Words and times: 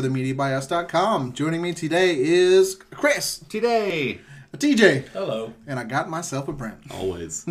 for 0.00 0.08
the 0.08 0.32
MediaByUs.com. 0.34 1.34
Joining 1.34 1.60
me 1.60 1.74
today 1.74 2.16
is 2.18 2.74
Chris, 2.90 3.40
Today. 3.50 4.20
TJ, 4.56 5.08
Hello. 5.08 5.52
and 5.66 5.78
I 5.78 5.84
got 5.84 6.08
myself 6.08 6.48
a 6.48 6.52
Brent. 6.52 6.78
Always. 6.90 7.44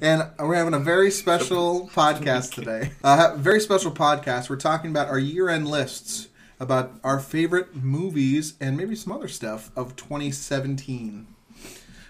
And 0.00 0.30
we're 0.38 0.54
having 0.54 0.72
a 0.72 0.78
very 0.78 1.10
special 1.10 1.90
podcast 1.92 2.54
today. 2.54 2.92
Very 3.36 3.60
special 3.60 3.92
podcast. 3.92 4.48
We're 4.48 4.56
talking 4.56 4.88
about 4.90 5.08
our 5.08 5.18
year 5.18 5.50
end 5.50 5.68
lists, 5.68 6.28
about 6.58 6.98
our 7.04 7.20
favorite 7.20 7.76
movies, 7.76 8.54
and 8.58 8.74
maybe 8.78 8.94
some 8.94 9.12
other 9.12 9.28
stuff 9.28 9.70
of 9.76 9.94
2017. 9.96 11.26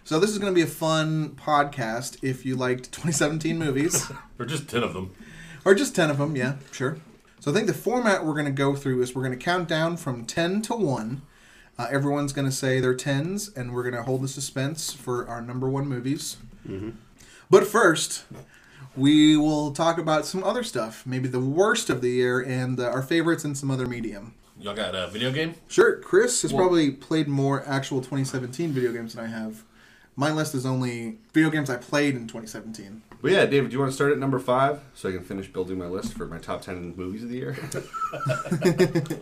So, 0.05 0.21
this 0.21 0.31
is 0.31 0.39
going 0.39 0.53
to 0.53 0.55
be 0.55 0.63
a 0.63 0.69
fun 0.69 1.31
podcast 1.31 2.19
if 2.23 2.47
you 2.47 2.55
liked 2.55 2.93
2017 2.93 3.59
movies. 3.59 4.09
Or 4.39 4.47
just 4.47 4.69
10 4.69 4.85
of 4.85 4.95
them. 4.95 5.13
Or 5.65 5.75
just 5.75 5.97
10 5.97 6.11
of 6.11 6.19
them, 6.19 6.37
yeah, 6.37 6.59
sure. 6.71 6.99
So 7.43 7.51
I 7.51 7.55
think 7.55 7.67
the 7.67 7.75
format 7.75 8.25
we're 8.25 8.35
going 8.35 8.45
to 8.47 8.53
go 8.53 8.77
through 8.77 9.03
is 9.03 9.17
we're 9.17 9.25
going 9.25 9.37
to 9.37 9.45
count 9.45 9.67
down 9.67 9.97
from 9.97 10.25
10 10.25 10.63
to 10.63 10.75
1. 10.77 11.23
Uh, 11.77 11.89
everyone's 11.91 12.33
going 12.33 12.45
to 12.47 12.53
say 12.53 12.79
their 12.79 12.95
10s, 12.95 13.55
and 13.57 13.75
we're 13.75 13.83
going 13.83 13.97
to 13.97 14.05
hold 14.05 14.23
the 14.23 14.29
suspense 14.29 14.93
for 14.93 15.27
our 15.27 15.43
number 15.43 15.69
one 15.69 15.89
movies. 15.89 16.37
But 17.51 17.67
first, 17.67 18.27
we 18.97 19.37
will 19.37 19.73
talk 19.73 19.99
about 19.99 20.25
some 20.25 20.45
other 20.45 20.63
stuff, 20.63 21.05
maybe 21.05 21.27
the 21.27 21.41
worst 21.41 21.91
of 21.91 22.01
the 22.01 22.11
year 22.11 22.41
and 22.41 22.79
uh, 22.79 22.85
our 22.85 23.03
favorites 23.03 23.45
in 23.45 23.57
some 23.57 23.73
other 23.73 23.87
medium. 23.89 24.35
Y'all 24.61 24.73
got 24.73 24.95
a 24.95 25.09
video 25.09 25.33
game? 25.33 25.57
Sure, 25.67 25.97
Chris 25.97 26.43
has 26.43 26.53
Well- 26.53 26.63
probably 26.63 26.93
played 26.93 27.27
more 27.27 27.65
actual 27.67 27.99
2017 27.99 28.71
video 28.71 28.93
games 28.93 29.15
than 29.15 29.25
I 29.25 29.29
have. 29.29 29.65
My 30.15 30.31
list 30.31 30.55
is 30.55 30.65
only 30.65 31.19
video 31.33 31.51
games 31.51 31.69
I 31.71 31.77
played 31.77 32.15
in 32.15 32.29
2017. 32.29 33.03
Well, 33.23 33.33
yeah, 33.33 33.47
David, 33.47 33.71
do 33.71 33.75
you 33.75 33.79
want 33.79 33.93
to 33.93 33.95
start 33.95 34.11
at 34.11 34.19
number 34.19 34.41
five 34.41 34.81
so 34.95 35.09
I 35.09 35.13
can 35.13 35.23
finish 35.23 35.47
building 35.47 35.79
my 35.79 35.87
list 35.87 36.15
for 36.15 36.27
my 36.27 36.39
top 36.39 36.63
10 36.63 36.97
movies 36.97 37.23
of 37.23 37.29
the 37.29 37.37
year? 37.37 37.57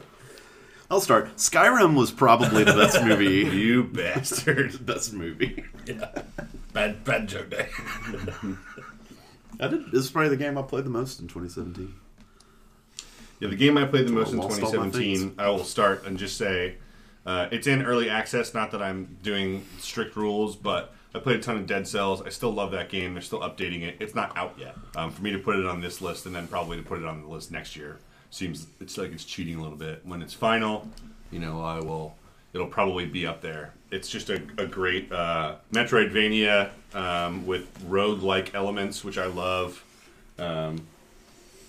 I'll 0.90 1.02
start. 1.02 1.36
Skyrim 1.36 1.94
was 1.94 2.10
probably 2.10 2.64
the 2.64 2.72
best 2.72 3.04
movie. 3.04 3.26
you 3.56 3.84
bastard. 3.84 4.86
best 4.86 5.12
movie. 5.12 5.64
Yeah. 5.84 6.22
Bad, 6.72 7.04
bad 7.04 7.28
joke 7.28 7.50
day. 7.50 7.68
I 9.60 9.68
did. 9.68 9.92
This 9.92 10.04
is 10.06 10.10
probably 10.10 10.30
the 10.30 10.36
game 10.38 10.56
I 10.56 10.62
played 10.62 10.84
the 10.84 10.90
most 10.90 11.20
in 11.20 11.28
2017. 11.28 11.94
Yeah, 13.38 13.48
the 13.48 13.56
game 13.56 13.76
I 13.76 13.84
played 13.84 14.08
the 14.08 14.12
most 14.12 14.32
in 14.32 14.38
Lost 14.38 14.62
all 14.62 14.72
my 14.72 14.86
2017, 14.88 15.34
I 15.38 15.50
will 15.50 15.64
start 15.64 16.06
and 16.06 16.18
just 16.18 16.38
say 16.38 16.76
uh, 17.26 17.48
it's 17.52 17.66
in 17.66 17.82
early 17.82 18.08
access. 18.08 18.54
Not 18.54 18.70
that 18.70 18.80
I'm 18.80 19.18
doing 19.22 19.66
strict 19.78 20.16
rules, 20.16 20.56
but 20.56 20.94
I 21.14 21.18
played 21.18 21.36
a 21.36 21.42
ton 21.42 21.56
of 21.56 21.66
Dead 21.66 21.88
Cells. 21.88 22.22
I 22.22 22.28
still 22.28 22.52
love 22.52 22.70
that 22.70 22.88
game. 22.88 23.14
They're 23.14 23.22
still 23.22 23.40
updating 23.40 23.82
it. 23.82 23.96
It's 23.98 24.14
not 24.14 24.36
out 24.36 24.54
yet. 24.56 24.76
Um, 24.96 25.10
for 25.10 25.22
me 25.22 25.32
to 25.32 25.38
put 25.38 25.56
it 25.56 25.66
on 25.66 25.80
this 25.80 26.00
list 26.00 26.26
and 26.26 26.34
then 26.34 26.46
probably 26.46 26.76
to 26.76 26.82
put 26.82 27.00
it 27.00 27.04
on 27.04 27.22
the 27.22 27.28
list 27.28 27.50
next 27.50 27.76
year 27.76 27.98
seems 28.30 28.68
it's 28.80 28.96
like 28.96 29.12
it's 29.12 29.24
cheating 29.24 29.56
a 29.56 29.62
little 29.62 29.76
bit. 29.76 30.02
When 30.04 30.22
it's 30.22 30.34
final, 30.34 30.88
you 31.30 31.40
know, 31.40 31.62
I 31.62 31.80
will. 31.80 32.14
It'll 32.52 32.66
probably 32.66 33.06
be 33.06 33.26
up 33.28 33.40
there. 33.42 33.74
It's 33.92 34.08
just 34.08 34.28
a, 34.28 34.42
a 34.58 34.66
great 34.66 35.12
uh, 35.12 35.56
Metroidvania 35.72 36.70
um, 36.94 37.46
with 37.46 37.68
rogue-like 37.86 38.54
elements, 38.56 39.04
which 39.04 39.18
I 39.18 39.26
love. 39.26 39.84
Um, 40.36 40.86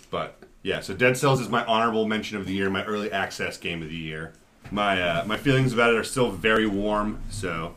but 0.09 0.37
yeah, 0.63 0.79
so 0.79 0.95
Dead 0.95 1.17
Cells 1.17 1.39
is 1.39 1.49
my 1.49 1.63
honorable 1.65 2.07
mention 2.07 2.37
of 2.37 2.47
the 2.47 2.53
year, 2.53 2.69
my 2.69 2.83
early 2.85 3.11
access 3.11 3.57
game 3.57 3.83
of 3.83 3.89
the 3.89 3.95
year. 3.95 4.33
My 4.71 5.01
uh, 5.01 5.25
my 5.25 5.37
feelings 5.37 5.73
about 5.73 5.93
it 5.93 5.97
are 5.97 6.03
still 6.03 6.31
very 6.31 6.65
warm. 6.67 7.19
So, 7.29 7.75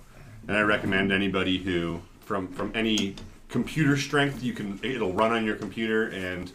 and 0.49 0.57
I 0.57 0.61
recommend 0.63 1.13
anybody 1.13 1.59
who 1.59 2.01
from 2.21 2.49
from 2.49 2.73
any 2.75 3.17
computer 3.49 3.97
strength 3.97 4.43
you 4.43 4.53
can 4.53 4.81
it'll 4.83 5.13
run 5.13 5.33
on 5.33 5.45
your 5.45 5.57
computer 5.57 6.09
and 6.09 6.51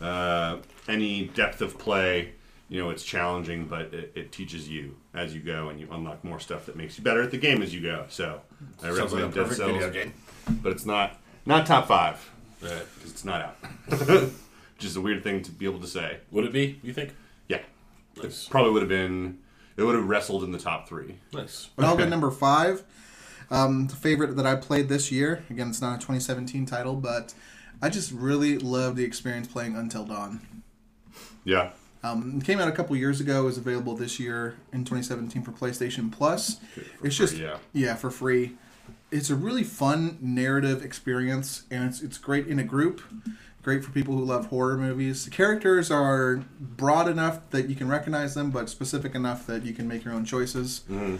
uh, 0.00 0.58
any 0.88 1.26
depth 1.28 1.60
of 1.60 1.78
play. 1.78 2.32
You 2.68 2.80
know, 2.82 2.88
it's 2.88 3.04
challenging, 3.04 3.66
but 3.66 3.92
it, 3.92 4.12
it 4.14 4.32
teaches 4.32 4.66
you 4.66 4.96
as 5.12 5.34
you 5.34 5.40
go, 5.40 5.68
and 5.68 5.78
you 5.78 5.86
unlock 5.90 6.24
more 6.24 6.40
stuff 6.40 6.64
that 6.66 6.74
makes 6.76 6.96
you 6.96 7.04
better 7.04 7.22
at 7.22 7.30
the 7.30 7.36
game 7.36 7.60
as 7.60 7.74
you 7.74 7.82
go. 7.82 8.06
So, 8.08 8.40
I 8.82 8.94
Sounds 8.94 9.12
like 9.12 9.22
a 9.22 9.26
recommend 9.26 9.34
Dead 9.34 9.40
perfect 9.42 9.56
Cells, 9.58 9.72
video 9.72 9.90
game. 9.90 10.14
but 10.62 10.72
it's 10.72 10.86
not 10.86 11.18
not 11.44 11.66
top 11.66 11.86
five 11.86 12.30
Right. 12.62 12.82
because 12.94 13.10
it's 13.10 13.24
not 13.24 13.40
out. 13.42 13.56
Which 14.76 14.84
is 14.84 14.96
a 14.96 15.00
weird 15.02 15.22
thing 15.22 15.42
to 15.42 15.50
be 15.50 15.66
able 15.66 15.80
to 15.80 15.86
say. 15.86 16.18
Would 16.30 16.44
it 16.44 16.52
be, 16.52 16.80
you 16.82 16.92
think? 16.94 17.14
Yeah. 17.46 17.60
Nice. 18.16 18.46
It 18.46 18.50
probably 18.50 18.72
would 18.72 18.82
have 18.82 18.88
been. 18.88 19.38
It 19.76 19.82
would 19.82 19.94
have 19.94 20.08
wrestled 20.08 20.42
in 20.44 20.52
the 20.52 20.58
top 20.58 20.88
three. 20.88 21.16
Nice. 21.32 21.68
But 21.76 21.84
I'll 21.84 21.96
go 21.96 22.08
number 22.08 22.30
five. 22.30 22.82
Um, 23.52 23.86
the 23.86 23.96
favorite 23.96 24.34
that 24.36 24.46
I 24.46 24.56
played 24.56 24.88
this 24.88 25.12
year. 25.12 25.44
Again, 25.50 25.68
it's 25.68 25.82
not 25.82 25.96
a 25.96 25.98
2017 25.98 26.64
title, 26.64 26.96
but 26.96 27.34
I 27.82 27.90
just 27.90 28.10
really 28.10 28.56
love 28.58 28.96
the 28.96 29.04
experience 29.04 29.46
playing 29.46 29.76
Until 29.76 30.06
Dawn. 30.06 30.62
Yeah. 31.44 31.72
Um, 32.02 32.38
it 32.40 32.46
came 32.46 32.58
out 32.58 32.68
a 32.68 32.72
couple 32.72 32.96
years 32.96 33.20
ago. 33.20 33.46
Is 33.46 33.58
available 33.58 33.94
this 33.94 34.18
year 34.18 34.56
in 34.72 34.84
2017 34.84 35.42
for 35.42 35.52
PlayStation 35.52 36.10
Plus. 36.10 36.60
it's 37.04 37.14
just 37.14 37.36
yeah. 37.36 37.58
yeah 37.74 37.94
for 37.94 38.10
free. 38.10 38.56
It's 39.10 39.28
a 39.28 39.36
really 39.36 39.62
fun 39.62 40.16
narrative 40.22 40.82
experience, 40.82 41.64
and 41.70 41.84
it's 41.84 42.00
it's 42.00 42.16
great 42.16 42.46
in 42.46 42.58
a 42.58 42.64
group. 42.64 43.02
Great 43.62 43.84
for 43.84 43.92
people 43.92 44.16
who 44.16 44.24
love 44.24 44.46
horror 44.46 44.76
movies. 44.76 45.24
The 45.24 45.30
characters 45.30 45.90
are 45.90 46.42
broad 46.58 47.08
enough 47.08 47.48
that 47.50 47.68
you 47.68 47.76
can 47.76 47.88
recognize 47.88 48.34
them, 48.34 48.50
but 48.50 48.68
specific 48.68 49.14
enough 49.14 49.46
that 49.46 49.64
you 49.64 49.72
can 49.72 49.86
make 49.86 50.04
your 50.04 50.14
own 50.14 50.24
choices. 50.24 50.80
Mm-hmm. 50.90 51.16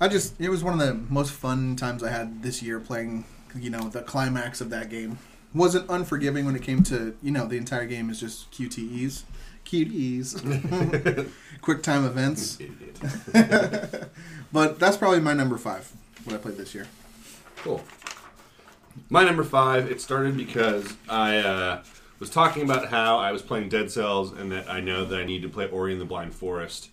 I 0.00 0.08
just 0.08 0.40
it 0.40 0.48
was 0.48 0.64
one 0.64 0.80
of 0.80 0.86
the 0.86 0.94
most 0.94 1.32
fun 1.32 1.76
times 1.76 2.02
I 2.02 2.10
had 2.10 2.42
this 2.42 2.62
year 2.62 2.80
playing. 2.80 3.24
You 3.54 3.70
know, 3.70 3.88
the 3.88 4.02
climax 4.02 4.60
of 4.60 4.70
that 4.70 4.90
game 4.90 5.18
wasn't 5.54 5.88
unforgiving 5.88 6.44
when 6.44 6.56
it 6.56 6.62
came 6.62 6.82
to 6.84 7.16
you 7.22 7.30
know 7.30 7.46
the 7.46 7.56
entire 7.56 7.86
game 7.86 8.10
is 8.10 8.20
just 8.20 8.50
QTEs, 8.52 9.24
QTEs, 9.64 11.30
quick 11.60 11.82
time 11.82 12.04
events. 12.04 12.58
but 14.52 14.78
that's 14.78 14.96
probably 14.96 15.20
my 15.20 15.34
number 15.34 15.58
five. 15.58 15.92
What 16.24 16.34
I 16.34 16.38
played 16.38 16.56
this 16.56 16.74
year. 16.74 16.86
Cool. 17.56 17.82
My 19.08 19.24
number 19.24 19.44
five. 19.44 19.88
It 19.88 20.00
started 20.00 20.36
because 20.36 20.92
I 21.08 21.38
uh, 21.38 21.82
was 22.18 22.28
talking 22.28 22.64
about 22.64 22.88
how 22.88 23.18
I 23.18 23.30
was 23.30 23.40
playing 23.40 23.68
Dead 23.68 23.90
Cells 23.90 24.32
and 24.32 24.50
that 24.50 24.68
I 24.68 24.80
know 24.80 25.04
that 25.04 25.20
I 25.20 25.24
need 25.24 25.42
to 25.42 25.48
play 25.48 25.68
Ori 25.68 25.92
and 25.92 26.00
the 26.00 26.06
Blind 26.06 26.34
Forest. 26.34 26.90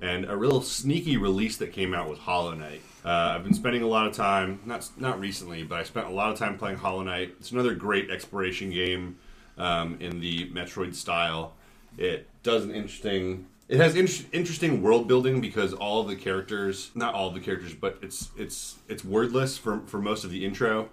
And 0.00 0.24
a 0.24 0.36
real 0.36 0.62
sneaky 0.62 1.18
release 1.18 1.58
that 1.58 1.74
came 1.74 1.92
out 1.92 2.08
was 2.08 2.20
Hollow 2.20 2.54
Knight. 2.54 2.80
Uh, 3.04 3.34
I've 3.34 3.44
been 3.44 3.52
spending 3.52 3.82
a 3.82 3.86
lot 3.86 4.06
of 4.06 4.14
time, 4.14 4.60
not 4.64 4.88
not 4.96 5.20
recently, 5.20 5.62
but 5.62 5.78
I 5.78 5.82
spent 5.82 6.06
a 6.06 6.10
lot 6.10 6.32
of 6.32 6.38
time 6.38 6.56
playing 6.56 6.78
Hollow 6.78 7.02
Knight. 7.02 7.34
It's 7.38 7.50
another 7.52 7.74
great 7.74 8.10
exploration 8.10 8.70
game 8.70 9.18
um, 9.58 9.98
in 10.00 10.20
the 10.20 10.48
Metroid 10.50 10.94
style. 10.94 11.52
It 11.98 12.26
does 12.42 12.64
an 12.64 12.74
interesting. 12.74 13.46
It 13.68 13.76
has 13.76 13.94
in- 13.94 14.26
interesting 14.32 14.82
world 14.82 15.06
building 15.06 15.42
because 15.42 15.74
all 15.74 16.00
of 16.00 16.08
the 16.08 16.16
characters, 16.16 16.90
not 16.94 17.14
all 17.14 17.28
of 17.28 17.34
the 17.34 17.40
characters, 17.40 17.74
but 17.74 17.98
it's 18.00 18.30
it's 18.38 18.76
it's 18.88 19.04
wordless 19.04 19.58
for 19.58 19.80
for 19.80 20.00
most 20.00 20.24
of 20.24 20.30
the 20.30 20.46
intro, 20.46 20.88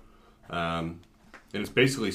um, 0.49 0.99
and 1.53 1.61
it's 1.61 1.69
basically 1.69 2.13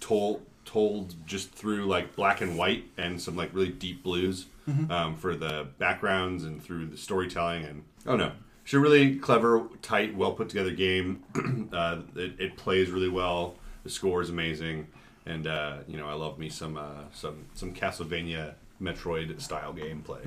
told 0.00 0.42
told 0.64 1.14
just 1.26 1.50
through 1.52 1.86
like 1.86 2.14
black 2.14 2.40
and 2.40 2.56
white 2.56 2.84
and 2.96 3.20
some 3.20 3.34
like 3.36 3.52
really 3.52 3.70
deep 3.70 4.02
blues 4.02 4.46
um, 4.88 5.16
for 5.16 5.34
the 5.34 5.66
backgrounds 5.78 6.44
and 6.44 6.62
through 6.62 6.86
the 6.86 6.96
storytelling 6.96 7.64
and 7.64 7.82
oh 8.06 8.16
no. 8.16 8.32
It's 8.62 8.74
a 8.74 8.78
really 8.78 9.16
clever 9.16 9.66
tight 9.82 10.14
well 10.14 10.32
put 10.32 10.48
together 10.48 10.70
game. 10.70 11.24
Uh, 11.72 12.02
it, 12.16 12.38
it 12.38 12.56
plays 12.56 12.90
really 12.90 13.08
well. 13.08 13.54
The 13.84 13.90
score 13.90 14.20
is 14.22 14.30
amazing. 14.30 14.86
And 15.26 15.46
uh, 15.46 15.78
you 15.88 15.96
know 15.96 16.08
i 16.08 16.14
love 16.14 16.38
me 16.38 16.48
some 16.48 16.76
uh, 16.76 17.04
some 17.12 17.46
some 17.54 17.74
castlevania 17.74 18.54
metroid 18.80 19.40
style 19.40 19.72
gameplay. 19.74 20.24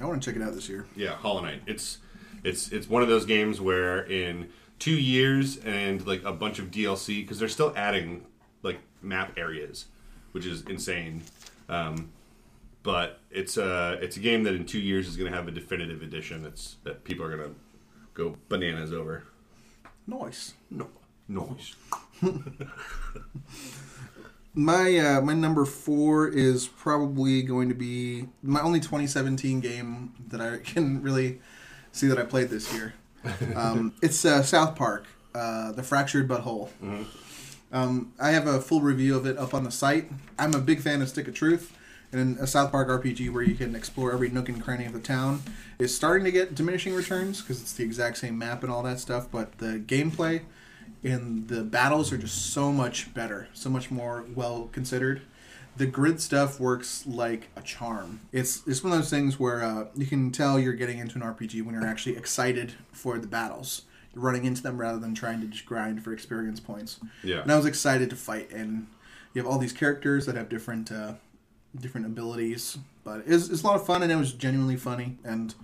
I 0.00 0.04
want 0.06 0.22
to 0.22 0.30
check 0.30 0.40
it 0.40 0.42
out 0.46 0.54
this 0.54 0.68
year. 0.68 0.86
yeah, 0.96 1.14
Hollow 1.14 1.42
Knight. 1.42 1.62
It's 1.66 1.98
it's 2.42 2.70
it's 2.72 2.88
one 2.88 3.02
of 3.02 3.08
those 3.08 3.24
games 3.26 3.60
where 3.60 4.02
in 4.02 4.50
two 4.78 4.98
years 4.98 5.58
and 5.58 6.06
like 6.06 6.22
a 6.24 6.32
bunch 6.32 6.58
of 6.58 6.70
DLC 6.70 7.22
because 7.22 7.38
they're 7.38 7.48
still 7.48 7.72
adding 7.76 8.24
like 8.62 8.80
map 9.02 9.32
areas, 9.36 9.86
which 10.32 10.46
is 10.46 10.62
insane. 10.62 11.22
Um, 11.68 12.10
but 12.82 13.20
it's 13.30 13.56
a 13.56 13.98
it's 14.02 14.16
a 14.16 14.20
game 14.20 14.42
that 14.44 14.54
in 14.54 14.66
two 14.66 14.80
years 14.80 15.08
is 15.08 15.16
going 15.16 15.30
to 15.30 15.36
have 15.36 15.48
a 15.48 15.50
definitive 15.50 16.02
edition 16.02 16.42
that's 16.42 16.76
that 16.84 17.04
people 17.04 17.24
are 17.24 17.36
going 17.36 17.50
to 17.50 17.54
go 18.12 18.36
bananas 18.48 18.92
over. 18.92 19.24
Nice. 20.06 20.54
No, 20.70 20.88
noise. 21.28 21.74
My 24.56 24.96
uh, 24.98 25.20
my 25.20 25.34
number 25.34 25.64
four 25.64 26.28
is 26.28 26.68
probably 26.68 27.42
going 27.42 27.68
to 27.70 27.74
be 27.74 28.28
my 28.40 28.60
only 28.60 28.78
2017 28.78 29.58
game 29.58 30.14
that 30.28 30.40
I 30.40 30.58
can 30.58 31.02
really 31.02 31.40
see 31.90 32.06
that 32.06 32.18
I 32.18 32.22
played 32.22 32.50
this 32.50 32.72
year. 32.72 32.94
Um, 33.54 33.94
it's 34.02 34.24
uh, 34.24 34.42
South 34.42 34.76
Park, 34.76 35.06
uh, 35.34 35.72
The 35.72 35.82
Fractured 35.82 36.28
But 36.28 36.40
Whole. 36.40 36.70
Um, 37.72 38.12
I 38.20 38.30
have 38.30 38.46
a 38.46 38.60
full 38.60 38.80
review 38.80 39.16
of 39.16 39.26
it 39.26 39.36
up 39.38 39.52
on 39.54 39.64
the 39.64 39.70
site. 39.70 40.10
I'm 40.38 40.54
a 40.54 40.60
big 40.60 40.80
fan 40.80 41.02
of 41.02 41.08
Stick 41.08 41.26
of 41.26 41.34
Truth, 41.34 41.76
and 42.12 42.38
a 42.38 42.46
South 42.46 42.70
Park 42.70 42.88
RPG 42.88 43.32
where 43.32 43.42
you 43.42 43.54
can 43.54 43.74
explore 43.74 44.12
every 44.12 44.28
nook 44.28 44.48
and 44.48 44.62
cranny 44.62 44.86
of 44.86 44.92
the 44.92 45.00
town 45.00 45.42
is 45.78 45.94
starting 45.94 46.24
to 46.24 46.30
get 46.30 46.54
diminishing 46.54 46.94
returns 46.94 47.40
because 47.40 47.60
it's 47.60 47.72
the 47.72 47.82
exact 47.84 48.18
same 48.18 48.38
map 48.38 48.62
and 48.62 48.70
all 48.70 48.82
that 48.84 49.00
stuff. 49.00 49.26
But 49.30 49.58
the 49.58 49.82
gameplay 49.84 50.42
and 51.02 51.48
the 51.48 51.62
battles 51.62 52.12
are 52.12 52.18
just 52.18 52.52
so 52.52 52.70
much 52.72 53.12
better, 53.12 53.48
so 53.54 53.68
much 53.70 53.90
more 53.90 54.24
well 54.34 54.68
considered. 54.72 55.22
The 55.76 55.86
grid 55.86 56.20
stuff 56.20 56.60
works 56.60 57.06
like 57.06 57.48
a 57.56 57.62
charm. 57.62 58.20
It's 58.32 58.66
it's 58.66 58.82
one 58.82 58.92
of 58.92 58.98
those 58.98 59.10
things 59.10 59.38
where 59.38 59.62
uh, 59.62 59.86
you 59.96 60.06
can 60.06 60.30
tell 60.30 60.58
you're 60.58 60.72
getting 60.72 60.98
into 60.98 61.16
an 61.16 61.22
RPG 61.22 61.64
when 61.64 61.74
you're 61.74 61.86
actually 61.86 62.16
excited 62.16 62.74
for 62.92 63.18
the 63.18 63.26
battles. 63.26 63.82
You're 64.14 64.22
running 64.22 64.44
into 64.44 64.62
them 64.62 64.78
rather 64.78 64.98
than 64.98 65.14
trying 65.14 65.40
to 65.40 65.46
just 65.48 65.66
grind 65.66 66.04
for 66.04 66.12
experience 66.12 66.60
points. 66.60 67.00
Yeah. 67.22 67.40
And 67.40 67.50
I 67.50 67.56
was 67.56 67.66
excited 67.66 68.10
to 68.10 68.16
fight, 68.16 68.52
and 68.52 68.86
you 69.32 69.42
have 69.42 69.50
all 69.50 69.58
these 69.58 69.72
characters 69.72 70.26
that 70.26 70.36
have 70.36 70.48
different 70.48 70.92
uh, 70.92 71.14
different 71.80 72.06
abilities. 72.06 72.78
But 73.02 73.20
it's 73.20 73.28
was, 73.28 73.48
it 73.48 73.50
was 73.52 73.62
a 73.64 73.66
lot 73.66 73.76
of 73.76 73.86
fun, 73.86 74.02
and 74.02 74.12
it 74.12 74.16
was 74.16 74.32
genuinely 74.32 74.76
funny, 74.76 75.18
and 75.24 75.54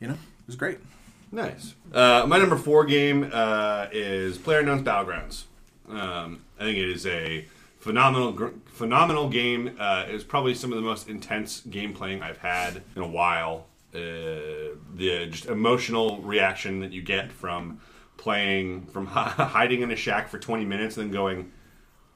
you 0.00 0.08
know, 0.08 0.14
it 0.14 0.46
was 0.46 0.56
great. 0.56 0.78
Nice. 1.30 1.74
Uh, 1.92 2.24
my 2.26 2.38
number 2.38 2.56
four 2.56 2.84
game 2.84 3.30
uh, 3.32 3.86
is 3.92 4.38
PlayerUnknown's 4.38 4.82
Battlegrounds. 4.82 5.44
Um, 5.88 6.42
I 6.58 6.64
think 6.64 6.78
it 6.78 6.88
is 6.88 7.06
a 7.06 7.46
phenomenal, 7.78 8.32
gr- 8.32 8.48
phenomenal 8.66 9.28
game. 9.28 9.76
Uh, 9.78 10.04
it 10.08 10.14
is 10.14 10.24
probably 10.24 10.54
some 10.54 10.72
of 10.72 10.76
the 10.76 10.82
most 10.82 11.08
intense 11.08 11.60
game 11.60 11.92
playing 11.94 12.22
I've 12.22 12.38
had 12.38 12.82
in 12.96 13.02
a 13.02 13.08
while. 13.08 13.66
Uh, 13.94 14.76
the 14.94 15.26
just 15.30 15.46
emotional 15.46 16.20
reaction 16.22 16.80
that 16.80 16.92
you 16.92 17.00
get 17.02 17.32
from 17.32 17.80
playing, 18.16 18.86
from 18.86 19.06
hiding 19.06 19.82
in 19.82 19.90
a 19.90 19.96
shack 19.96 20.28
for 20.28 20.38
20 20.38 20.64
minutes 20.64 20.96
and 20.96 21.06
then 21.06 21.12
going, 21.12 21.52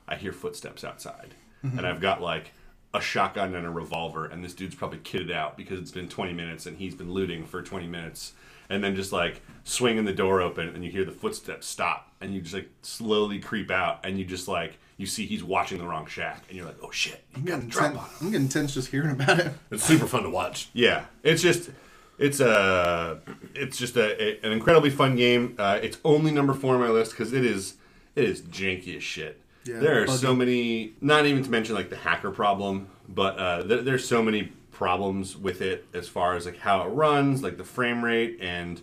I 0.06 0.16
hear 0.16 0.32
footsteps 0.32 0.84
outside. 0.84 1.34
And 1.78 1.86
I've 1.86 2.00
got 2.00 2.20
like 2.20 2.52
a 2.92 3.00
shotgun 3.00 3.54
and 3.54 3.64
a 3.64 3.70
revolver, 3.70 4.26
and 4.26 4.44
this 4.44 4.52
dude's 4.52 4.74
probably 4.74 4.98
kitted 4.98 5.32
out 5.32 5.56
because 5.56 5.78
it's 5.78 5.92
been 5.92 6.08
20 6.08 6.32
minutes 6.32 6.66
and 6.66 6.76
he's 6.76 6.94
been 6.94 7.12
looting 7.12 7.46
for 7.46 7.62
20 7.62 7.86
minutes. 7.86 8.32
And 8.68 8.82
then 8.82 8.96
just 8.96 9.12
like 9.12 9.40
swinging 9.64 10.04
the 10.04 10.12
door 10.12 10.40
open, 10.40 10.68
and 10.68 10.84
you 10.84 10.90
hear 10.90 11.04
the 11.04 11.12
footsteps 11.12 11.66
stop, 11.66 12.12
and 12.20 12.34
you 12.34 12.40
just 12.40 12.54
like 12.54 12.68
slowly 12.82 13.38
creep 13.38 13.70
out, 13.70 14.00
and 14.04 14.18
you 14.18 14.24
just 14.24 14.48
like, 14.48 14.78
you 14.96 15.06
see 15.06 15.26
he's 15.26 15.42
watching 15.44 15.78
the 15.78 15.84
wrong 15.86 16.06
shack, 16.06 16.44
and 16.48 16.56
you're 16.56 16.66
like, 16.66 16.78
oh 16.82 16.90
shit, 16.90 17.22
you 17.32 17.38
I'm 17.38 17.44
got 17.44 17.54
getting, 17.54 17.68
drop 17.70 17.84
tense, 17.92 17.98
on 17.98 18.04
him. 18.04 18.10
I'm 18.20 18.30
getting 18.32 18.48
tense 18.48 18.74
just 18.74 18.88
hearing 18.88 19.10
about 19.10 19.38
it. 19.40 19.52
It's 19.70 19.84
super 19.84 20.06
fun 20.06 20.22
to 20.24 20.30
watch. 20.30 20.68
Yeah, 20.72 21.06
it's 21.22 21.42
just 21.42 21.70
it's 22.18 22.40
a 22.40 23.20
it's 23.54 23.76
just 23.78 23.96
a, 23.96 24.22
a- 24.22 24.46
an 24.46 24.52
incredibly 24.52 24.90
fun 24.90 25.16
game. 25.16 25.54
Uh, 25.58 25.78
it's 25.82 25.98
only 26.04 26.30
number 26.30 26.54
four 26.54 26.74
on 26.74 26.80
my 26.80 26.88
list 26.88 27.12
because 27.12 27.32
it 27.32 27.44
is 27.44 27.74
it 28.14 28.24
is 28.24 28.42
janky 28.42 28.96
as 28.96 29.02
shit. 29.02 29.40
Yeah, 29.64 29.78
there 29.78 30.02
are 30.02 30.06
buggy. 30.06 30.18
so 30.18 30.34
many, 30.34 30.92
not 31.00 31.24
even 31.26 31.42
to 31.44 31.50
mention 31.50 31.74
like 31.74 31.88
the 31.88 31.96
hacker 31.96 32.30
problem, 32.32 32.88
but 33.08 33.38
uh, 33.38 33.62
there, 33.62 33.82
there's 33.82 34.06
so 34.06 34.20
many 34.22 34.52
problems 34.72 35.36
with 35.36 35.60
it 35.62 35.86
as 35.94 36.08
far 36.08 36.34
as 36.34 36.46
like 36.46 36.58
how 36.58 36.82
it 36.82 36.88
runs, 36.88 37.42
like 37.42 37.56
the 37.58 37.64
frame 37.64 38.04
rate, 38.04 38.38
and 38.40 38.80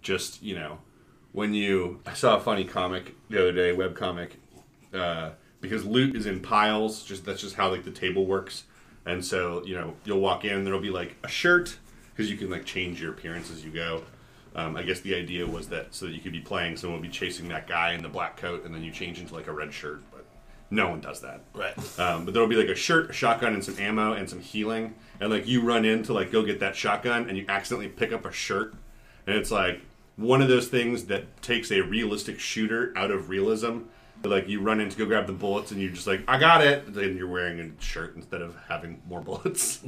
just 0.00 0.42
you 0.42 0.54
know 0.54 0.78
when 1.32 1.52
you. 1.54 2.00
I 2.06 2.14
saw 2.14 2.36
a 2.36 2.40
funny 2.40 2.64
comic 2.64 3.14
the 3.30 3.40
other 3.40 3.52
day, 3.52 3.72
web 3.72 3.94
comic, 3.94 4.36
uh, 4.94 5.30
because 5.62 5.86
loot 5.86 6.14
is 6.14 6.26
in 6.26 6.40
piles. 6.40 7.02
Just 7.02 7.24
that's 7.24 7.40
just 7.40 7.56
how 7.56 7.70
like 7.70 7.84
the 7.84 7.90
table 7.90 8.26
works, 8.26 8.64
and 9.06 9.24
so 9.24 9.64
you 9.64 9.74
know 9.74 9.94
you'll 10.04 10.20
walk 10.20 10.44
in 10.44 10.64
there'll 10.64 10.80
be 10.80 10.90
like 10.90 11.16
a 11.24 11.28
shirt 11.28 11.78
because 12.10 12.30
you 12.30 12.36
can 12.36 12.50
like 12.50 12.66
change 12.66 13.00
your 13.00 13.12
appearance 13.12 13.50
as 13.50 13.64
you 13.64 13.70
go. 13.70 14.02
Um, 14.54 14.76
I 14.76 14.82
guess 14.82 15.00
the 15.00 15.14
idea 15.14 15.46
was 15.46 15.68
that 15.68 15.94
so 15.94 16.04
that 16.04 16.12
you 16.12 16.20
could 16.20 16.32
be 16.32 16.40
playing, 16.40 16.76
someone 16.76 17.00
would 17.00 17.06
be 17.08 17.12
chasing 17.12 17.48
that 17.48 17.66
guy 17.66 17.94
in 17.94 18.02
the 18.02 18.08
black 18.10 18.36
coat, 18.36 18.66
and 18.66 18.74
then 18.74 18.82
you 18.82 18.90
change 18.90 19.18
into 19.18 19.34
like 19.34 19.46
a 19.46 19.52
red 19.52 19.72
shirt. 19.72 20.02
But 20.10 20.26
no 20.70 20.90
one 20.90 21.00
does 21.00 21.20
that. 21.20 21.40
Right. 21.54 21.98
Um, 21.98 22.24
but 22.24 22.34
there'll 22.34 22.48
be 22.48 22.56
like 22.56 22.68
a 22.68 22.74
shirt, 22.74 23.08
a 23.08 23.12
shotgun, 23.14 23.54
and 23.54 23.64
some 23.64 23.78
ammo 23.78 24.12
and 24.12 24.28
some 24.28 24.40
healing. 24.40 24.94
And 25.20 25.30
like 25.30 25.46
you 25.46 25.62
run 25.62 25.86
in 25.86 26.02
to 26.04 26.12
like 26.12 26.30
go 26.30 26.42
get 26.42 26.60
that 26.60 26.76
shotgun, 26.76 27.28
and 27.28 27.38
you 27.38 27.46
accidentally 27.48 27.88
pick 27.88 28.12
up 28.12 28.26
a 28.26 28.32
shirt, 28.32 28.74
and 29.26 29.36
it's 29.36 29.50
like 29.50 29.80
one 30.16 30.42
of 30.42 30.48
those 30.48 30.68
things 30.68 31.04
that 31.04 31.40
takes 31.40 31.70
a 31.70 31.80
realistic 31.80 32.38
shooter 32.38 32.92
out 32.96 33.10
of 33.10 33.30
realism. 33.30 33.80
Like 34.24 34.48
you 34.48 34.60
run 34.60 34.80
in 34.80 34.88
to 34.88 34.96
go 34.96 35.06
grab 35.06 35.26
the 35.26 35.32
bullets, 35.32 35.70
and 35.72 35.80
you're 35.80 35.90
just 35.90 36.06
like, 36.06 36.22
"I 36.28 36.38
got 36.38 36.64
it." 36.64 36.94
Then 36.94 37.16
you're 37.16 37.28
wearing 37.28 37.58
a 37.60 37.82
shirt 37.82 38.14
instead 38.16 38.40
of 38.42 38.56
having 38.68 39.00
more 39.08 39.20
bullets. 39.28 39.80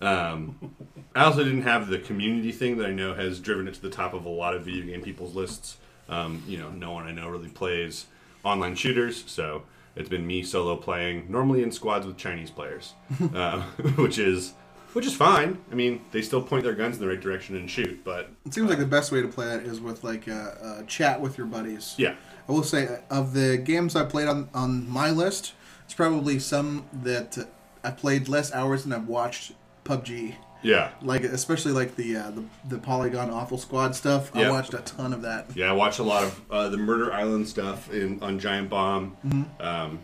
um, 0.00 0.74
I 1.14 1.24
also 1.24 1.44
didn't 1.44 1.62
have 1.62 1.88
the 1.88 1.98
community 1.98 2.52
thing 2.52 2.76
that 2.78 2.86
I 2.86 2.92
know 2.92 3.14
has 3.14 3.38
driven 3.40 3.68
it 3.68 3.74
to 3.74 3.82
the 3.82 3.90
top 3.90 4.14
of 4.14 4.24
a 4.24 4.28
lot 4.28 4.54
of 4.54 4.62
video 4.64 4.86
game 4.86 5.02
people's 5.02 5.34
lists. 5.34 5.76
Um, 6.08 6.42
you 6.46 6.58
know, 6.58 6.70
no 6.70 6.92
one 6.92 7.06
I 7.06 7.12
know 7.12 7.28
really 7.28 7.48
plays 7.48 8.06
online 8.44 8.74
shooters, 8.74 9.24
so 9.26 9.62
it's 9.94 10.08
been 10.08 10.26
me 10.26 10.42
solo 10.42 10.76
playing, 10.76 11.26
normally 11.30 11.62
in 11.62 11.70
squads 11.70 12.06
with 12.06 12.16
Chinese 12.16 12.50
players, 12.50 12.94
uh, 13.34 13.62
which 13.96 14.18
is 14.18 14.54
which 14.94 15.06
is 15.06 15.14
fine. 15.14 15.58
I 15.70 15.74
mean, 15.74 16.02
they 16.10 16.20
still 16.20 16.42
point 16.42 16.64
their 16.64 16.74
guns 16.74 16.96
in 16.96 17.00
the 17.02 17.08
right 17.08 17.20
direction 17.20 17.56
and 17.56 17.70
shoot, 17.70 18.04
but 18.04 18.30
It 18.44 18.52
seems 18.52 18.68
like 18.68 18.78
the 18.78 18.84
best 18.86 19.10
way 19.10 19.22
to 19.22 19.28
play 19.28 19.54
it 19.54 19.62
is 19.64 19.80
with 19.80 20.04
like 20.04 20.26
a, 20.26 20.80
a 20.80 20.84
chat 20.86 21.18
with 21.20 21.38
your 21.38 21.46
buddies. 21.46 21.94
yeah, 21.96 22.14
I 22.48 22.52
will 22.52 22.62
say, 22.62 23.00
of 23.10 23.34
the 23.34 23.56
games 23.56 23.94
I 23.96 24.04
played 24.04 24.28
on, 24.28 24.48
on 24.54 24.88
my 24.88 25.10
list, 25.10 25.52
it's 25.84 25.94
probably 25.94 26.38
some 26.38 26.86
that 27.02 27.46
I 27.84 27.90
played 27.90 28.28
less 28.28 28.52
hours 28.52 28.84
than 28.84 28.92
I've 28.92 29.08
watched 29.08 29.52
PUBG. 29.84 30.34
yeah, 30.62 30.90
Like 31.02 31.22
especially 31.24 31.72
like 31.72 31.96
the 31.96 32.16
uh, 32.16 32.30
the, 32.30 32.44
the 32.68 32.78
Polygon 32.78 33.30
Awful 33.30 33.58
Squad 33.58 33.94
stuff. 33.94 34.34
I 34.34 34.50
watched 34.50 34.74
a 34.74 34.78
ton 34.78 35.12
of 35.12 35.22
that. 35.22 35.46
yeah. 35.54 35.70
I 35.70 35.72
watched 35.72 35.98
a 35.98 36.04
lot 36.04 36.24
of 36.24 36.40
uh, 36.50 36.68
the 36.68 36.76
Murder 36.76 37.12
Island 37.12 37.48
stuff 37.48 37.92
in 37.92 38.22
on 38.22 38.38
Giant 38.38 38.70
Bomb. 38.70 39.16
Mm-hmm. 39.26 39.62
Um, 39.62 40.00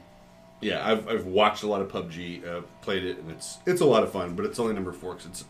yeah, 0.61 0.85
I've, 0.85 1.07
I've 1.09 1.27
watched 1.27 1.63
a 1.63 1.69
lot 1.69 1.81
of 1.81 1.89
PUBG, 1.89 2.45
uh, 2.45 2.63
played 2.83 3.05
it, 3.05 3.19
and 3.19 3.31
it's 3.31 3.59
it's 3.67 3.81
a 3.81 3.85
lot 3.87 4.03
of 4.03 4.11
fun. 4.11 4.35
But 4.35 4.47
it's 4.47 4.59
only 4.59 4.75
number 4.75 4.93
four 4.93 5.15
because 5.15 5.27
it's 5.31 5.45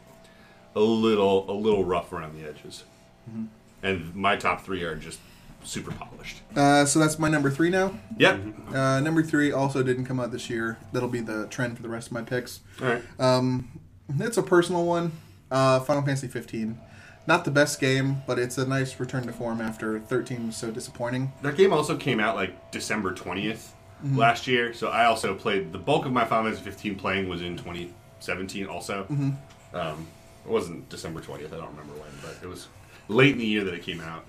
a 0.77 0.81
little 0.81 1.51
a 1.51 1.57
little 1.57 1.85
rough 1.85 2.13
around 2.13 2.39
the 2.41 2.47
edges. 2.47 2.85
Mm-hmm. 3.29 3.47
And 3.83 4.15
my 4.15 4.37
top 4.37 4.61
three 4.63 4.83
are 4.83 4.97
just 4.97 5.21
super 5.69 5.93
polished. 5.93 6.39
Uh, 6.57 6.85
so 6.85 6.99
that's 6.99 7.19
my 7.19 7.29
number 7.29 7.51
three 7.51 7.71
now. 7.71 7.93
Yep. 8.19 8.41
Uh, 8.75 9.01
number 9.01 9.23
three 9.23 9.53
also 9.53 9.83
didn't 9.83 10.07
come 10.07 10.19
out 10.19 10.33
this 10.33 10.49
year. 10.49 10.79
That'll 10.93 11.09
be 11.09 11.21
the 11.21 11.47
trend 11.49 11.77
for 11.77 11.83
the 11.83 11.89
rest 11.89 12.09
of 12.09 12.13
my 12.15 12.23
picks. 12.23 12.61
All 12.81 12.89
right. 12.89 13.03
Um, 13.19 13.69
it's 14.19 14.37
a 14.37 14.43
personal 14.43 14.85
one. 14.85 15.13
Uh, 15.51 15.81
Final 15.81 16.03
Fantasy 16.03 16.29
15. 16.29 16.79
Not 17.27 17.45
the 17.45 17.51
best 17.51 17.79
game, 17.81 18.23
but 18.27 18.39
it's 18.39 18.57
a 18.57 18.67
nice 18.67 18.99
return 18.99 19.27
to 19.27 19.33
form 19.33 19.61
after 19.61 20.01
13 20.01 20.47
was 20.47 20.57
so 20.57 20.71
disappointing. 20.71 21.33
That 21.43 21.57
game 21.57 21.73
also 21.73 21.97
came 21.97 22.21
out 22.21 22.35
like 22.37 22.71
December 22.71 23.13
20th 23.15 23.71
Mm-hmm. 24.05 24.17
last 24.17 24.47
year, 24.47 24.73
so 24.73 24.91
I 24.91 25.07
also 25.07 25.35
played 25.35 25.73
the 25.73 25.79
bulk 25.79 26.07
of 26.07 26.13
my 26.13 26.25
Final 26.25 26.45
Fantasy 26.45 26.63
15 26.63 26.95
playing 26.95 27.29
was 27.29 27.43
in 27.43 27.57
2017 27.57 28.67
also. 28.69 29.03
Mm-hmm. 29.11 29.31
Um, 29.77 30.07
it 30.45 30.49
wasn't 30.49 30.89
December 30.89 31.21
20th, 31.21 31.53
I 31.53 31.57
don't 31.57 31.71
remember 31.71 31.95
when, 31.95 32.11
but 32.23 32.37
it 32.41 32.47
was 32.47 32.69
late 33.09 33.33
in 33.33 33.39
the 33.39 33.45
year 33.45 33.65
that 33.65 33.75
it 33.75 33.83
came 33.83 34.01
out. 34.01 34.25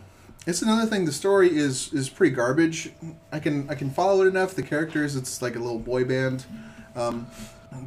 It's 0.47 0.61
another 0.61 0.85
thing. 0.85 1.05
The 1.05 1.11
story 1.11 1.55
is 1.55 1.93
is 1.93 2.09
pretty 2.09 2.35
garbage. 2.35 2.91
I 3.31 3.39
can 3.39 3.69
I 3.69 3.75
can 3.75 3.89
follow 3.89 4.21
it 4.23 4.27
enough. 4.27 4.55
The 4.55 4.63
characters, 4.63 5.15
it's 5.15 5.41
like 5.41 5.55
a 5.55 5.59
little 5.59 5.79
boy 5.79 6.05
band. 6.05 6.45
Um, 6.95 7.27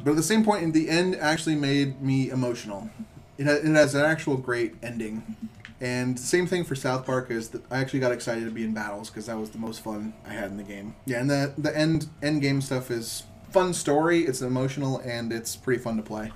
but 0.03 0.11
at 0.11 0.15
the 0.15 0.23
same 0.23 0.45
point, 0.45 0.63
in 0.63 0.71
the 0.71 0.89
end, 0.89 1.15
actually 1.15 1.55
made 1.55 2.01
me 2.01 2.29
emotional. 2.29 2.89
It, 3.37 3.45
ha- 3.45 3.53
it 3.53 3.65
has 3.65 3.95
an 3.95 4.05
actual 4.05 4.37
great 4.37 4.75
ending. 4.81 5.35
And 5.81 6.17
same 6.17 6.47
thing 6.47 6.63
for 6.63 6.75
South 6.75 7.05
Park 7.05 7.29
is 7.29 7.49
that 7.49 7.69
I 7.69 7.79
actually 7.79 7.99
got 7.99 8.13
excited 8.13 8.45
to 8.45 8.51
be 8.51 8.63
in 8.63 8.73
battles 8.73 9.09
because 9.09 9.25
that 9.25 9.37
was 9.37 9.49
the 9.49 9.57
most 9.57 9.83
fun 9.83 10.13
I 10.25 10.31
had 10.31 10.49
in 10.51 10.55
the 10.55 10.63
game. 10.63 10.95
Yeah, 11.05 11.19
and 11.19 11.29
the 11.29 11.53
the 11.57 11.75
end 11.77 12.07
end 12.21 12.41
game 12.41 12.61
stuff 12.61 12.89
is 12.89 13.23
fun 13.51 13.73
story. 13.73 14.21
It's 14.21 14.41
emotional 14.41 14.99
and 14.99 15.33
it's 15.33 15.55
pretty 15.55 15.81
fun 15.81 15.97
to 15.97 16.03
play. 16.03 16.31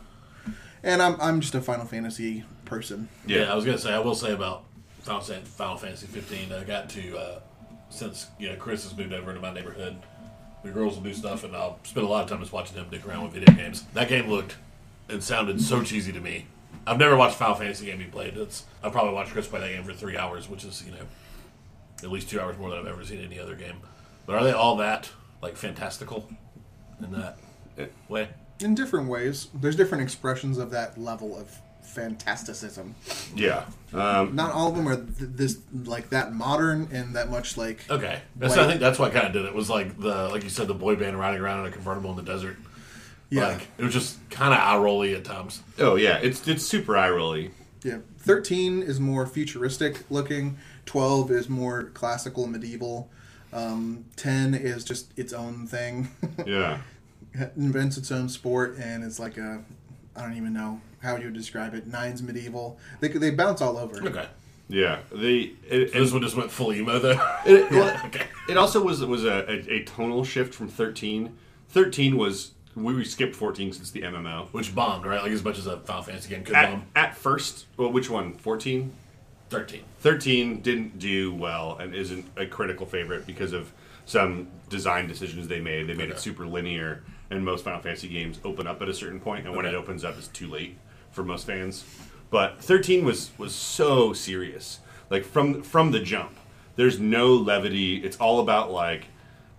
And 0.84 1.02
I'm 1.02 1.20
I'm 1.22 1.40
just 1.40 1.56
a 1.56 1.62
Final 1.62 1.86
Fantasy 1.86 2.44
person. 2.66 3.08
Yeah. 3.26 3.52
I 3.52 3.56
was 3.56 3.64
gonna 3.64 3.78
say 3.78 3.94
I 3.94 4.00
will 4.00 4.16
say 4.16 4.34
about 4.34 4.66
Final, 5.08 5.22
Final 5.22 5.78
Fantasy 5.78 6.06
15. 6.08 6.52
I 6.52 6.64
got 6.64 6.90
to 6.90 7.18
uh, 7.18 7.40
since 7.90 8.28
you 8.38 8.50
know 8.50 8.56
Chris 8.56 8.84
has 8.84 8.96
moved 8.96 9.14
over 9.14 9.30
into 9.30 9.42
my 9.42 9.54
neighborhood. 9.54 9.98
The 10.64 10.72
girls 10.72 10.96
will 10.96 11.04
do 11.04 11.14
stuff, 11.14 11.44
and 11.44 11.56
I'll 11.56 11.80
spend 11.84 12.06
a 12.06 12.10
lot 12.10 12.24
of 12.24 12.30
time 12.30 12.40
just 12.40 12.52
watching 12.52 12.76
him 12.78 12.88
dick 12.92 13.08
around 13.08 13.24
with 13.24 13.34
video 13.34 13.54
games. 13.56 13.84
That 13.94 14.10
game 14.10 14.30
looked 14.30 14.58
and 15.08 15.24
sounded 15.24 15.62
so 15.62 15.82
cheesy 15.82 16.12
to 16.12 16.20
me. 16.20 16.48
I've 16.86 16.98
never 16.98 17.16
watched 17.16 17.38
Final 17.38 17.56
Fantasy 17.56 17.86
game 17.86 18.00
he 18.00 18.06
played. 18.06 18.36
It's 18.36 18.66
I've 18.84 18.92
probably 18.92 19.14
watched 19.14 19.32
Chris 19.32 19.48
play 19.48 19.62
that 19.62 19.70
game 19.70 19.84
for 19.84 19.94
three 19.94 20.18
hours, 20.18 20.50
which 20.50 20.66
is 20.66 20.84
you 20.86 20.92
know 20.92 21.06
at 22.04 22.12
least 22.12 22.30
two 22.30 22.40
hours 22.40 22.58
more 22.58 22.70
than 22.70 22.80
I've 22.80 22.88
ever 22.88 23.06
seen 23.06 23.24
any 23.24 23.40
other 23.40 23.56
game. 23.56 23.78
But 24.26 24.36
are 24.36 24.44
they 24.44 24.52
all 24.52 24.76
that 24.78 25.10
like 25.42 25.56
fantastical 25.56 26.28
in 27.02 27.12
that 27.12 27.38
way? 28.10 28.30
in 28.60 28.76
different 28.76 29.08
ways. 29.08 29.48
There's 29.54 29.76
different 29.76 30.04
expressions 30.04 30.58
of 30.58 30.72
that 30.72 30.98
level 30.98 31.38
of 31.38 31.62
fantasticism. 31.88 32.96
Yeah. 33.36 33.66
Um, 33.94 34.36
Not 34.36 34.52
all 34.52 34.70
of 34.70 34.76
them 34.76 34.88
are 34.88 34.96
th- 34.96 35.08
this 35.20 35.58
like 35.86 36.10
that 36.10 36.34
modern 36.34 36.90
and 36.92 37.16
that 37.16 37.30
much 37.30 37.58
like 37.58 37.90
Okay, 37.90 38.22
that's 38.36 38.56
Like- 38.56 38.66
I 38.66 38.68
think 38.70 38.80
that's 38.82 39.00
what 39.00 39.14
kind 39.14 39.28
of 39.28 39.34
did 39.34 39.46
it. 39.46 39.54
Was 39.54 39.70
like 39.70 40.00
the 40.00 40.30
like 40.30 40.44
you 40.44 40.50
said 40.50 40.68
the 40.68 40.74
boy 40.74 40.96
band 40.96 41.18
riding 41.20 41.40
around 41.42 41.62
in 41.62 41.66
a 41.68 41.72
convertible 41.72 42.10
in 42.12 42.18
the 42.18 42.24
desert. 42.24 42.58
yeah 43.30 43.48
Like 43.48 43.68
it 43.78 43.84
was 43.84 43.94
just 43.94 44.18
kind 44.30 44.54
of 44.54 44.60
eye 44.60 44.78
rolly 44.78 45.14
at 45.16 45.24
times. 45.26 45.62
oh, 45.80 45.96
yeah, 45.96 46.18
it's 46.18 46.48
it's 46.48 46.64
super 46.64 46.98
eye 46.98 47.10
rolly. 47.10 47.52
yeah. 47.84 48.00
Thirteen 48.20 48.82
is 48.84 49.00
more 49.00 49.26
futuristic 49.26 50.04
looking. 50.10 50.58
Twelve 50.86 51.32
is 51.32 51.48
more 51.50 51.84
classical 51.94 52.46
medieval. 52.48 53.10
Um, 53.54 54.04
Ten 54.18 54.54
is 54.54 54.84
just 54.84 55.18
its 55.18 55.32
own 55.34 55.66
thing. 55.68 56.10
Yeah. 56.46 56.80
It 57.34 57.54
invents 57.56 57.98
its 57.98 58.12
own 58.12 58.30
sport 58.30 58.78
and 58.80 59.04
it's 59.04 59.20
like 59.20 59.38
a 59.38 59.62
I 60.16 60.22
don't 60.24 60.36
even 60.38 60.54
know 60.54 60.82
how 61.02 61.14
would 61.14 61.22
you 61.22 61.28
would 61.28 61.36
describe 61.36 61.74
it. 61.74 61.88
Nine's 61.88 62.22
medieval. 62.22 62.78
They 63.00 63.10
they 63.10 63.32
bounce 63.32 63.62
all 63.62 63.78
over. 63.78 64.02
Okay, 64.08 64.28
Yeah. 64.68 65.00
The 65.12 65.56
it, 65.70 65.94
this 65.94 66.12
one 66.12 66.22
just 66.22 66.36
went 66.36 66.52
full 66.52 66.74
emo 66.74 67.00
though. 67.00 67.38
It, 67.46 67.70
well, 67.72 68.00
okay. 68.06 68.28
it 68.50 68.58
also 68.58 68.84
was 68.84 69.04
was 69.06 69.26
a, 69.26 69.50
a, 69.50 69.74
a 69.76 69.84
tonal 69.84 70.24
shift 70.24 70.54
from 70.54 70.68
13. 70.68 71.36
13 71.70 72.18
was 72.18 72.52
we 72.76 73.04
skipped 73.04 73.36
14 73.36 73.74
since 73.74 73.92
the 73.92 74.02
MMO. 74.04 74.48
Which 74.50 74.74
bombed, 74.76 75.06
right? 75.06 75.22
Like 75.22 75.32
as 75.32 75.44
much 75.44 75.58
as 75.58 75.66
a 75.68 75.80
Final 75.80 76.04
Fantasy 76.04 76.30
game 76.30 76.44
could 76.44 76.56
At, 76.56 76.70
bomb. 76.70 76.86
at 76.96 77.18
first, 77.18 77.66
well, 77.76 77.92
which 77.92 78.10
one? 78.10 78.34
14. 78.36 78.92
13. 79.50 79.82
13 80.02 80.62
didn't 80.62 81.00
do 81.00 81.34
well 81.34 81.78
and 81.80 81.96
isn't 81.96 82.26
a 82.36 82.46
critical 82.46 82.86
favorite 82.86 83.26
because 83.26 83.54
of 83.54 83.72
some 84.06 84.48
design 84.70 85.08
decisions 85.08 85.48
they 85.48 85.60
made. 85.60 85.88
They 85.88 85.94
made 85.94 86.10
it 86.10 86.20
super 86.20 86.46
linear, 86.46 87.04
and 87.30 87.44
most 87.44 87.64
Final 87.64 87.82
Fantasy 87.82 88.10
games 88.10 88.40
open 88.44 88.68
up 88.68 88.82
at 88.82 88.90
a 88.90 88.94
certain 88.94 89.20
point, 89.20 89.46
and 89.48 89.56
when 89.56 89.66
it 89.66 89.74
opens 89.74 90.04
up, 90.04 90.18
it's 90.18 90.28
too 90.28 90.48
late 90.48 90.78
for 91.18 91.24
most 91.24 91.46
fans. 91.48 91.84
But 92.30 92.62
13 92.62 93.04
was 93.04 93.32
was 93.38 93.54
so 93.54 94.14
serious, 94.14 94.80
like 95.10 95.26
from 95.26 95.64
from 95.64 95.92
the 95.92 96.00
jump. 96.00 96.32
There's 96.78 97.00
no 97.00 97.34
levity. 97.34 97.98
It's 97.98 98.18
all 98.18 98.40
about 98.40 98.72
like, 98.72 99.06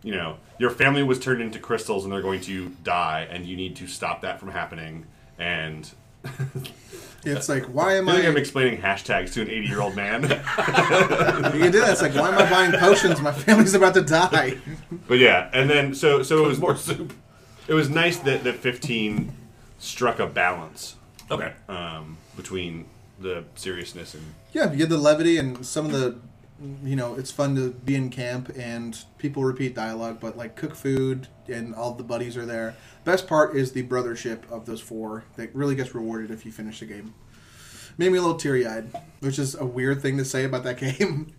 you 0.02 0.12
know, 0.12 0.36
your 0.58 0.70
family 0.70 1.02
was 1.02 1.18
turned 1.18 1.42
into 1.42 1.58
crystals 1.58 2.04
and 2.04 2.12
they're 2.12 2.22
going 2.22 2.40
to 2.42 2.68
die, 2.84 3.26
and 3.30 3.44
you 3.44 3.56
need 3.56 3.74
to 3.76 3.86
stop 3.88 4.20
that 4.22 4.38
from 4.40 4.50
happening. 4.50 5.04
And 5.38 5.90
It's 7.24 7.48
like, 7.48 7.64
why 7.64 7.94
am 7.96 8.08
I 8.08 8.12
I? 8.12 8.14
think 8.16 8.28
I'm 8.28 8.36
explaining 8.36 8.80
hashtags 8.80 9.32
to 9.34 9.42
an 9.42 9.50
80 9.50 9.66
year 9.66 9.80
old 9.80 9.96
man. 9.96 10.22
you 10.22 10.28
can 10.28 11.72
do 11.72 11.80
that. 11.80 11.90
It's 11.90 12.02
like, 12.02 12.14
why 12.14 12.28
am 12.28 12.38
I 12.38 12.48
buying 12.48 12.72
potions? 12.72 13.20
My 13.20 13.32
family's 13.32 13.74
about 13.74 13.94
to 13.94 14.02
die. 14.02 14.56
But 15.08 15.18
yeah, 15.18 15.50
and 15.52 15.68
then 15.68 15.94
so 15.94 16.22
so 16.22 16.44
it 16.44 16.48
was 16.48 16.58
More 16.60 16.76
soup. 16.76 17.12
it 17.66 17.74
was 17.74 17.88
nice 17.88 18.18
that 18.18 18.44
that 18.44 18.56
15 18.56 19.32
struck 19.78 20.18
a 20.20 20.26
balance 20.26 20.96
Okay. 21.30 21.52
um, 21.68 22.16
between 22.36 22.86
the 23.20 23.44
seriousness 23.54 24.14
and 24.14 24.22
Yeah, 24.52 24.70
you 24.70 24.78
get 24.78 24.88
the 24.88 24.98
levity 24.98 25.38
and 25.38 25.64
some 25.66 25.86
of 25.86 25.92
the, 25.92 26.16
you 26.84 26.96
know, 26.96 27.14
it's 27.14 27.30
fun 27.30 27.54
to 27.56 27.70
be 27.70 27.94
in 27.96 28.10
camp 28.10 28.50
and 28.56 28.96
people 29.18 29.44
repeat 29.44 29.74
dialogue, 29.74 30.18
but 30.20 30.36
like 30.36 30.56
cook 30.56 30.74
food 30.74 31.26
and 31.48 31.74
all 31.74 31.92
the 31.92 32.04
buddies 32.04 32.36
are 32.36 32.46
there. 32.46 32.76
Best 33.04 33.26
part 33.26 33.56
is 33.56 33.72
the 33.72 33.82
brothership 33.82 34.48
of 34.50 34.66
those 34.66 34.80
four 34.80 35.24
that 35.36 35.54
really 35.54 35.74
gets 35.74 35.94
rewarded 35.94 36.30
if 36.30 36.46
you 36.46 36.52
finish 36.52 36.80
the 36.80 36.86
game. 36.86 37.14
Made 37.96 38.12
me 38.12 38.18
a 38.18 38.20
little 38.20 38.36
teary 38.36 38.64
eyed, 38.64 38.90
which 39.20 39.38
is 39.40 39.56
a 39.56 39.66
weird 39.66 40.00
thing 40.00 40.16
to 40.18 40.24
say 40.24 40.44
about 40.44 40.62
that 40.64 40.76
game 40.98 41.32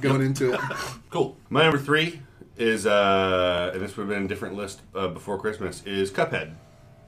going 0.00 0.22
into 0.22 0.54
it. 0.54 0.60
Cool. 1.10 1.36
my 1.50 1.62
number 1.64 1.78
three 1.78 2.20
is 2.56 2.86
uh 2.86 3.70
and 3.74 3.82
this 3.82 3.96
would 3.96 4.04
have 4.04 4.10
been 4.10 4.24
a 4.24 4.28
different 4.28 4.54
list 4.54 4.80
uh, 4.94 5.08
before 5.08 5.38
Christmas 5.38 5.82
is 5.84 6.10
Cuphead. 6.10 6.54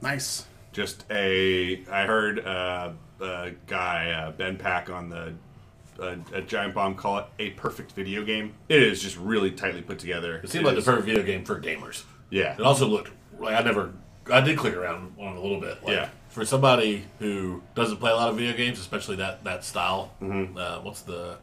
Nice. 0.02 0.47
Just 0.75 1.04
a 1.11 1.83
I 1.90 2.04
heard 2.04 2.45
uh, 2.45 2.90
a 3.21 3.52
guy 3.66 4.11
uh, 4.11 4.33
Ben 4.33 4.57
Pack 4.59 4.90
on 4.90 5.09
the 5.09 5.33
uh, 5.99 6.16
a 6.33 6.43
Giant 6.43 6.75
Bomb 6.75 6.97
call 6.97 7.19
it 7.19 7.26
a 7.38 7.50
perfect 7.50 7.93
video 7.93 8.25
game. 8.25 8.52
It 8.69 8.83
is 8.83 9.00
just 9.00 9.16
really 9.16 9.52
tightly 9.52 9.81
put 9.83 9.99
together. 10.00 10.38
It 10.45 10.50
seemed 10.50 10.64
like 10.64 10.75
the 10.75 10.81
is- 10.81 10.85
perfect 10.85 11.07
video 11.07 11.23
game 11.23 11.45
for 11.45 11.59
gamers. 11.61 12.02
yeah 12.31 12.54
It 12.54 12.61
also 12.61 12.87
looked 12.87 13.11
like 13.38 13.54
I 13.54 13.62
never. 13.62 13.93
I 14.31 14.40
did 14.40 14.59
click 14.59 14.75
around 14.75 15.14
on 15.19 15.35
it 15.35 15.38
a 15.38 15.40
little 15.40 15.61
bit. 15.61 15.83
Like, 15.85 15.97
Yeah. 15.97 16.09
For 16.31 16.45
somebody 16.45 17.04
who 17.21 17.62
doesn't 17.76 17.99
play 17.99 18.11
a 18.11 18.16
lot 18.16 18.28
of 18.31 18.37
video 18.37 18.57
games, 18.57 18.81
especially 18.81 19.14
that 19.16 19.45
that 19.45 19.62
style, 19.64 20.12
Mm-hmm. 20.21 20.59
uh, 20.59 20.81
what's 20.83 21.02
the 21.02 21.37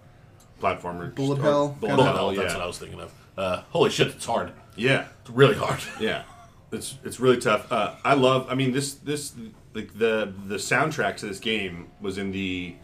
platformer 0.62 1.16
Bullet 1.16 1.40
Hell, 1.40 1.78
Bullet 1.80 1.96
Hell, 2.04 2.14
Hell? 2.16 2.28
That's 2.36 2.52
yeah. 2.52 2.58
what 2.58 2.64
I 2.64 2.68
was 2.68 2.78
thinking 2.78 3.00
of. 3.00 3.14
Uh, 3.38 3.62
holy 3.70 3.90
shit, 3.90 4.08
it's 4.08 4.26
hard. 4.26 4.52
yeah 4.76 5.08
It's 5.22 5.30
really 5.30 5.56
hard. 5.56 5.80
Yeah, 6.02 6.24
it's 6.72 6.98
it's 7.04 7.20
really 7.20 7.38
tough. 7.38 7.72
Uh, 7.72 7.96
I 8.04 8.14
love. 8.14 8.48
I 8.50 8.56
mean, 8.56 8.72
this 8.72 8.94
this 8.96 9.34
like 9.74 9.98
the 9.98 10.34
the 10.48 10.56
soundtrack 10.56 11.18
to 11.18 11.26
this 11.26 11.40
game 11.40 11.90
was 12.00 12.18
in 12.18 12.32
the 12.32 12.76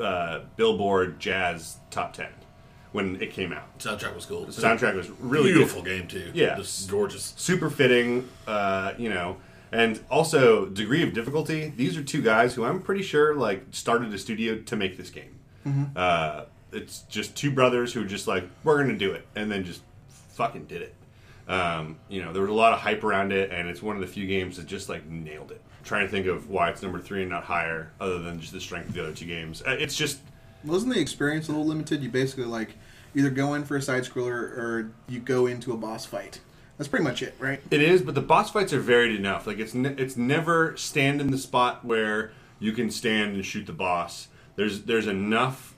uh, 0.00 0.40
Billboard 0.56 1.18
Jazz 1.20 1.78
Top 1.90 2.12
Ten 2.12 2.30
when 2.92 3.20
it 3.20 3.32
came 3.32 3.52
out. 3.52 3.78
soundtrack 3.78 4.14
was 4.14 4.26
cool. 4.26 4.44
The 4.44 4.52
soundtrack 4.52 4.94
was 4.94 5.10
really 5.10 5.52
beautiful 5.52 5.82
good. 5.82 5.98
game 5.98 6.08
too. 6.08 6.30
Yeah. 6.34 6.56
just 6.56 6.90
gorgeous. 6.90 7.34
super 7.36 7.70
fitting. 7.70 8.28
Uh, 8.46 8.94
you 8.98 9.08
know. 9.08 9.38
And 9.72 10.00
also 10.08 10.66
degree 10.66 11.02
of 11.02 11.12
difficulty. 11.12 11.72
These 11.76 11.96
are 11.96 12.02
two 12.02 12.22
guys 12.22 12.54
who 12.54 12.64
I'm 12.64 12.80
pretty 12.80 13.02
sure 13.02 13.34
like 13.34 13.64
started 13.72 14.14
a 14.14 14.18
studio 14.18 14.58
to 14.60 14.76
make 14.76 14.96
this 14.96 15.10
game. 15.10 15.40
Uh, 15.96 16.44
it's 16.72 17.00
just 17.08 17.34
two 17.36 17.50
brothers 17.50 17.92
who 17.92 18.02
are 18.02 18.06
just 18.06 18.28
like 18.28 18.48
we're 18.62 18.80
gonna 18.80 18.96
do 18.96 19.12
it, 19.12 19.26
and 19.34 19.50
then 19.50 19.64
just 19.64 19.82
fucking 20.34 20.66
did 20.66 20.82
it. 20.82 20.94
Um, 21.48 21.98
you 22.08 22.22
know, 22.22 22.32
there 22.32 22.42
was 22.42 22.50
a 22.50 22.54
lot 22.54 22.72
of 22.72 22.80
hype 22.80 23.04
around 23.04 23.32
it, 23.32 23.50
and 23.52 23.68
it's 23.68 23.80
one 23.82 23.94
of 23.96 24.00
the 24.02 24.08
few 24.08 24.26
games 24.26 24.56
that 24.56 24.66
just 24.66 24.88
like 24.88 25.06
nailed 25.06 25.52
it. 25.52 25.60
trying 25.84 26.04
to 26.04 26.10
think 26.10 26.26
of 26.26 26.50
why 26.50 26.70
it's 26.70 26.82
number 26.82 26.98
three 26.98 27.22
and 27.22 27.30
not 27.30 27.44
higher, 27.44 27.92
other 28.00 28.18
than 28.18 28.40
just 28.40 28.52
the 28.52 28.60
strength 28.60 28.88
of 28.88 28.94
the 28.94 29.02
other 29.02 29.12
two 29.12 29.26
games. 29.26 29.62
Uh, 29.66 29.76
It's 29.78 29.96
just 29.96 30.20
Wasn't 30.64 30.92
the 30.92 31.00
experience 31.00 31.46
a 31.48 31.52
little 31.52 31.66
limited? 31.66 32.02
You 32.02 32.08
basically 32.08 32.46
like 32.46 32.74
either 33.14 33.30
go 33.30 33.54
in 33.54 33.64
for 33.64 33.76
a 33.76 33.82
side 33.82 34.02
scroller 34.02 34.32
or 34.32 34.90
you 35.08 35.20
go 35.20 35.46
into 35.46 35.72
a 35.72 35.76
boss 35.76 36.04
fight. 36.04 36.40
That's 36.76 36.88
pretty 36.88 37.04
much 37.04 37.22
it, 37.22 37.34
right? 37.38 37.60
It 37.70 37.80
is, 37.80 38.02
but 38.02 38.14
the 38.16 38.20
boss 38.20 38.50
fights 38.50 38.72
are 38.72 38.80
varied 38.80 39.14
enough. 39.18 39.46
Like 39.46 39.58
it's 39.60 39.72
ne- 39.74 39.94
it's 39.96 40.16
never 40.16 40.76
stand 40.76 41.20
in 41.20 41.30
the 41.30 41.38
spot 41.38 41.84
where 41.84 42.32
you 42.58 42.72
can 42.72 42.90
stand 42.90 43.34
and 43.36 43.46
shoot 43.46 43.66
the 43.66 43.72
boss. 43.72 44.28
There's 44.56 44.82
there's 44.82 45.06
enough 45.06 45.74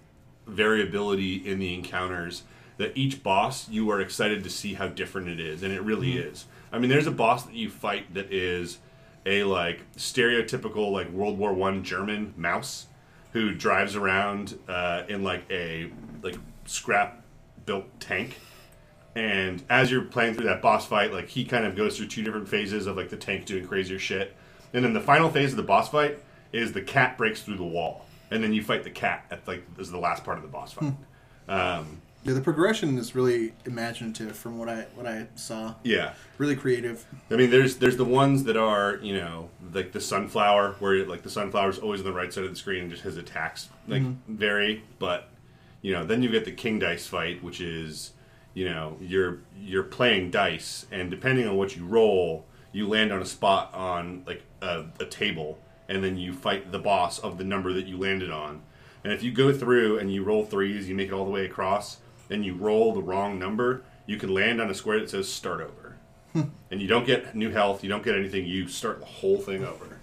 variability 0.46 1.34
in 1.46 1.58
the 1.58 1.74
encounters 1.74 2.42
that 2.78 2.96
each 2.96 3.22
boss 3.22 3.68
you 3.68 3.90
are 3.90 4.00
excited 4.00 4.42
to 4.44 4.50
see 4.50 4.74
how 4.74 4.88
different 4.88 5.28
it 5.28 5.38
is, 5.38 5.62
and 5.62 5.72
it 5.72 5.82
really 5.82 6.16
is. 6.16 6.46
I 6.72 6.78
mean, 6.78 6.90
there's 6.90 7.06
a 7.06 7.12
boss 7.12 7.44
that 7.44 7.54
you 7.54 7.68
fight 7.70 8.14
that 8.14 8.32
is 8.32 8.78
a 9.26 9.44
like 9.44 9.80
stereotypical 9.96 10.90
like 10.90 11.10
World 11.10 11.38
War 11.38 11.52
One 11.52 11.84
German 11.84 12.34
mouse 12.36 12.86
who 13.32 13.54
drives 13.54 13.94
around 13.94 14.58
uh, 14.68 15.02
in 15.08 15.22
like 15.22 15.44
a 15.50 15.90
like 16.22 16.36
scrap 16.64 17.22
built 17.66 17.84
tank. 18.00 18.38
And 19.14 19.62
as 19.68 19.90
you're 19.90 20.02
playing 20.02 20.34
through 20.34 20.46
that 20.46 20.62
boss 20.62 20.86
fight, 20.86 21.12
like 21.12 21.28
he 21.28 21.44
kind 21.44 21.64
of 21.64 21.74
goes 21.74 21.96
through 21.96 22.06
two 22.06 22.22
different 22.22 22.48
phases 22.48 22.86
of 22.86 22.96
like 22.96 23.08
the 23.08 23.16
tank 23.16 23.46
doing 23.46 23.66
crazier 23.66 23.98
shit, 23.98 24.36
and 24.72 24.84
then 24.84 24.92
the 24.92 25.00
final 25.00 25.28
phase 25.30 25.50
of 25.50 25.56
the 25.56 25.62
boss 25.64 25.88
fight 25.88 26.18
is 26.52 26.72
the 26.72 26.82
cat 26.82 27.18
breaks 27.18 27.42
through 27.42 27.56
the 27.56 27.64
wall, 27.64 28.06
and 28.30 28.42
then 28.42 28.52
you 28.52 28.62
fight 28.62 28.84
the 28.84 28.90
cat 28.90 29.26
at 29.30 29.46
like 29.48 29.64
is 29.78 29.90
the 29.90 29.98
last 29.98 30.24
part 30.24 30.36
of 30.36 30.42
the 30.42 30.48
boss 30.48 30.72
fight. 30.72 30.94
Um, 31.48 32.00
Yeah, 32.28 32.34
the 32.34 32.40
progression 32.40 32.98
is 32.98 33.14
really 33.14 33.52
imaginative 33.64 34.36
from 34.36 34.58
what 34.58 34.68
I 34.68 34.86
what 34.94 35.06
I 35.06 35.28
saw. 35.34 35.74
yeah, 35.82 36.14
Really 36.36 36.56
creative. 36.56 37.06
I 37.30 37.36
mean, 37.36 37.50
there's 37.50 37.76
there's 37.76 37.96
the 37.96 38.04
ones 38.04 38.44
that 38.44 38.56
are 38.56 38.96
you 39.02 39.16
know 39.16 39.50
like 39.72 39.92
the 39.92 40.00
sunflower 40.00 40.76
where 40.78 41.06
like 41.06 41.22
the 41.22 41.30
sunflower's 41.30 41.78
always 41.78 42.00
on 42.00 42.06
the 42.06 42.12
right 42.12 42.32
side 42.32 42.44
of 42.44 42.50
the 42.50 42.56
screen 42.56 42.82
and 42.82 42.90
just 42.90 43.02
his 43.02 43.16
attacks 43.16 43.68
like 43.86 44.02
mm-hmm. 44.02 44.36
vary, 44.36 44.84
but 44.98 45.30
you 45.82 45.92
know 45.92 46.04
then 46.04 46.22
you 46.22 46.28
get 46.28 46.44
the 46.44 46.52
king 46.52 46.78
dice 46.78 47.06
fight, 47.06 47.42
which 47.42 47.60
is 47.60 48.12
you 48.54 48.66
know 48.66 48.96
you're 49.00 49.38
you're 49.58 49.82
playing 49.82 50.30
dice 50.30 50.86
and 50.90 51.10
depending 51.10 51.48
on 51.48 51.56
what 51.56 51.76
you 51.76 51.86
roll, 51.86 52.46
you 52.72 52.86
land 52.86 53.12
on 53.12 53.22
a 53.22 53.26
spot 53.26 53.72
on 53.74 54.22
like 54.26 54.42
a, 54.60 54.84
a 55.00 55.04
table 55.06 55.58
and 55.88 56.04
then 56.04 56.16
you 56.16 56.32
fight 56.32 56.70
the 56.70 56.78
boss 56.78 57.18
of 57.18 57.38
the 57.38 57.44
number 57.44 57.72
that 57.72 57.86
you 57.86 57.96
landed 57.96 58.30
on. 58.30 58.62
And 59.02 59.12
if 59.12 59.22
you 59.22 59.32
go 59.32 59.52
through 59.52 59.98
and 59.98 60.12
you 60.12 60.22
roll 60.22 60.44
threes, 60.44 60.88
you 60.88 60.94
make 60.94 61.08
it 61.08 61.14
all 61.14 61.24
the 61.24 61.30
way 61.30 61.46
across, 61.46 61.98
and 62.30 62.44
you 62.44 62.54
roll 62.54 62.92
the 62.92 63.02
wrong 63.02 63.38
number, 63.38 63.82
you 64.06 64.16
can 64.16 64.32
land 64.32 64.60
on 64.60 64.70
a 64.70 64.74
square 64.74 65.00
that 65.00 65.10
says 65.10 65.30
start 65.30 65.60
over 65.60 65.88
and 66.70 66.80
you 66.80 66.86
don't 66.86 67.06
get 67.06 67.34
new 67.34 67.50
health, 67.50 67.82
you 67.82 67.88
don't 67.88 68.04
get 68.04 68.14
anything. 68.14 68.46
You 68.46 68.68
start 68.68 69.00
the 69.00 69.06
whole 69.06 69.38
thing 69.38 69.64
over. 69.64 69.98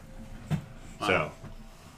So 1.00 1.32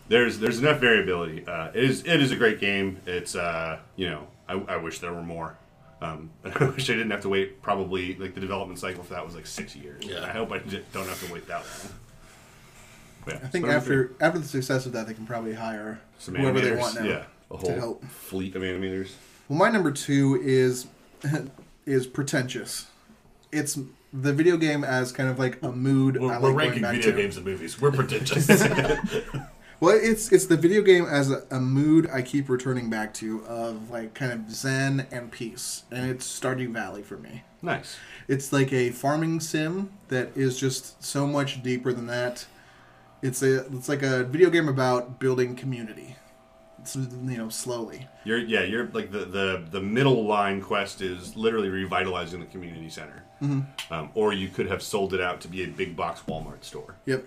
there's 0.10 0.40
there's 0.40 0.60
enough 0.60 0.80
variability. 0.80 1.46
Uh, 1.48 1.70
it 1.74 1.84
is 1.84 2.06
it 2.06 2.22
is 2.22 2.32
a 2.32 2.36
great 2.36 2.60
game. 2.60 3.00
It's 3.06 3.36
uh, 3.36 3.80
you 3.96 4.10
know 4.10 4.28
I, 4.48 4.54
I 4.54 4.78
wish 4.78 5.00
there 5.00 5.14
were 5.14 5.24
more. 5.24 5.58
Um, 6.02 6.30
I 6.44 6.66
wish 6.66 6.90
I 6.90 6.94
didn't 6.94 7.12
have 7.12 7.22
to 7.22 7.30
wait. 7.30 7.62
Probably 7.62 8.16
like 8.16 8.34
the 8.36 8.42
development 8.42 8.80
cycle 8.80 9.04
for 9.04 9.14
that 9.14 9.26
was 9.26 9.36
like 9.36 9.48
six 9.48 9.76
years. 9.76 10.04
Yeah. 10.06 10.24
I 10.24 10.30
hope 10.30 10.52
I 10.52 10.60
don't 10.60 11.08
have 11.08 11.26
to 11.26 11.34
wait 11.34 11.48
that 11.48 11.62
long. 11.62 11.94
Yeah, 13.28 13.40
I 13.44 13.48
think 13.48 13.68
after 13.68 14.14
after 14.20 14.40
the 14.40 14.48
success 14.48 14.86
of 14.86 14.94
that, 14.94 15.08
they 15.08 15.14
can 15.14 15.26
probably 15.26 15.54
hire 15.54 16.00
Some 16.18 16.36
whoever 16.36 16.60
they 16.62 16.76
want 16.76 16.96
now. 16.96 17.04
yeah, 17.04 17.24
a 17.52 17.58
whole 17.58 17.72
help. 17.76 18.06
fleet 18.06 18.56
of 18.56 18.62
animators. 18.62 19.12
Well, 19.50 19.60
my 19.60 19.70
number 19.70 19.92
two 19.92 20.40
is 20.42 20.88
is 21.86 22.08
pretentious. 22.08 22.88
It's 23.52 23.80
the 24.14 24.34
video 24.34 24.58
game 24.58 24.84
as 24.84 25.12
kind 25.12 25.30
of 25.30 25.40
like 25.40 25.62
a 25.64 25.72
mood. 25.72 26.20
We're, 26.20 26.34
I 26.34 26.40
we're 26.40 26.52
like 26.52 26.72
going 26.72 26.82
ranking 26.82 26.84
video 26.84 27.12
to. 27.12 27.18
games 27.18 27.38
and 27.38 27.46
movies. 27.46 27.80
We're 27.80 27.92
pretentious. 27.92 28.50
Well, 29.80 29.96
it's 30.02 30.32
it's 30.32 30.48
the 30.48 30.58
video 30.58 30.82
game 30.82 31.06
as 31.06 31.30
a, 31.30 31.44
a 31.52 31.60
mood 31.60 32.10
I 32.12 32.24
keep 32.24 32.50
returning 32.50 32.90
back 32.90 33.14
to 33.16 33.46
of 33.46 33.92
like 33.92 34.16
kind 34.16 34.32
of 34.32 34.50
zen 34.50 35.06
and 35.12 35.32
peace, 35.32 35.84
and 35.92 36.10
it's 36.10 36.28
Stardew 36.28 36.70
Valley 36.70 37.04
for 37.04 37.18
me. 37.18 37.44
Nice. 37.62 37.96
It's 38.28 38.52
like 38.52 38.74
a 38.74 38.90
farming 38.90 39.40
sim 39.40 39.92
that 40.08 40.36
is 40.36 40.60
just 40.60 41.04
so 41.04 41.28
much 41.28 41.62
deeper 41.62 41.94
than 41.94 42.08
that. 42.08 42.48
It's 43.22 43.44
a 43.44 43.68
it's 43.68 43.88
like 43.88 44.02
a 44.02 44.24
video 44.24 44.50
game 44.50 44.68
about 44.68 45.20
building 45.20 45.56
community. 45.56 46.16
You 46.96 47.38
know, 47.38 47.50
slowly. 47.50 48.08
You're 48.24 48.38
yeah, 48.40 48.64
you're 48.64 48.88
like 48.94 49.12
the 49.12 49.20
the 49.26 49.64
the 49.72 49.82
middle 49.82 50.26
line 50.26 50.62
quest 50.62 51.02
is 51.02 51.36
literally 51.36 51.70
revitalizing 51.70 52.40
the 52.40 52.46
community 52.48 52.90
center, 52.90 53.24
Mm-hmm. 53.42 53.94
um, 53.94 54.10
or 54.16 54.34
you 54.34 54.48
could 54.50 54.68
have 54.68 54.82
sold 54.82 55.14
it 55.14 55.22
out 55.22 55.42
to 55.42 55.48
be 55.48 55.64
a 55.64 55.68
big 55.68 55.96
box 55.96 56.22
Walmart 56.28 56.64
store, 56.64 56.96
Yep. 57.06 57.26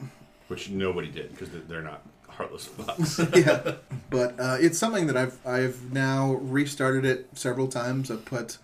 which 0.49 0.71
nobody 0.71 1.09
did 1.09 1.31
because 1.31 1.49
they're 1.69 1.83
not 1.83 2.02
heartless 2.29 2.69
fucks. 2.79 3.37
yeah, 3.47 3.75
but 4.11 4.38
uh, 4.40 4.57
it's 4.61 4.79
something 4.79 5.07
that 5.07 5.17
I've 5.17 5.38
I've 5.47 5.93
now 5.93 6.33
restarted 6.35 7.05
it 7.05 7.29
several 7.35 7.69
times. 7.69 8.11
I've 8.11 8.25
put 8.25 8.59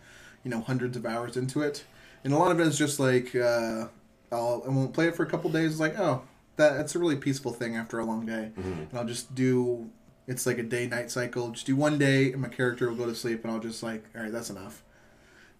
you 0.44 0.50
know 0.50 0.60
hundreds 0.60 0.96
of 0.96 1.04
hours 1.06 1.36
into 1.36 1.62
it, 1.62 1.84
and 2.24 2.32
a 2.32 2.38
lot 2.38 2.50
of 2.52 2.60
it 2.60 2.66
is 2.66 2.78
just 2.78 2.98
like 2.98 3.34
uh, 3.36 3.86
I'll 4.32 4.62
I 4.66 4.70
won't 4.70 4.92
play 4.92 5.08
it 5.08 5.14
for 5.16 5.22
a 5.24 5.26
couple 5.30 5.50
days. 5.50 5.72
It's 5.72 5.80
like 5.80 5.98
oh 5.98 6.22
that 6.56 6.74
that's 6.78 6.94
a 6.94 6.98
really 6.98 7.16
peaceful 7.16 7.52
thing 7.52 7.76
after 7.76 7.98
a 7.98 8.04
long 8.04 8.24
day, 8.26 8.50
and 8.56 8.88
I'll 8.94 9.04
just 9.04 9.34
do. 9.34 9.90
It's 10.26 10.46
like 10.46 10.58
a 10.58 10.62
day 10.62 10.86
night 10.86 11.10
cycle. 11.10 11.50
Just 11.50 11.66
do 11.66 11.76
one 11.76 11.98
day, 11.98 12.32
and 12.32 12.42
my 12.42 12.48
character 12.48 12.88
will 12.88 12.96
go 12.96 13.06
to 13.06 13.14
sleep, 13.14 13.44
and 13.44 13.52
I'll 13.52 13.60
just 13.60 13.82
like 13.82 14.04
all 14.14 14.22
right, 14.22 14.32
that's 14.32 14.50
enough. 14.50 14.82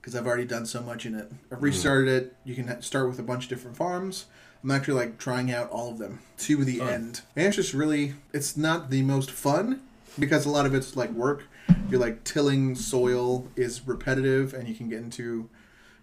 Because 0.00 0.14
I've 0.14 0.26
already 0.26 0.44
done 0.44 0.66
so 0.66 0.82
much 0.82 1.06
in 1.06 1.14
it. 1.14 1.30
I've 1.50 1.56
mm-hmm. 1.56 1.64
restarted 1.64 2.08
it. 2.08 2.36
You 2.44 2.54
can 2.54 2.80
start 2.82 3.08
with 3.08 3.18
a 3.18 3.24
bunch 3.24 3.44
of 3.44 3.50
different 3.50 3.76
farms. 3.76 4.26
I'm 4.62 4.70
actually 4.70 4.94
like 4.94 5.18
trying 5.18 5.52
out 5.52 5.70
all 5.70 5.90
of 5.90 5.98
them 5.98 6.20
to 6.38 6.64
the 6.64 6.80
end, 6.80 7.22
and 7.36 7.46
it's 7.46 7.56
just 7.56 7.74
really. 7.74 8.14
It's 8.32 8.56
not 8.56 8.90
the 8.90 9.02
most 9.02 9.30
fun 9.30 9.82
because 10.18 10.46
a 10.46 10.50
lot 10.50 10.66
of 10.66 10.74
it's 10.74 10.96
like 10.96 11.10
work. 11.10 11.44
You're 11.88 12.00
like 12.00 12.24
tilling 12.24 12.74
soil 12.74 13.48
is 13.54 13.86
repetitive, 13.86 14.54
and 14.54 14.68
you 14.68 14.74
can 14.74 14.88
get 14.88 14.98
into, 14.98 15.48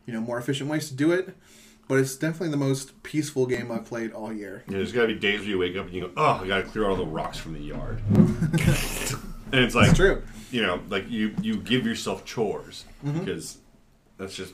you 0.05 0.13
know, 0.13 0.21
more 0.21 0.37
efficient 0.37 0.69
ways 0.69 0.87
to 0.89 0.95
do 0.95 1.11
it. 1.11 1.35
But 1.87 1.99
it's 1.99 2.15
definitely 2.15 2.49
the 2.49 2.57
most 2.57 3.03
peaceful 3.03 3.45
game 3.45 3.71
I've 3.71 3.85
played 3.85 4.13
all 4.13 4.31
year. 4.33 4.63
Yeah, 4.67 4.77
there's 4.77 4.91
got 4.93 5.01
to 5.01 5.07
be 5.09 5.15
days 5.15 5.41
where 5.41 5.49
you 5.49 5.59
wake 5.59 5.75
up 5.75 5.85
and 5.87 5.93
you 5.93 6.01
go, 6.01 6.11
"Oh, 6.15 6.39
I 6.43 6.47
got 6.47 6.57
to 6.57 6.63
clear 6.63 6.89
all 6.89 6.95
the 6.95 7.05
rocks 7.05 7.37
from 7.37 7.53
the 7.53 7.59
yard," 7.59 7.99
and 8.13 9.61
it's 9.65 9.75
like, 9.75 9.89
It's 9.89 9.97
true. 9.97 10.23
you 10.51 10.61
know, 10.61 10.79
like 10.89 11.09
you 11.09 11.35
you 11.41 11.57
give 11.57 11.85
yourself 11.85 12.25
chores 12.25 12.85
Mm-hmm. 13.05 13.19
because 13.19 13.57
that's 14.17 14.33
just 14.35 14.53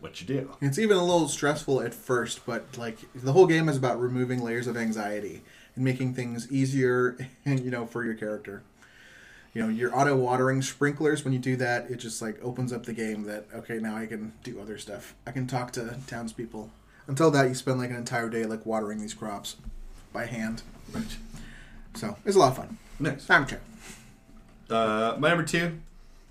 what 0.00 0.20
you 0.20 0.26
do. 0.26 0.50
It's 0.62 0.78
even 0.78 0.96
a 0.96 1.04
little 1.04 1.28
stressful 1.28 1.82
at 1.82 1.92
first, 1.92 2.46
but 2.46 2.78
like 2.78 2.96
the 3.14 3.32
whole 3.32 3.46
game 3.46 3.68
is 3.68 3.76
about 3.76 4.00
removing 4.00 4.42
layers 4.42 4.66
of 4.66 4.76
anxiety 4.76 5.42
and 5.76 5.84
making 5.84 6.14
things 6.14 6.50
easier, 6.50 7.16
and 7.44 7.60
you 7.64 7.70
know, 7.70 7.84
for 7.86 8.04
your 8.04 8.14
character. 8.14 8.62
You 9.52 9.62
know, 9.62 9.68
your 9.68 9.96
auto 9.96 10.16
watering 10.16 10.62
sprinklers. 10.62 11.24
When 11.24 11.32
you 11.32 11.38
do 11.38 11.56
that, 11.56 11.90
it 11.90 11.96
just 11.96 12.22
like 12.22 12.42
opens 12.42 12.72
up 12.72 12.86
the 12.86 12.92
game. 12.92 13.24
That 13.24 13.46
okay, 13.54 13.78
now 13.78 13.96
I 13.96 14.06
can 14.06 14.32
do 14.44 14.60
other 14.60 14.78
stuff. 14.78 15.14
I 15.26 15.32
can 15.32 15.46
talk 15.46 15.72
to 15.72 15.96
townspeople. 16.06 16.70
Until 17.06 17.30
that, 17.32 17.48
you 17.48 17.54
spend 17.54 17.78
like 17.78 17.90
an 17.90 17.96
entire 17.96 18.28
day 18.28 18.44
like 18.44 18.64
watering 18.64 19.00
these 19.00 19.14
crops 19.14 19.56
by 20.12 20.26
hand. 20.26 20.62
So 21.94 22.16
it's 22.24 22.36
a 22.36 22.38
lot 22.38 22.52
of 22.52 22.56
fun. 22.56 22.78
Nice. 23.00 23.28
I'm 23.28 23.46
sure. 23.46 23.60
Uh, 24.68 25.16
my 25.18 25.30
number 25.30 25.44
two 25.44 25.80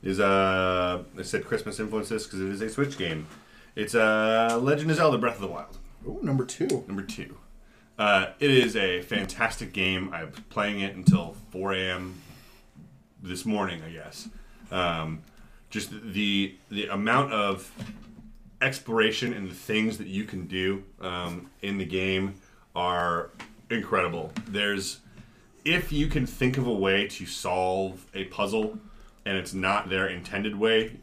is 0.02 0.20
uh, 0.20 1.04
I 1.18 1.22
said 1.24 1.46
Christmas 1.46 1.80
influences 1.80 2.26
because 2.26 2.40
it 2.40 2.48
is 2.48 2.62
a 2.62 2.70
Switch 2.70 2.98
game. 2.98 3.28
It's 3.76 3.96
uh, 3.96 4.58
Legend 4.62 4.92
of 4.92 4.98
Zelda: 4.98 5.18
Breath 5.18 5.36
of 5.36 5.42
the 5.42 5.48
Wild. 5.48 5.78
Ooh, 6.08 6.20
number 6.22 6.46
two. 6.46 6.86
Number 6.88 7.02
two. 7.02 7.38
Uh, 7.98 8.28
it 8.40 8.50
is 8.50 8.78
a 8.78 9.02
fantastic 9.02 9.74
game. 9.74 10.14
I 10.14 10.24
was 10.24 10.40
playing 10.50 10.80
it 10.80 10.96
until 10.96 11.36
4 11.52 11.74
a.m. 11.74 12.22
this 13.22 13.46
morning, 13.46 13.82
I 13.86 13.90
guess. 13.90 14.30
Um, 14.72 15.22
just 15.70 15.92
the 16.14 16.56
the 16.70 16.88
amount 16.88 17.32
of 17.34 17.72
exploration 18.62 19.34
and 19.34 19.50
the 19.50 19.56
things 19.56 19.98
that 19.98 20.08
you 20.08 20.24
can 20.26 20.46
do 20.48 20.84
um, 21.02 21.50
in 21.62 21.78
the 21.78 21.86
game 21.86 22.36
are 22.76 23.30
incredible. 23.70 24.32
There's 24.48 25.00
if 25.66 25.92
you 25.92 26.08
can 26.08 26.26
think 26.26 26.58
of 26.58 26.68
a 26.68 26.74
way 26.74 27.08
to 27.08 27.26
solve 27.26 28.06
a 28.14 28.26
puzzle 28.26 28.80
and 29.26 29.38
it's 29.38 29.54
not 29.54 29.90
their 29.90 30.08
intended 30.08 30.56
way, 30.56 30.98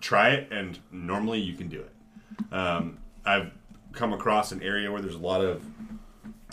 try 0.00 0.30
it, 0.30 0.50
and 0.50 0.78
normally 0.90 1.40
you 1.40 1.54
can 1.54 1.68
do 1.68 1.80
it. 1.80 2.52
Um, 2.52 2.98
I've 3.24 3.52
come 3.92 4.12
across 4.12 4.52
an 4.52 4.62
area 4.62 4.90
where 4.90 5.00
there's 5.00 5.14
a 5.14 5.18
lot 5.18 5.42
of 5.42 5.62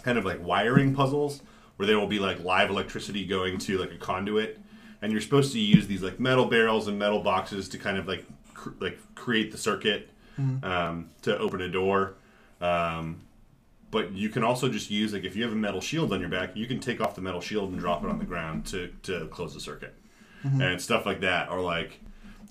kind 0.03 0.17
of 0.17 0.25
like 0.25 0.45
wiring 0.45 0.93
puzzles 0.93 1.41
where 1.77 1.87
there 1.87 1.97
will 1.97 2.07
be 2.07 2.19
like 2.19 2.43
live 2.43 2.69
electricity 2.69 3.25
going 3.25 3.57
to 3.57 3.77
like 3.77 3.91
a 3.91 3.97
conduit, 3.97 4.59
and 5.01 5.11
you're 5.11 5.21
supposed 5.21 5.51
to 5.53 5.59
use 5.59 5.87
these 5.87 6.01
like 6.01 6.19
metal 6.19 6.45
barrels 6.45 6.87
and 6.87 6.97
metal 6.99 7.21
boxes 7.21 7.69
to 7.69 7.77
kind 7.77 7.97
of 7.97 8.07
like 8.07 8.25
cr- 8.53 8.71
like 8.79 8.97
create 9.15 9.51
the 9.51 9.57
circuit 9.57 10.09
um, 10.63 11.09
to 11.21 11.37
open 11.37 11.61
a 11.61 11.69
door. 11.69 12.13
Um, 12.61 13.21
but 13.91 14.11
you 14.13 14.29
can 14.29 14.43
also 14.43 14.69
just 14.69 14.89
use 14.91 15.13
like 15.13 15.23
if 15.23 15.35
you 15.35 15.43
have 15.43 15.51
a 15.51 15.55
metal 15.55 15.81
shield 15.81 16.13
on 16.13 16.19
your 16.19 16.29
back, 16.29 16.55
you 16.55 16.65
can 16.67 16.79
take 16.79 17.01
off 17.01 17.15
the 17.15 17.21
metal 17.21 17.41
shield 17.41 17.71
and 17.71 17.79
drop 17.79 18.03
it 18.03 18.09
on 18.09 18.19
the 18.19 18.25
ground 18.25 18.65
to 18.67 18.89
to 19.03 19.27
close 19.27 19.53
the 19.53 19.59
circuit, 19.59 19.93
and 20.61 20.79
stuff 20.81 21.05
like 21.05 21.19
that. 21.21 21.49
Or 21.49 21.59
like, 21.59 21.99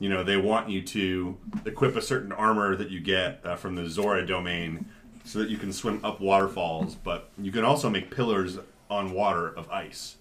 you 0.01 0.09
know, 0.09 0.23
they 0.23 0.37
want 0.37 0.69
you 0.69 0.83
to 0.83 1.37
equip 1.65 1.97
a 1.97 2.03
certain 2.03 2.33
armor 2.33 2.77
that 2.77 2.91
you 2.91 3.01
get 3.01 3.41
uh, 3.45 3.57
from 3.57 3.75
the 3.77 3.89
Zora 3.89 4.27
domain, 4.27 4.85
so 5.25 5.39
that 5.39 5.49
you 5.49 5.57
can 5.57 5.73
swim 5.73 6.05
up 6.05 6.21
waterfalls. 6.21 6.95
But 6.97 7.31
you 7.39 7.53
can 7.53 7.65
also 7.65 7.89
make 7.89 8.15
pillars 8.15 8.59
on 8.91 9.13
water 9.13 9.49
of 9.49 9.71
ice, 9.71 10.17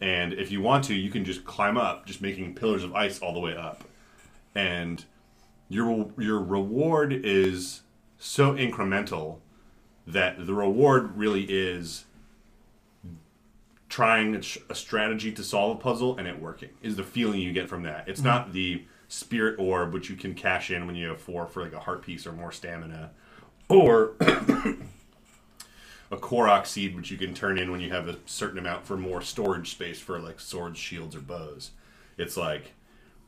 and 0.00 0.32
if 0.32 0.50
you 0.50 0.60
want 0.60 0.84
to, 0.84 0.94
you 0.94 1.10
can 1.10 1.24
just 1.24 1.44
climb 1.44 1.76
up, 1.76 2.06
just 2.06 2.20
making 2.20 2.54
pillars 2.54 2.84
of 2.84 2.94
ice 2.94 3.18
all 3.18 3.32
the 3.32 3.40
way 3.40 3.56
up, 3.56 3.84
and 4.54 5.04
your 5.68 6.10
your 6.18 6.38
reward 6.38 7.12
is 7.12 7.82
so 8.18 8.54
incremental 8.54 9.38
that 10.06 10.46
the 10.46 10.54
reward 10.54 11.16
really 11.16 11.44
is 11.44 12.04
trying 13.88 14.34
a, 14.34 14.40
a 14.70 14.74
strategy 14.74 15.32
to 15.32 15.42
solve 15.42 15.76
a 15.76 15.80
puzzle 15.80 16.16
and 16.16 16.26
it 16.26 16.40
working 16.40 16.70
is 16.82 16.96
the 16.96 17.02
feeling 17.02 17.40
you 17.40 17.52
get 17.52 17.68
from 17.68 17.82
that. 17.82 18.08
It's 18.08 18.20
mm-hmm. 18.20 18.28
not 18.28 18.52
the 18.52 18.84
spirit 19.08 19.58
orb 19.58 19.92
which 19.92 20.10
you 20.10 20.16
can 20.16 20.34
cash 20.34 20.70
in 20.70 20.86
when 20.86 20.96
you 20.96 21.08
have 21.08 21.20
four 21.20 21.46
for 21.46 21.62
like 21.62 21.72
a 21.72 21.78
heart 21.80 22.02
piece 22.02 22.26
or 22.26 22.32
more 22.32 22.50
stamina 22.50 23.10
or 23.68 24.14
a 26.10 26.16
korok 26.16 26.66
seed 26.66 26.94
which 26.94 27.10
you 27.10 27.18
can 27.18 27.34
turn 27.34 27.58
in 27.58 27.70
when 27.70 27.80
you 27.80 27.90
have 27.90 28.08
a 28.08 28.18
certain 28.26 28.58
amount 28.58 28.86
for 28.86 28.96
more 28.96 29.20
storage 29.20 29.70
space 29.70 29.98
for 29.98 30.18
like 30.18 30.40
swords 30.40 30.78
shields 30.78 31.16
or 31.16 31.20
bows. 31.20 31.70
It's 32.16 32.36
like 32.36 32.72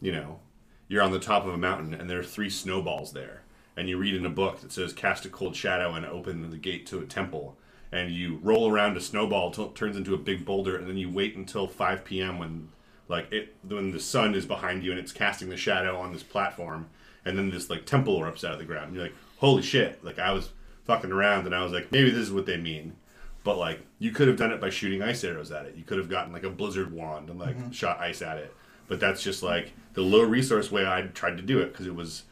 you 0.00 0.12
know 0.12 0.40
you're 0.88 1.02
on 1.02 1.12
the 1.12 1.18
top 1.18 1.46
of 1.46 1.52
a 1.52 1.58
mountain 1.58 1.94
and 1.94 2.08
there 2.08 2.20
are 2.20 2.24
three 2.24 2.50
snowballs 2.50 3.12
there 3.12 3.42
and 3.76 3.88
you 3.88 3.96
read 3.96 4.14
in 4.14 4.26
a 4.26 4.30
book 4.30 4.60
that 4.60 4.72
says 4.72 4.92
cast 4.92 5.24
a 5.24 5.28
cold 5.28 5.54
shadow 5.54 5.94
and 5.94 6.04
open 6.06 6.50
the 6.50 6.56
gate 6.56 6.86
to 6.86 6.98
a 6.98 7.06
temple 7.06 7.56
and 7.92 8.12
you 8.12 8.38
roll 8.42 8.70
around 8.70 8.96
a 8.96 9.00
snowball 9.00 9.50
till 9.50 9.66
it 9.66 9.74
turns 9.74 9.96
into 9.96 10.14
a 10.14 10.18
big 10.18 10.44
boulder 10.44 10.76
and 10.76 10.88
then 10.88 10.96
you 10.96 11.10
wait 11.10 11.36
until 11.36 11.66
5 11.66 12.04
p.m 12.04 12.38
when 12.38 12.68
like 13.08 13.30
it 13.32 13.54
when 13.66 13.90
the 13.90 14.00
sun 14.00 14.34
is 14.34 14.46
behind 14.46 14.82
you 14.82 14.90
and 14.90 15.00
it's 15.00 15.12
casting 15.12 15.48
the 15.48 15.56
shadow 15.56 15.96
on 15.98 16.12
this 16.12 16.22
platform 16.22 16.88
and 17.24 17.38
then 17.38 17.50
this 17.50 17.70
like 17.70 17.86
temple 17.86 18.18
erupts 18.18 18.44
out 18.44 18.52
of 18.52 18.58
the 18.58 18.64
ground 18.64 18.88
and 18.88 18.94
you're 18.94 19.04
like 19.04 19.14
holy 19.38 19.62
shit 19.62 20.02
like 20.04 20.18
i 20.18 20.32
was 20.32 20.50
fucking 20.88 21.12
around 21.12 21.44
and 21.46 21.54
i 21.54 21.62
was 21.62 21.70
like 21.70 21.92
maybe 21.92 22.10
this 22.10 22.22
is 22.22 22.32
what 22.32 22.46
they 22.46 22.56
mean. 22.56 22.96
But 23.44 23.56
like 23.56 23.80
you 24.00 24.10
could 24.10 24.26
have 24.26 24.36
done 24.36 24.50
it 24.50 24.60
by 24.60 24.70
shooting 24.70 25.00
ice 25.02 25.22
arrows 25.22 25.52
at 25.52 25.64
it. 25.66 25.76
You 25.76 25.84
could 25.84 25.98
have 25.98 26.08
gotten 26.08 26.32
like 26.32 26.42
a 26.42 26.50
blizzard 26.50 26.92
wand 26.92 27.30
and 27.30 27.38
like 27.38 27.56
shot 27.72 28.00
ice 28.00 28.20
at 28.20 28.38
it. 28.38 28.52
But 28.88 28.98
that's 28.98 29.22
just 29.22 29.42
like 29.42 29.72
the 29.94 30.02
low 30.02 30.22
resource 30.22 30.72
way 30.72 30.86
i 30.86 31.02
tried 31.02 31.36
to 31.36 31.42
do 31.42 31.60
it 31.60 31.72
because 31.72 31.86
it 31.86 31.94
was 31.94 32.24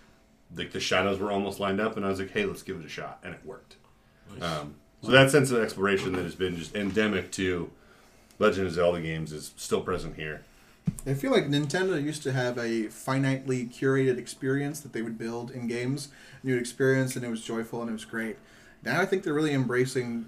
like 0.56 0.72
the 0.72 0.80
shadows 0.80 1.18
were 1.18 1.30
almost 1.30 1.60
lined 1.60 1.80
up 1.80 1.96
and 1.96 2.04
i 2.04 2.08
was 2.08 2.18
like 2.18 2.30
hey 2.30 2.44
let's 2.44 2.62
give 2.62 2.78
it 2.80 2.84
a 2.84 2.88
shot 2.88 3.20
and 3.22 3.34
it 3.34 3.40
worked. 3.44 3.76
Um, 4.40 4.74
so 5.02 5.10
that 5.12 5.30
sense 5.30 5.50
of 5.50 5.62
exploration 5.62 6.12
that 6.14 6.24
has 6.24 6.34
been 6.34 6.56
just 6.56 6.74
endemic 6.74 7.30
to 7.32 7.70
legend 8.38 8.66
of 8.66 8.72
zelda 8.72 9.00
games 9.00 9.32
is 9.32 9.52
still 9.56 9.80
present 9.80 10.16
here 10.16 10.44
I 11.06 11.14
feel 11.14 11.30
like 11.30 11.46
Nintendo 11.46 12.02
used 12.02 12.22
to 12.24 12.32
have 12.32 12.58
a 12.58 12.86
finitely 12.88 13.72
curated 13.72 14.18
experience 14.18 14.80
that 14.80 14.92
they 14.92 15.02
would 15.02 15.16
build 15.16 15.50
in 15.52 15.68
games. 15.68 16.08
And 16.42 16.48
you 16.48 16.54
would 16.54 16.60
experience, 16.60 17.14
and 17.14 17.24
it 17.24 17.30
was 17.30 17.44
joyful 17.44 17.80
and 17.80 17.88
it 17.88 17.92
was 17.92 18.04
great. 18.04 18.36
Now 18.82 19.00
I 19.00 19.06
think 19.06 19.22
they're 19.22 19.34
really 19.34 19.54
embracing 19.54 20.26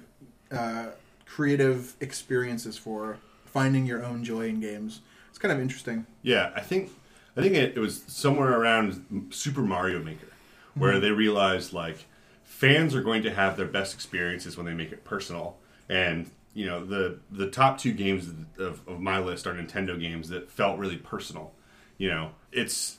uh, 0.52 0.88
creative 1.26 1.94
experiences 2.00 2.78
for 2.78 3.18
finding 3.44 3.86
your 3.86 4.04
own 4.04 4.24
joy 4.24 4.48
in 4.48 4.60
games. 4.60 5.00
It's 5.30 5.38
kind 5.38 5.52
of 5.52 5.60
interesting. 5.60 6.06
Yeah, 6.22 6.50
I 6.54 6.60
think 6.60 6.90
I 7.36 7.42
think 7.42 7.54
it, 7.54 7.76
it 7.76 7.80
was 7.80 8.02
somewhere 8.06 8.52
around 8.52 9.28
Super 9.30 9.62
Mario 9.62 10.02
Maker 10.02 10.26
where 10.74 11.00
they 11.00 11.10
realized 11.10 11.72
like 11.72 12.06
fans 12.44 12.94
are 12.94 13.02
going 13.02 13.22
to 13.22 13.34
have 13.34 13.56
their 13.56 13.66
best 13.66 13.94
experiences 13.94 14.56
when 14.56 14.66
they 14.66 14.74
make 14.74 14.92
it 14.92 15.04
personal, 15.04 15.56
and 15.88 16.30
you 16.58 16.66
know 16.66 16.84
the 16.84 17.20
the 17.30 17.48
top 17.48 17.78
two 17.78 17.92
games 17.92 18.28
of, 18.58 18.80
of 18.88 18.98
my 18.98 19.20
list 19.20 19.46
are 19.46 19.54
Nintendo 19.54 19.98
games 19.98 20.28
that 20.30 20.50
felt 20.50 20.76
really 20.76 20.96
personal. 20.96 21.52
You 21.98 22.08
know, 22.08 22.30
it's 22.50 22.98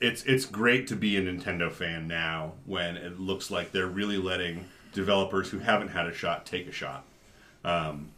it's 0.00 0.24
it's 0.24 0.44
great 0.44 0.88
to 0.88 0.96
be 0.96 1.16
a 1.16 1.22
Nintendo 1.22 1.70
fan 1.70 2.08
now 2.08 2.54
when 2.64 2.96
it 2.96 3.20
looks 3.20 3.48
like 3.48 3.70
they're 3.70 3.86
really 3.86 4.16
letting 4.16 4.64
developers 4.92 5.50
who 5.50 5.60
haven't 5.60 5.88
had 5.88 6.08
a 6.08 6.12
shot 6.12 6.46
take 6.46 6.66
a 6.66 6.72
shot. 6.72 7.04
Um, 7.64 8.10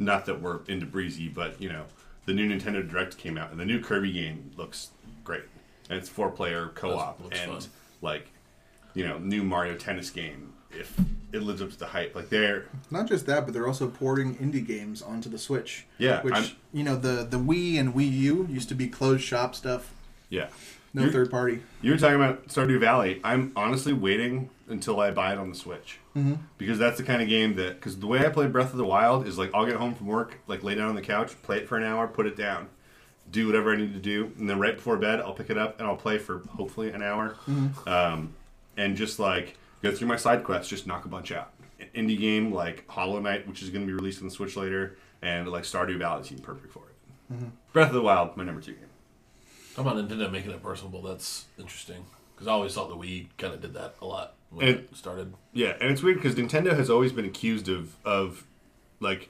not 0.00 0.26
that 0.26 0.42
we're 0.42 0.64
into 0.66 0.86
breezy, 0.86 1.28
but 1.28 1.62
you 1.62 1.68
know, 1.68 1.84
the 2.24 2.32
new 2.32 2.48
Nintendo 2.48 2.88
Direct 2.88 3.16
came 3.18 3.38
out, 3.38 3.52
and 3.52 3.60
the 3.60 3.64
new 3.64 3.80
Kirby 3.80 4.12
game 4.12 4.50
looks 4.56 4.90
great, 5.22 5.44
and 5.88 6.00
it's 6.00 6.08
four 6.08 6.32
player 6.32 6.72
co 6.74 6.98
op, 6.98 7.20
and 7.30 7.62
fun. 7.62 7.70
like, 8.02 8.26
you 8.92 9.06
know, 9.06 9.18
new 9.18 9.44
Mario 9.44 9.76
Tennis 9.76 10.10
game. 10.10 10.52
If 10.78 10.98
it 11.32 11.42
lives 11.42 11.60
up 11.60 11.70
to 11.70 11.78
the 11.78 11.86
hype, 11.86 12.14
like 12.14 12.28
they're 12.28 12.66
Not 12.90 13.08
just 13.08 13.26
that, 13.26 13.44
but 13.44 13.54
they're 13.54 13.66
also 13.66 13.88
porting 13.88 14.36
indie 14.36 14.66
games 14.66 15.02
onto 15.02 15.28
the 15.28 15.38
Switch. 15.38 15.86
Yeah, 15.98 16.22
which 16.22 16.34
I'm- 16.34 16.50
you 16.72 16.84
know 16.84 16.96
the 16.96 17.26
the 17.28 17.38
Wii 17.38 17.78
and 17.78 17.94
Wii 17.94 18.10
U 18.12 18.46
used 18.50 18.68
to 18.68 18.74
be 18.74 18.88
closed 18.88 19.22
shop 19.24 19.54
stuff, 19.54 19.92
yeah. 20.28 20.48
no 20.94 21.02
You're- 21.02 21.12
third 21.12 21.30
party. 21.30 21.62
You 21.82 21.92
were 21.92 21.98
talking 21.98 22.16
about 22.16 22.48
Stardew 22.48 22.80
Valley. 22.80 23.20
I'm 23.24 23.52
honestly 23.56 23.92
waiting 23.92 24.50
until 24.68 24.98
I 25.00 25.10
buy 25.10 25.32
it 25.32 25.38
on 25.38 25.48
the 25.48 25.54
Switch 25.54 25.98
mm-hmm. 26.16 26.34
because 26.58 26.78
that's 26.78 26.96
the 26.96 27.04
kind 27.04 27.22
of 27.22 27.28
game 27.28 27.54
that 27.54 27.76
because 27.76 27.98
the 27.98 28.06
way 28.06 28.26
I 28.26 28.30
play 28.30 28.46
Breath 28.48 28.72
of 28.72 28.78
the 28.78 28.84
Wild 28.84 29.26
is 29.26 29.38
like 29.38 29.50
I'll 29.54 29.66
get 29.66 29.76
home 29.76 29.94
from 29.94 30.06
work, 30.06 30.38
like 30.46 30.62
lay 30.62 30.74
down 30.74 30.88
on 30.88 30.94
the 30.96 31.02
couch, 31.02 31.40
play 31.42 31.58
it 31.58 31.68
for 31.68 31.76
an 31.76 31.84
hour, 31.84 32.08
put 32.08 32.26
it 32.26 32.36
down, 32.36 32.68
do 33.30 33.46
whatever 33.46 33.72
I 33.72 33.76
need 33.76 33.94
to 33.94 34.00
do, 34.00 34.32
and 34.38 34.48
then 34.50 34.58
right 34.58 34.74
before 34.74 34.96
bed 34.96 35.20
I'll 35.20 35.34
pick 35.34 35.50
it 35.50 35.58
up 35.58 35.78
and 35.78 35.86
I'll 35.88 35.96
play 35.96 36.18
for 36.18 36.38
hopefully 36.48 36.90
an 36.90 37.02
hour, 37.02 37.36
um, 37.86 38.34
and 38.76 38.96
just 38.96 39.18
like 39.18 39.56
go 39.90 39.96
through 39.96 40.08
my 40.08 40.16
side 40.16 40.44
quests, 40.44 40.68
just 40.68 40.86
knock 40.86 41.04
a 41.04 41.08
bunch 41.08 41.32
out. 41.32 41.52
An 41.80 41.88
indie 41.94 42.18
game 42.18 42.52
like 42.52 42.84
Hollow 42.88 43.20
Knight, 43.20 43.46
which 43.46 43.62
is 43.62 43.70
going 43.70 43.82
to 43.82 43.86
be 43.86 43.92
released 43.92 44.20
on 44.20 44.28
the 44.28 44.34
Switch 44.34 44.56
later, 44.56 44.96
and 45.22 45.48
like 45.48 45.64
Stardew 45.64 45.98
Valley 45.98 46.24
seem 46.24 46.38
perfect 46.38 46.72
for 46.72 46.82
it. 46.88 47.34
Mm-hmm. 47.34 47.48
Breath 47.72 47.88
of 47.88 47.94
the 47.94 48.02
Wild, 48.02 48.36
my 48.36 48.44
number 48.44 48.60
two 48.60 48.72
game. 48.72 48.82
Talking 49.74 49.90
about 49.92 50.08
Nintendo 50.08 50.30
making 50.32 50.52
it 50.52 50.62
personable, 50.62 51.02
that's 51.02 51.46
interesting. 51.58 52.06
Because 52.34 52.48
I 52.48 52.52
always 52.52 52.74
thought 52.74 52.88
the 52.88 52.96
Wii 52.96 53.28
kind 53.38 53.52
of 53.54 53.60
did 53.60 53.74
that 53.74 53.94
a 54.00 54.06
lot 54.06 54.34
when 54.50 54.66
And- 54.68 54.78
it 54.78 54.96
started. 54.96 55.34
Yeah, 55.52 55.76
and 55.80 55.90
it's 55.90 56.02
weird 56.02 56.16
because 56.16 56.34
Nintendo 56.34 56.74
has 56.76 56.88
always 56.90 57.12
been 57.12 57.24
accused 57.24 57.68
of 57.68 57.96
of 58.04 58.44
like 59.00 59.28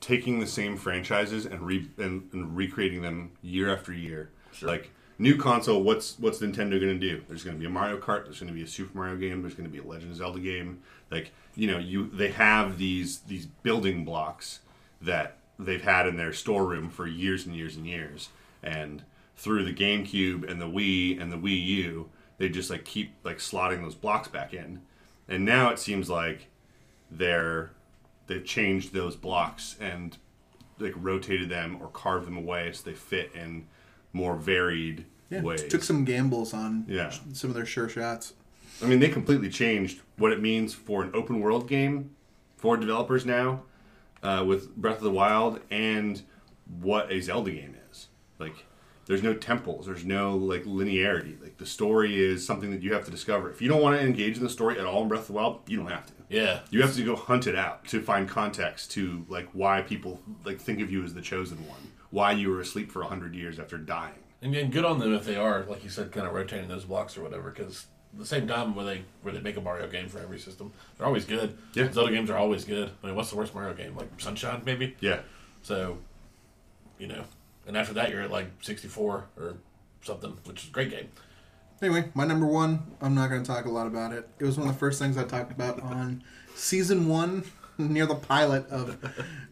taking 0.00 0.40
the 0.40 0.46
same 0.46 0.76
franchises 0.76 1.46
and 1.46 1.62
re 1.62 1.88
and, 1.98 2.28
and 2.32 2.56
recreating 2.56 3.02
them 3.02 3.30
year 3.42 3.74
after 3.74 3.92
year. 3.92 4.30
Like 4.62 4.90
new 5.18 5.36
console, 5.36 5.82
what's 5.82 6.18
what's 6.18 6.38
Nintendo 6.38 6.80
going 6.80 6.98
to 6.98 6.98
do? 6.98 7.22
There's 7.28 7.44
going 7.44 7.56
to 7.56 7.60
be 7.60 7.66
a 7.66 7.70
Mario 7.70 7.98
Kart. 7.98 8.24
There's 8.24 8.40
going 8.40 8.48
to 8.48 8.54
be 8.54 8.62
a 8.62 8.66
Super 8.66 8.96
Mario 8.96 9.16
game. 9.16 9.42
There's 9.42 9.54
going 9.54 9.68
to 9.68 9.72
be 9.72 9.78
a 9.78 9.88
Legend 9.88 10.12
of 10.12 10.18
Zelda 10.18 10.40
game. 10.40 10.82
Like 11.10 11.32
you 11.54 11.66
know, 11.66 11.78
you 11.78 12.10
they 12.10 12.30
have 12.30 12.78
these 12.78 13.20
these 13.20 13.46
building 13.46 14.04
blocks 14.04 14.60
that 15.00 15.38
they've 15.58 15.82
had 15.82 16.06
in 16.06 16.16
their 16.16 16.32
storeroom 16.32 16.90
for 16.90 17.06
years 17.06 17.46
and 17.46 17.54
years 17.54 17.76
and 17.76 17.86
years, 17.86 18.30
and 18.62 19.02
through 19.36 19.64
the 19.64 19.74
GameCube 19.74 20.48
and 20.50 20.60
the 20.60 20.66
Wii 20.66 21.20
and 21.20 21.32
the 21.32 21.36
Wii 21.36 21.64
U, 21.64 22.08
they 22.38 22.48
just 22.48 22.70
like 22.70 22.84
keep 22.84 23.14
like 23.24 23.38
slotting 23.38 23.82
those 23.82 23.94
blocks 23.94 24.28
back 24.28 24.52
in, 24.52 24.82
and 25.28 25.44
now 25.44 25.70
it 25.70 25.78
seems 25.78 26.10
like 26.10 26.48
they're 27.10 27.70
they've 28.26 28.44
changed 28.44 28.92
those 28.92 29.16
blocks 29.16 29.76
and 29.80 30.18
like 30.78 30.92
rotated 30.96 31.48
them 31.48 31.78
or 31.80 31.88
carved 31.88 32.26
them 32.26 32.36
away 32.36 32.70
so 32.72 32.82
they 32.84 32.94
fit 32.94 33.30
in 33.34 33.66
more 34.16 34.34
varied 34.36 35.04
Yeah, 35.30 35.42
ways. 35.42 35.62
took 35.64 35.82
some 35.82 36.04
gambles 36.04 36.52
on 36.54 36.84
Yeah. 36.88 37.10
sh- 37.10 37.20
some 37.34 37.50
of 37.50 37.54
their 37.56 37.66
sure 37.66 37.88
shots. 37.88 38.32
I 38.82 38.86
mean, 38.86 38.98
they 39.00 39.08
completely 39.08 39.48
changed 39.48 40.00
what 40.16 40.32
it 40.32 40.40
means 40.40 40.74
for 40.74 41.02
an 41.02 41.10
open 41.14 41.40
world 41.40 41.68
game 41.68 42.10
for 42.56 42.76
developers 42.76 43.24
now 43.24 43.62
uh, 44.22 44.44
with 44.46 44.74
Breath 44.76 44.98
of 44.98 45.02
the 45.04 45.10
Wild 45.10 45.60
and 45.70 46.22
what 46.80 47.10
a 47.12 47.20
Zelda 47.20 47.50
game 47.52 47.76
is. 47.90 48.08
Like, 48.38 48.64
there's 49.06 49.22
no 49.22 49.34
temples, 49.34 49.86
there's 49.86 50.04
no 50.04 50.36
like 50.36 50.64
linearity. 50.64 51.40
Like, 51.40 51.58
the 51.58 51.66
story 51.66 52.20
is 52.22 52.44
something 52.44 52.70
that 52.72 52.82
you 52.82 52.92
have 52.92 53.04
to 53.04 53.10
discover. 53.10 53.50
If 53.50 53.62
you 53.62 53.68
don't 53.68 53.80
want 53.82 53.98
to 54.00 54.04
engage 54.04 54.36
in 54.36 54.42
the 54.42 54.50
story 54.50 54.78
at 54.78 54.84
all 54.84 55.02
in 55.02 55.08
Breath 55.08 55.22
of 55.22 55.26
the 55.28 55.32
Wild, 55.34 55.60
you 55.68 55.76
don't 55.76 55.90
have 55.90 56.06
to. 56.06 56.12
Yeah. 56.28 56.60
You 56.70 56.82
have 56.82 56.94
to 56.96 57.04
go 57.04 57.14
hunt 57.14 57.46
it 57.46 57.54
out 57.54 57.84
to 57.88 58.00
find 58.02 58.28
context 58.28 58.90
to 58.92 59.24
like 59.28 59.48
why 59.52 59.80
people 59.82 60.20
like 60.44 60.58
think 60.60 60.80
of 60.80 60.90
you 60.90 61.04
as 61.04 61.14
the 61.14 61.20
chosen 61.22 61.58
one, 61.68 61.78
why 62.16 62.32
you 62.32 62.48
were 62.48 62.60
asleep 62.60 62.90
for 62.90 63.02
hundred 63.02 63.34
years 63.34 63.58
after 63.58 63.76
dying. 63.76 64.14
And, 64.40 64.54
and 64.54 64.72
good 64.72 64.86
on 64.86 64.98
them 64.98 65.12
if 65.12 65.26
they 65.26 65.36
are, 65.36 65.64
like 65.68 65.84
you 65.84 65.90
said, 65.90 66.12
kind 66.12 66.26
of 66.26 66.32
rotating 66.32 66.66
those 66.66 66.86
blocks 66.86 67.14
or 67.18 67.22
whatever. 67.22 67.50
Because 67.50 67.84
the 68.14 68.24
same 68.24 68.48
time, 68.48 68.74
where 68.74 68.86
they 68.86 69.02
where 69.20 69.34
they 69.34 69.40
make 69.40 69.58
a 69.58 69.60
Mario 69.60 69.86
game 69.86 70.08
for 70.08 70.18
every 70.18 70.38
system, 70.38 70.72
they're 70.96 71.06
always 71.06 71.26
good. 71.26 71.58
Yeah. 71.74 71.92
Zelda 71.92 72.10
games 72.10 72.30
are 72.30 72.38
always 72.38 72.64
good. 72.64 72.90
I 73.02 73.06
mean, 73.06 73.16
what's 73.16 73.28
the 73.28 73.36
worst 73.36 73.54
Mario 73.54 73.74
game? 73.74 73.94
Like 73.94 74.08
Sunshine, 74.16 74.62
maybe. 74.64 74.96
Yeah, 75.00 75.20
So, 75.60 75.98
you 76.98 77.06
know, 77.06 77.24
and 77.66 77.76
after 77.76 77.92
that, 77.92 78.08
you're 78.08 78.22
at 78.22 78.30
like 78.30 78.46
64 78.62 79.26
or 79.36 79.56
something, 80.00 80.38
which 80.44 80.62
is 80.62 80.70
a 80.70 80.72
great 80.72 80.88
game. 80.88 81.08
Anyway, 81.82 82.08
my 82.14 82.24
number 82.24 82.46
one, 82.46 82.96
I'm 83.02 83.14
not 83.14 83.28
going 83.28 83.42
to 83.42 83.46
talk 83.46 83.66
a 83.66 83.70
lot 83.70 83.86
about 83.86 84.14
it. 84.14 84.26
It 84.38 84.44
was 84.44 84.56
one 84.56 84.68
of 84.68 84.72
the 84.72 84.78
first 84.78 84.98
things 84.98 85.18
I 85.18 85.24
talked 85.24 85.52
about 85.52 85.82
on 85.82 86.24
season 86.54 87.08
one, 87.08 87.44
near 87.90 88.06
the 88.06 88.14
pilot 88.14 88.68
of 88.68 88.98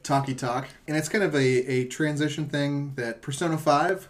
Talkie 0.03 0.35
Talk. 0.35 0.69
And 0.87 0.97
it's 0.97 1.09
kind 1.09 1.25
of 1.25 1.35
a, 1.35 1.39
a 1.39 1.85
transition 1.87 2.47
thing 2.47 2.95
that 2.97 3.23
Persona 3.23 3.59
5 3.59 4.09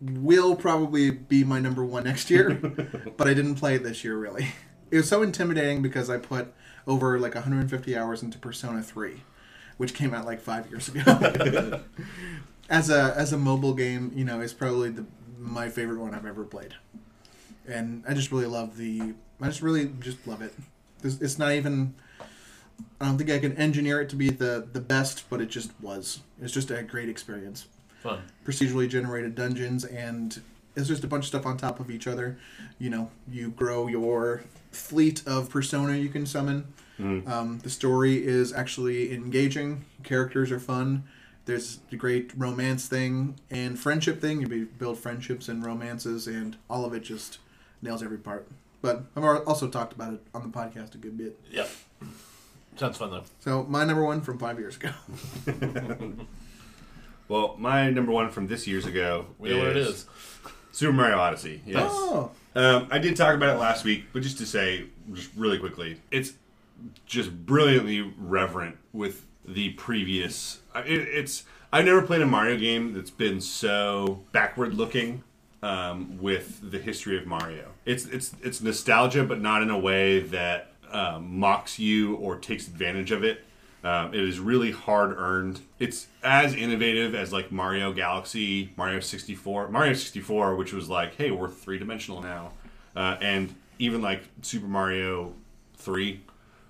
will 0.00 0.54
probably 0.54 1.10
be 1.10 1.44
my 1.44 1.60
number 1.60 1.84
one 1.84 2.04
next 2.04 2.30
year, 2.30 2.54
but 3.16 3.26
I 3.26 3.34
didn't 3.34 3.56
play 3.56 3.74
it 3.74 3.82
this 3.82 4.04
year, 4.04 4.16
really. 4.16 4.48
It 4.90 4.96
was 4.96 5.08
so 5.08 5.22
intimidating 5.22 5.82
because 5.82 6.08
I 6.08 6.18
put 6.18 6.54
over 6.86 7.18
like 7.18 7.34
150 7.34 7.96
hours 7.96 8.22
into 8.22 8.38
Persona 8.38 8.82
3, 8.82 9.22
which 9.76 9.94
came 9.94 10.14
out 10.14 10.24
like 10.24 10.40
five 10.40 10.70
years 10.70 10.88
ago. 10.88 11.82
as 12.70 12.90
a 12.90 13.14
as 13.16 13.32
a 13.32 13.36
mobile 13.36 13.74
game, 13.74 14.12
you 14.14 14.24
know, 14.24 14.40
it's 14.40 14.54
probably 14.54 14.90
the 14.90 15.04
my 15.38 15.68
favorite 15.68 15.98
one 15.98 16.14
I've 16.14 16.26
ever 16.26 16.44
played 16.44 16.74
and 17.68 18.02
I 18.08 18.14
just 18.14 18.32
really 18.32 18.46
love 18.46 18.76
the. 18.76 19.14
I 19.40 19.46
just 19.46 19.62
really 19.62 19.90
just 20.00 20.26
love 20.26 20.42
it. 20.42 20.52
It's, 21.04 21.20
it's 21.20 21.38
not 21.38 21.52
even. 21.52 21.94
I 23.00 23.06
don't 23.06 23.18
think 23.18 23.30
I 23.30 23.38
can 23.38 23.56
engineer 23.56 24.00
it 24.00 24.08
to 24.10 24.16
be 24.16 24.30
the 24.30 24.66
the 24.72 24.80
best, 24.80 25.28
but 25.30 25.40
it 25.40 25.48
just 25.50 25.70
was. 25.80 26.20
It's 26.40 26.52
just 26.52 26.70
a 26.70 26.82
great 26.82 27.08
experience. 27.08 27.66
Fun. 28.02 28.22
Procedurally 28.44 28.88
generated 28.88 29.34
dungeons, 29.34 29.84
and 29.84 30.40
it's 30.76 30.88
just 30.88 31.04
a 31.04 31.08
bunch 31.08 31.24
of 31.24 31.28
stuff 31.28 31.46
on 31.46 31.56
top 31.56 31.80
of 31.80 31.90
each 31.90 32.06
other. 32.06 32.38
You 32.78 32.90
know, 32.90 33.10
you 33.30 33.50
grow 33.50 33.86
your 33.86 34.44
fleet 34.70 35.22
of 35.26 35.50
persona 35.50 35.96
you 35.96 36.08
can 36.08 36.26
summon. 36.26 36.72
Um, 37.00 37.60
the 37.62 37.70
story 37.70 38.26
is 38.26 38.52
actually 38.52 39.12
engaging. 39.14 39.84
Characters 40.02 40.50
are 40.50 40.58
fun. 40.58 41.04
There's 41.44 41.78
the 41.90 41.96
great 41.96 42.32
romance 42.36 42.88
thing 42.88 43.36
and 43.50 43.78
friendship 43.78 44.20
thing. 44.20 44.40
You 44.40 44.66
build 44.66 44.98
friendships 44.98 45.48
and 45.48 45.64
romances, 45.64 46.26
and 46.26 46.56
all 46.68 46.84
of 46.84 46.92
it 46.92 47.04
just 47.04 47.38
nails 47.80 48.02
every 48.02 48.18
part. 48.18 48.48
But 48.82 49.04
I've 49.16 49.24
also 49.24 49.68
talked 49.68 49.92
about 49.92 50.14
it 50.14 50.20
on 50.34 50.42
the 50.42 50.48
podcast 50.48 50.94
a 50.94 50.98
good 50.98 51.16
bit. 51.16 51.38
Yep. 51.50 51.70
Sounds 52.78 52.96
fun 52.96 53.10
though. 53.10 53.24
So 53.40 53.64
my 53.64 53.84
number 53.84 54.04
one 54.04 54.20
from 54.20 54.38
five 54.38 54.58
years 54.58 54.76
ago. 54.76 54.90
Well, 57.28 57.56
my 57.58 57.90
number 57.90 58.10
one 58.10 58.30
from 58.30 58.46
this 58.46 58.66
years 58.66 58.86
ago 58.86 59.26
We 59.38 59.50
know 59.50 59.58
what 59.58 59.66
it 59.68 59.76
is. 59.76 60.06
Super 60.72 60.94
Mario 60.94 61.18
Odyssey. 61.18 61.60
Yes. 61.66 61.90
Oh, 61.92 62.30
Um, 62.54 62.88
I 62.90 62.98
did 62.98 63.16
talk 63.16 63.34
about 63.34 63.54
it 63.56 63.58
last 63.58 63.84
week, 63.84 64.06
but 64.14 64.22
just 64.22 64.38
to 64.38 64.46
say, 64.46 64.84
just 65.12 65.30
really 65.36 65.58
quickly, 65.58 66.00
it's 66.10 66.32
just 67.04 67.30
brilliantly 67.44 68.00
reverent 68.16 68.78
with 68.94 69.26
the 69.44 69.70
previous. 69.74 70.60
I- 70.74 70.80
It, 70.82 71.00
it's 71.08 71.44
I've 71.70 71.84
never 71.84 72.00
played 72.00 72.22
a 72.22 72.26
Mario 72.26 72.56
game 72.56 72.94
that's 72.94 73.10
been 73.10 73.42
so 73.42 74.20
backward 74.32 74.72
looking 74.74 75.22
um, 75.62 76.16
with 76.22 76.70
the 76.70 76.78
history 76.78 77.18
of 77.18 77.26
Mario. 77.26 77.66
It's 77.84 78.06
it's 78.06 78.34
it's 78.42 78.62
nostalgia, 78.62 79.24
but 79.24 79.38
not 79.42 79.60
in 79.62 79.68
a 79.68 79.78
way 79.78 80.20
that 80.20 80.72
um, 80.92 81.38
mocks 81.38 81.78
you 81.78 82.16
or 82.16 82.36
takes 82.36 82.66
advantage 82.66 83.10
of 83.10 83.24
it. 83.24 83.44
Um, 83.84 84.12
it 84.12 84.20
is 84.20 84.40
really 84.40 84.72
hard 84.72 85.16
earned. 85.16 85.60
It's 85.78 86.08
as 86.22 86.54
innovative 86.54 87.14
as 87.14 87.32
like 87.32 87.52
Mario 87.52 87.92
Galaxy, 87.92 88.72
Mario 88.76 89.00
64, 89.00 89.68
Mario 89.68 89.92
64, 89.92 90.56
which 90.56 90.72
was 90.72 90.88
like, 90.88 91.14
hey, 91.16 91.30
we're 91.30 91.48
three 91.48 91.78
dimensional 91.78 92.20
now, 92.20 92.52
uh, 92.96 93.16
and 93.20 93.54
even 93.78 94.02
like 94.02 94.24
Super 94.42 94.66
Mario 94.66 95.32
3. 95.76 96.20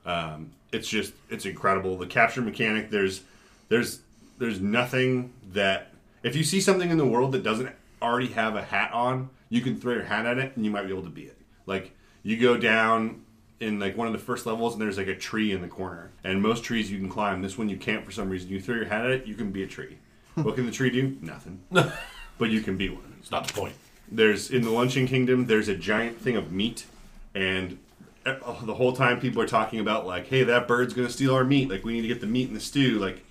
Um, 0.05 0.51
it's 0.71 0.89
just 0.89 1.15
it's 1.31 1.47
incredible. 1.47 1.97
The 1.97 2.07
capture 2.07 2.43
mechanic. 2.43 2.91
There's 2.91 3.23
there's 3.69 4.01
there's 4.39 4.61
nothing 4.61 5.33
that 5.53 5.93
if 6.23 6.37
you 6.37 6.45
see 6.45 6.61
something 6.61 6.91
in 6.91 6.99
the 6.99 7.07
world 7.07 7.33
that 7.33 7.43
doesn't 7.43 7.71
already 8.03 8.29
have 8.29 8.55
a 8.55 8.63
hat 8.63 8.93
on, 8.93 9.31
you 9.49 9.61
can 9.61 9.81
throw 9.81 9.95
your 9.95 10.05
hat 10.05 10.27
at 10.27 10.39
it 10.39 10.57
and 10.57 10.65
you 10.65 10.71
might 10.71 10.85
be 10.85 10.91
able 10.91 11.03
to 11.03 11.11
beat 11.11 11.29
it. 11.29 11.39
Like 11.67 11.93
you 12.23 12.39
go 12.39 12.57
down 12.57 13.25
in 13.61 13.81
like 13.81 13.97
one 13.97 14.07
of 14.07 14.13
the 14.13 14.19
first 14.19 14.47
levels 14.47 14.75
and 14.75 14.83
there's 14.83 14.99
like 14.99 15.09
a 15.09 15.17
tree 15.17 15.53
in 15.53 15.61
the 15.61 15.69
corner. 15.69 16.11
And 16.25 16.43
most 16.43 16.65
trees 16.65 16.91
you 16.91 16.99
can 16.99 17.09
climb. 17.09 17.43
This 17.43 17.59
one 17.59 17.69
you 17.69 17.77
can't 17.77 18.05
for 18.05 18.13
some 18.13 18.29
reason. 18.29 18.51
You 18.51 18.61
throw 18.61 18.77
your 18.77 18.85
hat 18.85 19.05
at 19.05 19.11
it, 19.11 19.27
you 19.27 19.35
can 19.35 19.51
be 19.51 19.63
a 19.63 19.67
tree. 19.67 19.99
what 20.35 20.55
can 20.55 20.67
the 20.67 20.73
tree 20.73 20.91
do? 20.91 21.17
Nothing. 21.21 21.61
but 21.71 22.51
you 22.51 22.61
can 22.61 22.77
be 22.77 22.89
one. 22.89 23.17
It's 23.19 23.31
not 23.31 23.47
the 23.47 23.53
point. 23.53 23.75
There's 24.11 24.51
in 24.51 24.63
the 24.63 24.71
Luncheon 24.71 25.07
Kingdom. 25.07 25.47
There's 25.47 25.69
a 25.69 25.75
giant 25.75 26.21
thing 26.21 26.37
of 26.37 26.51
meat, 26.51 26.87
and 27.35 27.79
uh, 28.25 28.37
the 28.63 28.75
whole 28.75 28.95
time 28.95 29.21
people 29.21 29.43
are 29.43 29.47
talking 29.47 29.81
about 29.81 30.07
like, 30.07 30.29
"Hey, 30.29 30.45
that 30.45 30.67
bird's 30.67 30.95
gonna 30.95 31.11
steal 31.11 31.35
our 31.35 31.45
meat. 31.45 31.69
Like, 31.69 31.85
we 31.85 31.93
need 31.93 32.03
to 32.03 32.09
get 32.09 32.23
the 32.23 32.27
meat 32.27 32.49
in 32.49 32.55
the 32.55 32.61
stew. 32.61 32.99
Like, 32.99 33.23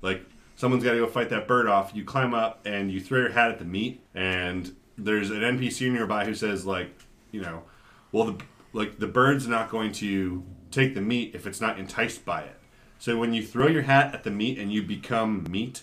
like 0.00 0.24
someone's 0.56 0.84
got 0.84 0.92
to 0.92 0.98
go 0.98 1.06
fight 1.06 1.28
that 1.30 1.46
bird 1.46 1.66
off." 1.66 1.92
You 1.94 2.04
climb 2.04 2.32
up 2.32 2.60
and 2.64 2.90
you 2.90 2.98
throw 2.98 3.18
your 3.18 3.32
hat 3.32 3.50
at 3.50 3.58
the 3.58 3.66
meat, 3.66 4.00
and 4.14 4.74
there's 4.96 5.30
an 5.30 5.40
NPC 5.40 5.90
nearby 5.90 6.24
who 6.24 6.34
says 6.34 6.64
like, 6.64 6.90
you 7.30 7.40
know, 7.40 7.62
well 8.10 8.24
the 8.24 8.44
like 8.72 8.98
the 8.98 9.06
bird's 9.06 9.46
not 9.46 9.70
going 9.70 9.92
to 9.92 10.42
take 10.70 10.94
the 10.94 11.00
meat 11.00 11.34
if 11.34 11.46
it's 11.46 11.60
not 11.60 11.78
enticed 11.78 12.24
by 12.24 12.42
it. 12.42 12.58
So 12.98 13.18
when 13.18 13.34
you 13.34 13.44
throw 13.44 13.66
your 13.66 13.82
hat 13.82 14.14
at 14.14 14.22
the 14.22 14.30
meat 14.30 14.58
and 14.58 14.72
you 14.72 14.82
become 14.82 15.44
meat, 15.50 15.82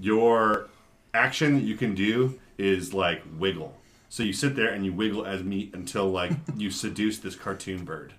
your 0.00 0.68
action 1.12 1.54
that 1.54 1.62
you 1.62 1.76
can 1.76 1.94
do 1.94 2.40
is 2.58 2.94
like 2.94 3.22
wiggle. 3.38 3.76
So 4.08 4.22
you 4.22 4.32
sit 4.32 4.56
there 4.56 4.68
and 4.68 4.84
you 4.84 4.92
wiggle 4.92 5.26
as 5.26 5.42
meat 5.42 5.74
until 5.74 6.10
like 6.10 6.32
you 6.56 6.70
seduce 6.70 7.18
this 7.18 7.36
cartoon 7.36 7.84
bird, 7.84 8.14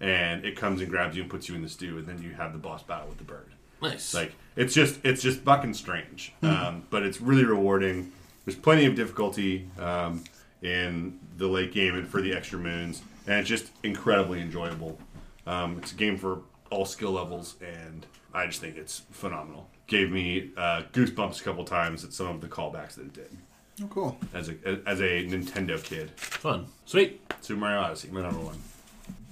and 0.00 0.44
it 0.44 0.56
comes 0.56 0.80
and 0.80 0.88
grabs 0.90 1.16
you 1.16 1.22
and 1.22 1.30
puts 1.30 1.48
you 1.48 1.54
in 1.54 1.62
the 1.62 1.68
stew, 1.68 1.98
and 1.98 2.06
then 2.06 2.22
you 2.22 2.30
have 2.32 2.52
the 2.52 2.58
boss 2.58 2.82
battle 2.82 3.08
with 3.08 3.18
the 3.18 3.24
bird. 3.24 3.52
Nice. 3.82 4.14
Like 4.14 4.32
it's 4.56 4.74
just 4.74 5.00
it's 5.04 5.20
just 5.22 5.40
fucking 5.40 5.74
strange, 5.74 6.32
um, 6.42 6.84
but 6.90 7.02
it's 7.02 7.20
really 7.20 7.44
rewarding. 7.44 8.12
There's 8.44 8.56
plenty 8.56 8.86
of 8.86 8.94
difficulty 8.94 9.68
um, 9.78 10.24
in 10.62 11.18
the 11.36 11.48
late 11.48 11.72
game 11.72 11.96
and 11.96 12.08
for 12.08 12.20
the 12.20 12.32
extra 12.32 12.58
moons, 12.58 13.02
and 13.26 13.40
it's 13.40 13.48
just 13.48 13.70
incredibly 13.82 14.40
enjoyable. 14.40 14.98
Um, 15.46 15.78
it's 15.78 15.92
a 15.92 15.96
game 15.96 16.16
for 16.16 16.40
all 16.70 16.84
skill 16.84 17.12
levels, 17.12 17.56
and 17.60 18.06
I 18.32 18.46
just 18.46 18.60
think 18.60 18.76
it's 18.76 19.00
phenomenal. 19.10 19.68
Gave 19.86 20.10
me 20.10 20.50
uh, 20.56 20.82
goosebumps 20.92 21.40
a 21.40 21.44
couple 21.44 21.64
times 21.64 22.04
at 22.04 22.12
some 22.12 22.28
of 22.28 22.40
the 22.40 22.48
callbacks 22.48 22.94
that 22.94 23.06
it 23.06 23.12
did 23.12 23.36
oh 23.82 23.86
cool. 23.88 24.18
as 24.34 24.48
a 24.48 24.54
as 24.86 25.00
a 25.00 25.24
Nintendo 25.26 25.82
kid. 25.82 26.10
fun. 26.16 26.66
Sweet. 26.86 27.20
Super 27.40 27.60
Mario 27.60 27.80
Odyssey, 27.80 28.08
my 28.10 28.22
number 28.22 28.40
one. 28.40 28.56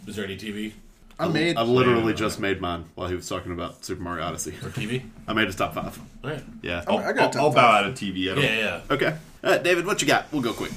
Is 0.07 0.17
there 0.17 0.25
any 0.25 0.37
TV 0.37 0.73
I 1.21 1.29
made. 1.29 1.59
I 1.59 1.63
literally 1.63 2.15
just 2.15 2.41
made 2.41 2.63
mine 2.63 2.87
while 2.95 3.09
he 3.09 3.15
was 3.15 3.29
talking 3.29 3.53
about 3.53 3.85
Super 3.85 4.03
Mario 4.03 4.25
Odyssey. 4.25 4.53
or 4.63 4.71
TV? 4.71 5.03
I 5.29 5.35
made 5.35 5.47
his 5.47 5.57
top 5.57 5.75
five. 5.75 5.99
All 6.25 6.31
right. 6.31 6.43
Yeah. 6.63 6.83
I 6.89 7.13
got 7.13 7.17
a 7.17 7.23
I'll, 7.23 7.31
top 7.31 7.37
I'll 7.37 7.51
bow 7.51 7.55
five. 7.55 7.85
out 7.85 7.91
of 7.91 7.95
TV. 7.95 8.33
I 8.33 8.35
don't, 8.35 8.45
Yeah, 8.45 8.59
yeah. 8.59 8.81
Okay. 8.91 9.17
Uh, 9.45 9.59
David, 9.59 9.85
what 9.85 10.01
you 10.01 10.09
got? 10.09 10.33
We'll 10.33 10.41
go 10.41 10.55
quick. 10.55 10.73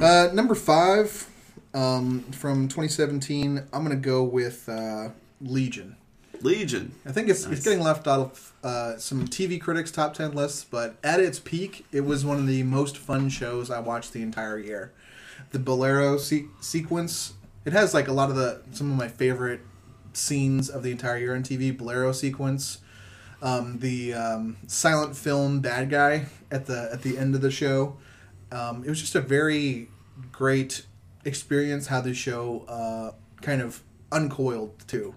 Uh, 0.00 0.30
number 0.32 0.54
five 0.54 1.28
um, 1.74 2.20
from 2.32 2.68
2017. 2.68 3.62
I'm 3.72 3.82
gonna 3.82 3.96
go 3.96 4.22
with 4.22 4.68
uh, 4.68 5.10
Legion. 5.40 5.96
Legion. 6.40 6.94
I 7.06 7.12
think 7.12 7.28
it's 7.28 7.46
it's 7.46 7.64
getting 7.64 7.80
left 7.80 8.06
out 8.06 8.20
of 8.20 8.52
uh, 8.64 8.96
some 8.96 9.26
TV 9.26 9.60
critics' 9.60 9.90
top 9.90 10.14
ten 10.14 10.32
lists, 10.32 10.64
but 10.64 10.96
at 11.02 11.20
its 11.20 11.38
peak, 11.38 11.86
it 11.92 12.02
was 12.02 12.24
one 12.24 12.38
of 12.38 12.46
the 12.46 12.62
most 12.64 12.98
fun 12.98 13.28
shows 13.28 13.70
I 13.70 13.80
watched 13.80 14.12
the 14.12 14.22
entire 14.22 14.58
year. 14.58 14.92
The 15.50 15.58
Bolero 15.58 16.16
se- 16.16 16.46
sequence. 16.60 17.34
It 17.64 17.72
has 17.72 17.94
like 17.94 18.08
a 18.08 18.12
lot 18.12 18.30
of 18.30 18.36
the 18.36 18.62
some 18.72 18.90
of 18.90 18.96
my 18.96 19.08
favorite 19.08 19.60
scenes 20.12 20.68
of 20.68 20.82
the 20.82 20.90
entire 20.90 21.18
year 21.18 21.34
on 21.34 21.42
TV. 21.42 21.76
Bolero 21.76 22.12
sequence. 22.12 22.78
Um, 23.40 23.78
the 23.80 24.14
um, 24.14 24.56
silent 24.68 25.16
film 25.16 25.60
bad 25.60 25.90
guy 25.90 26.26
at 26.50 26.66
the 26.66 26.90
at 26.92 27.02
the 27.02 27.18
end 27.18 27.34
of 27.34 27.40
the 27.40 27.50
show. 27.50 27.96
Um, 28.50 28.84
it 28.84 28.88
was 28.88 29.00
just 29.00 29.14
a 29.14 29.20
very 29.20 29.88
great 30.30 30.86
experience 31.24 31.86
how 31.86 32.00
the 32.00 32.14
show 32.14 32.64
uh, 32.68 33.12
kind 33.40 33.60
of 33.62 33.82
uncoiled 34.10 34.86
too. 34.86 35.14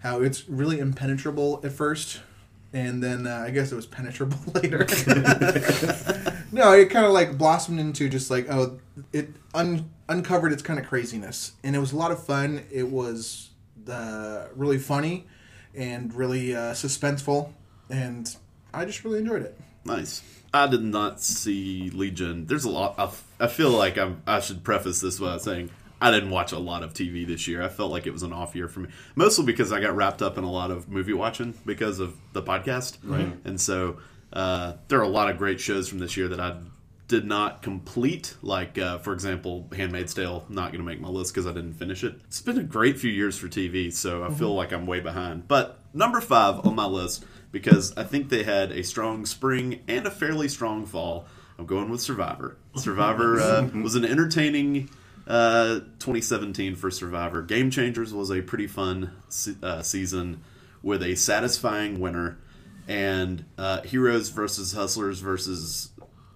How 0.00 0.20
it's 0.22 0.48
really 0.48 0.78
impenetrable 0.78 1.60
at 1.62 1.72
first, 1.72 2.20
and 2.72 3.02
then 3.02 3.26
uh, 3.26 3.44
I 3.46 3.50
guess 3.50 3.70
it 3.70 3.74
was 3.74 3.86
penetrable 3.86 4.38
later. 4.54 4.78
no, 6.52 6.72
it 6.72 6.90
kind 6.90 7.04
of 7.04 7.12
like 7.12 7.36
blossomed 7.36 7.80
into 7.80 8.08
just 8.08 8.30
like 8.30 8.46
oh, 8.50 8.78
it 9.12 9.28
un- 9.54 9.90
uncovered 10.08 10.52
its 10.52 10.62
kind 10.62 10.78
of 10.80 10.86
craziness, 10.86 11.52
and 11.62 11.76
it 11.76 11.78
was 11.78 11.92
a 11.92 11.96
lot 11.96 12.10
of 12.10 12.24
fun. 12.24 12.64
It 12.70 12.88
was 12.88 13.50
uh, 13.88 14.46
really 14.54 14.78
funny 14.78 15.26
and 15.74 16.12
really 16.14 16.54
uh, 16.54 16.72
suspenseful, 16.72 17.52
and 17.90 18.34
I 18.72 18.84
just 18.84 19.04
really 19.04 19.18
enjoyed 19.18 19.42
it. 19.42 19.58
Nice. 19.84 20.22
I 20.52 20.66
did 20.66 20.82
not 20.82 21.20
see 21.20 21.90
Legion. 21.90 22.46
There's 22.46 22.64
a 22.64 22.70
lot. 22.70 22.94
I, 22.98 23.44
I 23.44 23.46
feel 23.46 23.70
like 23.70 23.98
I'm, 23.98 24.22
I 24.26 24.40
should 24.40 24.64
preface 24.64 25.00
this 25.00 25.20
by 25.20 25.38
saying 25.38 25.70
I 26.00 26.10
didn't 26.10 26.30
watch 26.30 26.52
a 26.52 26.58
lot 26.58 26.82
of 26.82 26.92
TV 26.94 27.26
this 27.26 27.46
year. 27.46 27.62
I 27.62 27.68
felt 27.68 27.90
like 27.90 28.06
it 28.06 28.12
was 28.12 28.22
an 28.22 28.32
off 28.32 28.56
year 28.56 28.68
for 28.68 28.80
me, 28.80 28.88
mostly 29.14 29.44
because 29.44 29.72
I 29.72 29.80
got 29.80 29.94
wrapped 29.94 30.22
up 30.22 30.38
in 30.38 30.44
a 30.44 30.50
lot 30.50 30.70
of 30.70 30.88
movie 30.88 31.12
watching 31.12 31.54
because 31.64 32.00
of 32.00 32.16
the 32.32 32.42
podcast. 32.42 32.98
Right. 33.04 33.32
And 33.44 33.60
so 33.60 33.98
uh, 34.32 34.74
there 34.88 34.98
are 34.98 35.04
a 35.04 35.08
lot 35.08 35.30
of 35.30 35.38
great 35.38 35.60
shows 35.60 35.88
from 35.88 35.98
this 35.98 36.16
year 36.16 36.28
that 36.28 36.40
I 36.40 36.56
did 37.06 37.26
not 37.26 37.60
complete. 37.60 38.34
Like, 38.40 38.78
uh, 38.78 38.98
for 38.98 39.12
example, 39.12 39.68
Handmaid's 39.76 40.14
Tale, 40.14 40.46
not 40.48 40.72
going 40.72 40.78
to 40.80 40.86
make 40.86 41.00
my 41.00 41.08
list 41.08 41.34
because 41.34 41.46
I 41.46 41.52
didn't 41.52 41.74
finish 41.74 42.04
it. 42.04 42.14
It's 42.28 42.40
been 42.40 42.58
a 42.58 42.62
great 42.62 42.98
few 42.98 43.10
years 43.10 43.36
for 43.36 43.48
TV, 43.48 43.92
so 43.92 44.24
I 44.24 44.30
feel 44.30 44.54
like 44.54 44.72
I'm 44.72 44.86
way 44.86 45.00
behind. 45.00 45.48
But 45.48 45.79
number 45.92 46.20
five 46.20 46.64
on 46.66 46.74
my 46.74 46.86
list, 46.86 47.24
because 47.52 47.96
I 47.96 48.04
think 48.04 48.28
they 48.28 48.42
had 48.42 48.72
a 48.72 48.82
strong 48.82 49.26
spring 49.26 49.80
and 49.88 50.06
a 50.06 50.10
fairly 50.10 50.48
strong 50.48 50.86
fall, 50.86 51.26
I'm 51.58 51.66
going 51.66 51.90
with 51.90 52.00
Survivor. 52.00 52.56
Survivor 52.76 53.40
uh, 53.40 53.68
was 53.82 53.94
an 53.94 54.04
entertaining 54.04 54.88
uh, 55.26 55.80
2017 55.98 56.74
for 56.76 56.90
Survivor. 56.90 57.42
Game 57.42 57.70
Changers 57.70 58.14
was 58.14 58.30
a 58.30 58.40
pretty 58.40 58.66
fun 58.66 59.12
se- 59.28 59.56
uh, 59.62 59.82
season 59.82 60.42
with 60.82 61.02
a 61.02 61.14
satisfying 61.14 62.00
winner. 62.00 62.38
And 62.88 63.44
uh, 63.58 63.82
Heroes 63.82 64.30
versus 64.30 64.72
Hustlers 64.72 65.20
versus 65.20 65.90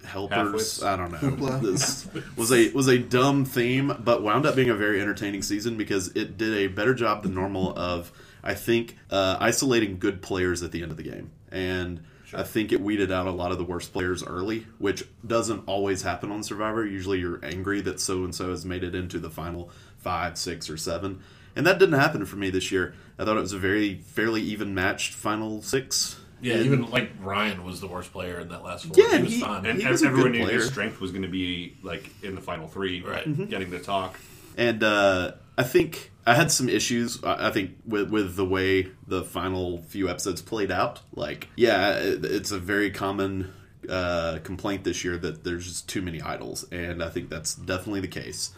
helpers. 0.04 0.80
Halfwits. 0.80 0.86
I 0.86 0.96
don't 0.96 1.10
know. 1.10 1.18
Hoopla. 1.18 1.62
This 1.64 2.06
was 2.36 2.52
a 2.52 2.70
was 2.72 2.88
a 2.88 2.98
dumb 2.98 3.44
theme, 3.44 3.96
but 4.00 4.22
wound 4.22 4.46
up 4.46 4.54
being 4.54 4.70
a 4.70 4.74
very 4.74 5.00
entertaining 5.00 5.42
season 5.42 5.76
because 5.76 6.08
it 6.08 6.36
did 6.36 6.54
a 6.54 6.66
better 6.68 6.94
job 6.94 7.22
than 7.22 7.34
normal 7.34 7.76
of 7.76 8.12
I 8.44 8.54
think 8.54 8.96
uh, 9.10 9.38
isolating 9.40 9.98
good 9.98 10.20
players 10.22 10.62
at 10.62 10.70
the 10.70 10.82
end 10.82 10.90
of 10.90 10.96
the 10.98 11.02
game, 11.02 11.30
and 11.50 12.04
I 12.34 12.42
think 12.42 12.72
it 12.72 12.80
weeded 12.80 13.10
out 13.10 13.26
a 13.26 13.30
lot 13.30 13.52
of 13.52 13.58
the 13.58 13.64
worst 13.64 13.92
players 13.92 14.22
early, 14.22 14.66
which 14.78 15.02
doesn't 15.26 15.64
always 15.66 16.02
happen 16.02 16.30
on 16.30 16.42
Survivor. 16.42 16.84
Usually, 16.84 17.20
you're 17.20 17.42
angry 17.44 17.80
that 17.80 18.00
so 18.00 18.22
and 18.24 18.34
so 18.34 18.50
has 18.50 18.64
made 18.66 18.84
it 18.84 18.94
into 18.94 19.18
the 19.18 19.30
final 19.30 19.70
five, 19.98 20.36
six, 20.36 20.68
or 20.68 20.76
seven. 20.76 21.22
And 21.56 21.66
that 21.66 21.78
didn't 21.78 21.98
happen 21.98 22.26
for 22.26 22.36
me 22.36 22.50
this 22.50 22.70
year. 22.70 22.94
I 23.18 23.24
thought 23.24 23.36
it 23.36 23.40
was 23.40 23.52
a 23.52 23.58
very 23.58 23.94
fairly 23.94 24.42
even 24.42 24.74
matched 24.74 25.14
final 25.14 25.62
six. 25.62 26.20
Yeah, 26.42 26.54
And- 26.56 26.66
even 26.66 26.90
like 26.90 27.12
Ryan 27.20 27.64
was 27.64 27.80
the 27.80 27.86
worst 27.86 28.12
player 28.12 28.40
in 28.40 28.48
that 28.48 28.62
last 28.64 28.84
four. 28.86 28.94
Yeah, 28.96 29.16
he 29.18 29.22
was 29.22 29.32
he- 29.34 29.40
fine. 29.40 29.64
And 29.64 29.82
was 29.88 30.02
everyone 30.02 30.32
knew 30.32 30.46
his 30.46 30.66
strength 30.66 31.00
was 31.00 31.12
going 31.12 31.22
to 31.22 31.28
be 31.28 31.76
like 31.82 32.10
in 32.22 32.34
the 32.34 32.40
final 32.42 32.68
three, 32.68 33.00
Right. 33.02 33.26
Mm-hmm. 33.26 33.44
Getting 33.46 33.70
the 33.70 33.78
talk. 33.78 34.18
And 34.56 34.82
uh, 34.82 35.32
I 35.56 35.62
think 35.62 36.12
I 36.26 36.34
had 36.34 36.50
some 36.50 36.68
issues. 36.68 37.22
I 37.22 37.50
think 37.50 37.72
with 37.86 38.10
with 38.10 38.36
the 38.36 38.44
way 38.44 38.88
the 39.06 39.22
final 39.22 39.82
few 39.82 40.08
episodes 40.08 40.42
played 40.42 40.70
out. 40.70 41.00
Like, 41.14 41.48
yeah, 41.56 41.96
it, 41.98 42.24
it's 42.24 42.50
a 42.50 42.58
very 42.58 42.90
common 42.90 43.52
uh, 43.88 44.38
complaint 44.42 44.84
this 44.84 45.04
year 45.04 45.16
that 45.18 45.44
there's 45.44 45.66
just 45.66 45.88
too 45.88 46.02
many 46.02 46.20
idols, 46.20 46.64
and 46.70 47.02
I 47.02 47.08
think 47.10 47.28
that's 47.28 47.54
definitely 47.54 48.00
the 48.00 48.08
case. 48.08 48.52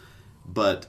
But 0.45 0.87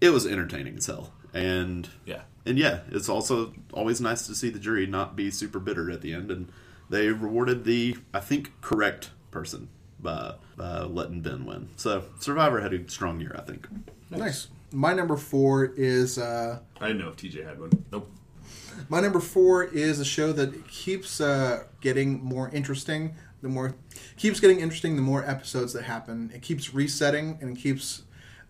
it 0.00 0.10
was 0.10 0.26
entertaining 0.26 0.76
as 0.76 0.86
hell, 0.86 1.12
and 1.32 1.88
yeah. 2.04 2.22
and 2.44 2.58
yeah, 2.58 2.80
it's 2.90 3.08
also 3.08 3.54
always 3.72 4.00
nice 4.00 4.26
to 4.26 4.34
see 4.34 4.50
the 4.50 4.58
jury 4.58 4.86
not 4.86 5.16
be 5.16 5.30
super 5.30 5.58
bitter 5.58 5.90
at 5.90 6.02
the 6.02 6.12
end, 6.12 6.30
and 6.30 6.52
they 6.90 7.08
rewarded 7.08 7.64
the 7.64 7.96
I 8.12 8.20
think 8.20 8.60
correct 8.60 9.10
person 9.30 9.68
by, 10.00 10.34
by 10.56 10.82
letting 10.82 11.20
Ben 11.20 11.44
win. 11.44 11.70
So 11.76 12.04
Survivor 12.20 12.60
had 12.60 12.72
a 12.72 12.88
strong 12.88 13.20
year, 13.20 13.34
I 13.36 13.42
think. 13.42 13.66
Nice. 14.10 14.48
My 14.72 14.92
number 14.94 15.16
four 15.16 15.72
is 15.76 16.18
uh, 16.18 16.60
I 16.80 16.88
didn't 16.88 17.02
know 17.02 17.08
if 17.08 17.16
TJ 17.16 17.46
had 17.46 17.58
one. 17.58 17.70
Nope. 17.90 18.10
my 18.88 19.00
number 19.00 19.20
four 19.20 19.64
is 19.64 19.98
a 20.00 20.04
show 20.04 20.32
that 20.32 20.68
keeps 20.68 21.20
uh, 21.20 21.64
getting 21.80 22.22
more 22.22 22.50
interesting. 22.50 23.14
The 23.40 23.48
more 23.48 23.74
keeps 24.16 24.40
getting 24.40 24.60
interesting, 24.60 24.96
the 24.96 25.02
more 25.02 25.24
episodes 25.24 25.72
that 25.74 25.84
happen. 25.84 26.30
It 26.34 26.42
keeps 26.42 26.74
resetting 26.74 27.38
and 27.40 27.56
it 27.56 27.60
keeps 27.60 28.02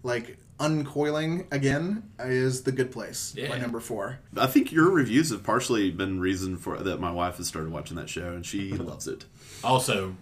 like 0.03 0.39
uncoiling 0.59 1.47
again. 1.53 2.11
Is 2.19 2.63
the 2.63 2.73
Good 2.73 2.91
Place? 2.91 3.35
My 3.49 3.59
number 3.59 3.81
four. 3.81 4.19
I 4.37 4.47
think 4.47 4.73
your 4.73 4.91
reviews 4.91 5.31
have 5.31 5.45
partially 5.45 5.91
been 5.91 6.21
reason 6.21 6.57
for 6.57 6.79
that. 6.79 7.01
My 7.01 7.13
wife 7.13 7.37
has 7.37 7.47
started 7.47 7.71
watching 7.71 7.97
that 7.97 8.09
show 8.09 8.33
and 8.33 8.45
she 8.45 8.73
loves 8.73 9.07
it. 9.07 9.25
Also, 9.63 10.17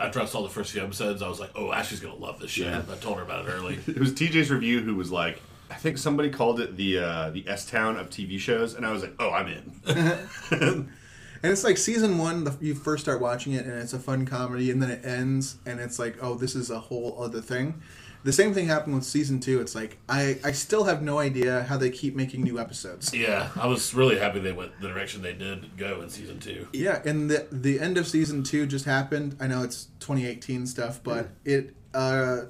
after 0.00 0.20
I 0.20 0.24
saw 0.24 0.42
the 0.42 0.48
first 0.48 0.72
few 0.72 0.82
episodes, 0.82 1.22
I 1.22 1.28
was 1.28 1.40
like, 1.40 1.50
"Oh, 1.54 1.72
Ashley's 1.72 2.00
gonna 2.00 2.14
love 2.14 2.40
this 2.40 2.50
shit." 2.50 2.66
Yeah. 2.66 2.82
I 2.90 2.96
told 2.96 3.18
her 3.18 3.22
about 3.22 3.46
it 3.46 3.50
early. 3.50 3.78
It 3.86 3.98
was 3.98 4.12
TJ's 4.12 4.50
review 4.50 4.80
who 4.80 4.94
was 4.94 5.10
like, 5.10 5.40
I 5.70 5.74
think 5.74 5.98
somebody 5.98 6.30
called 6.30 6.60
it 6.60 6.76
the 6.76 6.98
uh, 6.98 7.30
the 7.30 7.44
S 7.46 7.66
Town 7.66 7.96
of 7.96 8.10
TV 8.10 8.38
shows, 8.38 8.74
and 8.74 8.84
I 8.84 8.92
was 8.92 9.02
like, 9.02 9.14
oh, 9.18 9.30
I'm 9.30 9.48
in. 9.48 10.88
And 11.42 11.50
it's 11.50 11.64
like 11.64 11.78
season 11.78 12.18
one, 12.18 12.44
the, 12.44 12.54
you 12.60 12.74
first 12.74 13.02
start 13.04 13.20
watching 13.20 13.54
it, 13.54 13.64
and 13.64 13.74
it's 13.74 13.94
a 13.94 13.98
fun 13.98 14.26
comedy, 14.26 14.70
and 14.70 14.82
then 14.82 14.90
it 14.90 15.04
ends, 15.04 15.56
and 15.64 15.80
it's 15.80 15.98
like, 15.98 16.18
oh, 16.20 16.34
this 16.34 16.54
is 16.54 16.70
a 16.70 16.78
whole 16.78 17.16
other 17.22 17.40
thing. 17.40 17.80
The 18.22 18.32
same 18.32 18.52
thing 18.52 18.66
happened 18.66 18.94
with 18.94 19.04
season 19.04 19.40
two. 19.40 19.60
It's 19.60 19.74
like 19.74 19.98
I, 20.08 20.38
I 20.44 20.52
still 20.52 20.84
have 20.84 21.02
no 21.02 21.18
idea 21.18 21.62
how 21.62 21.76
they 21.76 21.90
keep 21.90 22.14
making 22.14 22.42
new 22.42 22.58
episodes. 22.58 23.14
Yeah, 23.14 23.48
I 23.58 23.66
was 23.66 23.94
really 23.94 24.18
happy 24.18 24.40
they 24.40 24.52
went 24.52 24.78
the 24.80 24.88
direction 24.88 25.22
they 25.22 25.32
did 25.32 25.76
go 25.76 26.02
in 26.02 26.10
season 26.10 26.38
two. 26.38 26.68
Yeah, 26.72 27.00
and 27.04 27.30
the 27.30 27.46
the 27.50 27.80
end 27.80 27.96
of 27.96 28.06
season 28.06 28.42
two 28.42 28.66
just 28.66 28.84
happened. 28.84 29.36
I 29.40 29.46
know 29.46 29.62
it's 29.62 29.86
2018 30.00 30.66
stuff, 30.66 31.00
but 31.02 31.30
it 31.44 31.74
uh, 31.94 32.42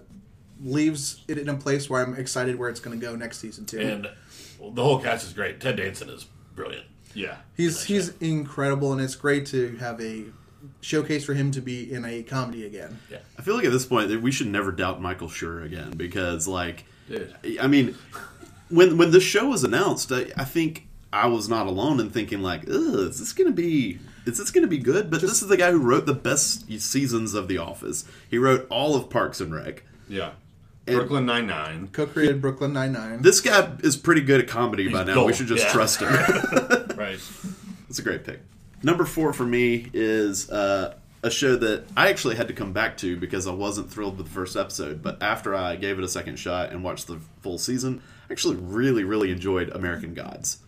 leaves 0.63 1.25
it 1.29 1.39
in 1.39 1.49
a 1.49 1.55
place 1.55 1.89
where 1.89 2.05
I'm 2.05 2.15
excited 2.15 2.59
where 2.59 2.69
it's 2.69 2.81
going 2.81 2.99
to 2.99 3.05
go 3.07 3.15
next 3.15 3.39
season 3.39 3.65
two. 3.65 3.79
And 3.79 4.09
the 4.75 4.83
whole 4.83 5.01
cast 5.01 5.27
is 5.27 5.33
great. 5.33 5.61
Ted 5.61 5.77
Danson 5.77 6.11
is 6.11 6.27
brilliant. 6.55 6.87
Yeah. 7.15 7.37
he's 7.57 7.85
he's 7.85 8.17
incredible, 8.19 8.93
and 8.93 9.01
it's 9.01 9.17
great 9.17 9.47
to 9.47 9.77
have 9.79 10.01
a 10.01 10.25
showcase 10.81 11.25
for 11.25 11.35
him 11.35 11.51
to 11.53 11.61
be 11.61 11.93
in 11.93 12.05
a 12.05 12.23
comedy 12.23 12.67
again. 12.67 12.99
Yeah. 13.11 13.19
I 13.39 13.43
feel 13.43 13.55
like 13.57 13.65
at 13.65 13.73
this 13.73 13.87
point 13.87 14.09
that 14.09 14.21
we 14.23 14.31
should 14.31 14.47
never 14.49 14.73
doubt 14.73 15.01
Michael 15.01 15.29
Schur 15.29 15.65
again 15.65 15.93
because, 15.97 16.47
like, 16.49 16.85
Dude. 17.09 17.35
I 17.61 17.67
mean, 17.67 17.97
when 18.69 18.97
when 18.97 19.11
the 19.11 19.21
show 19.21 19.49
was 19.49 19.65
announced, 19.65 20.13
I, 20.13 20.27
I 20.37 20.45
think 20.45 20.87
I 21.13 21.27
was 21.27 21.49
not 21.49 21.67
alone 21.67 21.99
in 22.01 22.11
thinking 22.11 22.41
like, 22.41 22.65
is 22.67 23.19
this 23.19 23.33
going 23.33 23.49
to 23.49 23.55
be 23.55 23.99
is 24.27 24.39
this 24.39 24.51
going 24.51 24.63
to 24.63 24.69
be 24.69 24.79
good? 24.79 25.11
But 25.11 25.21
this 25.21 25.43
is 25.43 25.49
the 25.49 25.57
guy 25.57 25.71
who 25.73 25.79
wrote 25.79 26.07
the 26.07 26.15
best 26.15 26.71
seasons 26.81 27.35
of 27.35 27.49
The 27.49 27.59
Office. 27.59 28.05
He 28.31 28.39
wrote 28.39 28.67
all 28.71 28.95
of 28.95 29.11
Parks 29.11 29.41
and 29.41 29.55
Rec. 29.55 29.83
Yeah. 30.09 30.33
And- 30.87 30.97
Brooklyn 30.97 31.27
Nine 31.27 31.47
Nine. 31.47 31.89
Co-created 31.89 32.41
Brooklyn 32.41 32.73
Nine 32.73 32.93
Nine. 32.93 33.23
This 33.23 33.41
guy 33.41 33.73
is 33.83 33.97
pretty 33.97 34.21
good 34.23 34.41
at 34.41 34.49
comedy 34.49 34.89
by 34.89 35.05
now. 35.05 35.15
gold, 35.15 35.27
We 35.29 35.33
should 35.35 35.47
just 35.47 35.65
yeah. 35.65 35.73
trust 35.73 36.01
him. 36.01 36.09
Right. 37.01 37.19
It's 37.89 37.99
a 37.99 38.03
great 38.03 38.25
pick. 38.25 38.41
Number 38.83 39.05
four 39.05 39.33
for 39.33 39.45
me 39.45 39.91
is 39.93 40.51
uh, 40.51 40.95
a 41.23 41.31
show 41.31 41.57
that 41.57 41.85
I 41.97 42.09
actually 42.09 42.37
had 42.37 42.49
to 42.49 42.55
come 42.55 42.73
back 42.73 42.97
to 42.99 43.17
because 43.17 43.47
I 43.47 43.53
wasn't 43.53 43.91
thrilled 43.91 44.17
with 44.17 44.27
the 44.27 44.33
first 44.33 44.57
episode. 44.57 45.03
But 45.03 45.23
after 45.23 45.55
I 45.55 45.77
gave 45.77 45.99
it 45.99 46.05
a 46.05 46.09
second 46.09 46.39
shot 46.39 46.71
and 46.71 46.83
watched 46.83 47.07
the 47.07 47.21
full 47.43 47.59
season, 47.59 48.03
I 48.29 48.33
actually 48.33 48.57
really, 48.57 49.05
really 49.05 49.31
enjoyed 49.31 49.69
American 49.71 50.15
Gods 50.15 50.59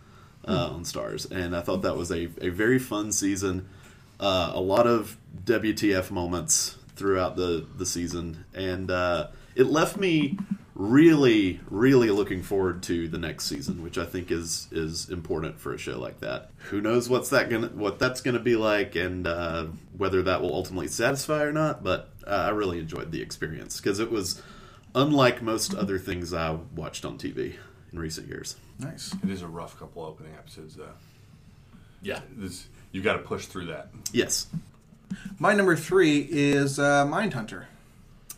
uh, 0.46 0.70
on 0.72 0.84
Starz. 0.84 1.30
And 1.30 1.56
I 1.56 1.62
thought 1.62 1.82
that 1.82 1.96
was 1.96 2.10
a, 2.10 2.28
a 2.40 2.50
very 2.50 2.78
fun 2.78 3.12
season. 3.12 3.68
Uh, 4.20 4.52
a 4.54 4.60
lot 4.60 4.86
of 4.86 5.16
WTF 5.44 6.10
moments 6.10 6.76
throughout 6.96 7.36
the, 7.36 7.66
the 7.78 7.86
season. 7.86 8.44
And 8.52 8.90
uh, 8.90 9.28
it 9.54 9.64
left 9.64 9.96
me 9.96 10.38
really, 10.82 11.60
really 11.70 12.10
looking 12.10 12.42
forward 12.42 12.82
to 12.82 13.06
the 13.06 13.18
next 13.18 13.44
season, 13.44 13.82
which 13.82 13.98
I 13.98 14.04
think 14.04 14.30
is 14.30 14.68
is 14.72 15.08
important 15.10 15.60
for 15.60 15.72
a 15.72 15.78
show 15.78 15.98
like 15.98 16.20
that. 16.20 16.50
Who 16.70 16.80
knows 16.80 17.08
what's 17.08 17.30
that 17.30 17.48
gonna 17.48 17.68
what 17.68 17.98
that's 17.98 18.20
gonna 18.20 18.40
be 18.40 18.56
like, 18.56 18.96
and 18.96 19.26
uh, 19.26 19.66
whether 19.96 20.22
that 20.22 20.42
will 20.42 20.54
ultimately 20.54 20.88
satisfy 20.88 21.42
or 21.44 21.52
not. 21.52 21.84
But 21.84 22.10
uh, 22.26 22.30
I 22.30 22.48
really 22.50 22.80
enjoyed 22.80 23.12
the 23.12 23.22
experience 23.22 23.80
because 23.80 24.00
it 24.00 24.10
was 24.10 24.42
unlike 24.94 25.40
most 25.40 25.74
other 25.74 25.98
things 25.98 26.34
I 26.34 26.58
watched 26.74 27.04
on 27.04 27.16
TV 27.16 27.54
in 27.92 27.98
recent 27.98 28.28
years. 28.28 28.56
Nice. 28.78 29.14
It 29.22 29.30
is 29.30 29.42
a 29.42 29.48
rough 29.48 29.78
couple 29.78 30.02
opening 30.02 30.34
episodes, 30.34 30.74
though. 30.74 30.94
Yeah. 32.02 32.20
This, 32.36 32.66
you 32.90 33.02
got 33.02 33.14
to 33.14 33.20
push 33.20 33.46
through 33.46 33.66
that. 33.66 33.90
Yes. 34.12 34.48
My 35.38 35.54
number 35.54 35.76
three 35.76 36.26
is 36.30 36.78
uh, 36.78 37.06
Mindhunter. 37.06 37.66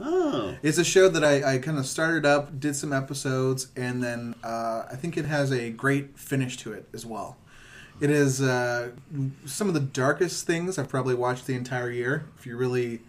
Oh, 0.01 0.57
It's 0.63 0.79
a 0.79 0.85
show 0.85 1.09
that 1.09 1.23
I, 1.25 1.55
I 1.55 1.59
kind 1.59 1.79
of 1.79 1.87
started 1.87 2.27
up, 2.27 2.59
did 2.59 2.75
some 2.75 2.93
episodes, 2.93 3.69
and 3.77 4.03
then 4.03 4.35
uh, 4.43 4.85
I 4.91 4.97
think 4.97 5.17
it 5.17 5.25
has 5.27 5.53
a 5.53 5.71
great 5.71 6.19
finish 6.19 6.57
to 6.59 6.73
it 6.73 6.89
as 6.93 7.07
well. 7.07 7.37
It 8.01 8.11
is 8.11 8.43
uh, 8.43 8.91
some 9.47 9.69
of 9.69 9.75
the 9.75 9.81
darkest 9.81 10.47
things 10.47 10.79
I've 10.79 10.89
probably 10.89 11.15
watched 11.15 11.47
the 11.47 11.55
entire 11.55 11.91
year. 11.93 12.25
If 12.37 12.45
you 12.45 12.57
really, 12.57 13.03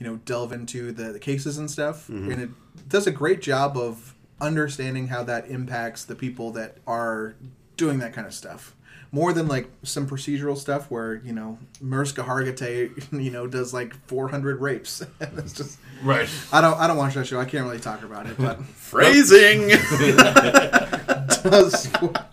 you 0.00 0.06
know, 0.06 0.16
delve 0.24 0.52
into 0.52 0.90
the, 0.90 1.12
the 1.12 1.20
cases 1.20 1.58
and 1.58 1.70
stuff, 1.70 2.08
and 2.08 2.42
it 2.42 2.50
does 2.88 3.06
a 3.06 3.12
great 3.12 3.40
job 3.40 3.76
of 3.76 4.14
understanding 4.40 5.06
how 5.08 5.22
that 5.22 5.46
impacts 5.48 6.04
the 6.04 6.16
people 6.16 6.50
that 6.52 6.78
are 6.88 7.36
doing 7.76 8.00
that 8.00 8.12
kind 8.12 8.26
of 8.26 8.34
stuff. 8.34 8.74
More 9.14 9.34
than 9.34 9.46
like 9.46 9.70
some 9.82 10.08
procedural 10.08 10.56
stuff 10.56 10.90
where 10.90 11.16
you 11.16 11.32
know 11.32 11.58
Mariska 11.82 12.22
Hargitay, 12.22 12.90
you 13.22 13.30
know, 13.30 13.46
does 13.46 13.74
like 13.74 13.94
400 14.08 14.60
rapes. 14.60 15.04
it's 15.20 15.52
just 15.52 15.78
Right. 16.02 16.28
I 16.52 16.60
don't 16.62 16.78
I 16.80 16.86
don't 16.86 16.96
watch 16.96 17.14
that 17.14 17.26
show. 17.26 17.38
I 17.38 17.44
can't 17.44 17.64
really 17.64 17.78
talk 17.78 18.02
about 18.02 18.26
it, 18.26 18.36
but 18.38 18.62
phrasing. 18.64 19.68
does 21.42 21.88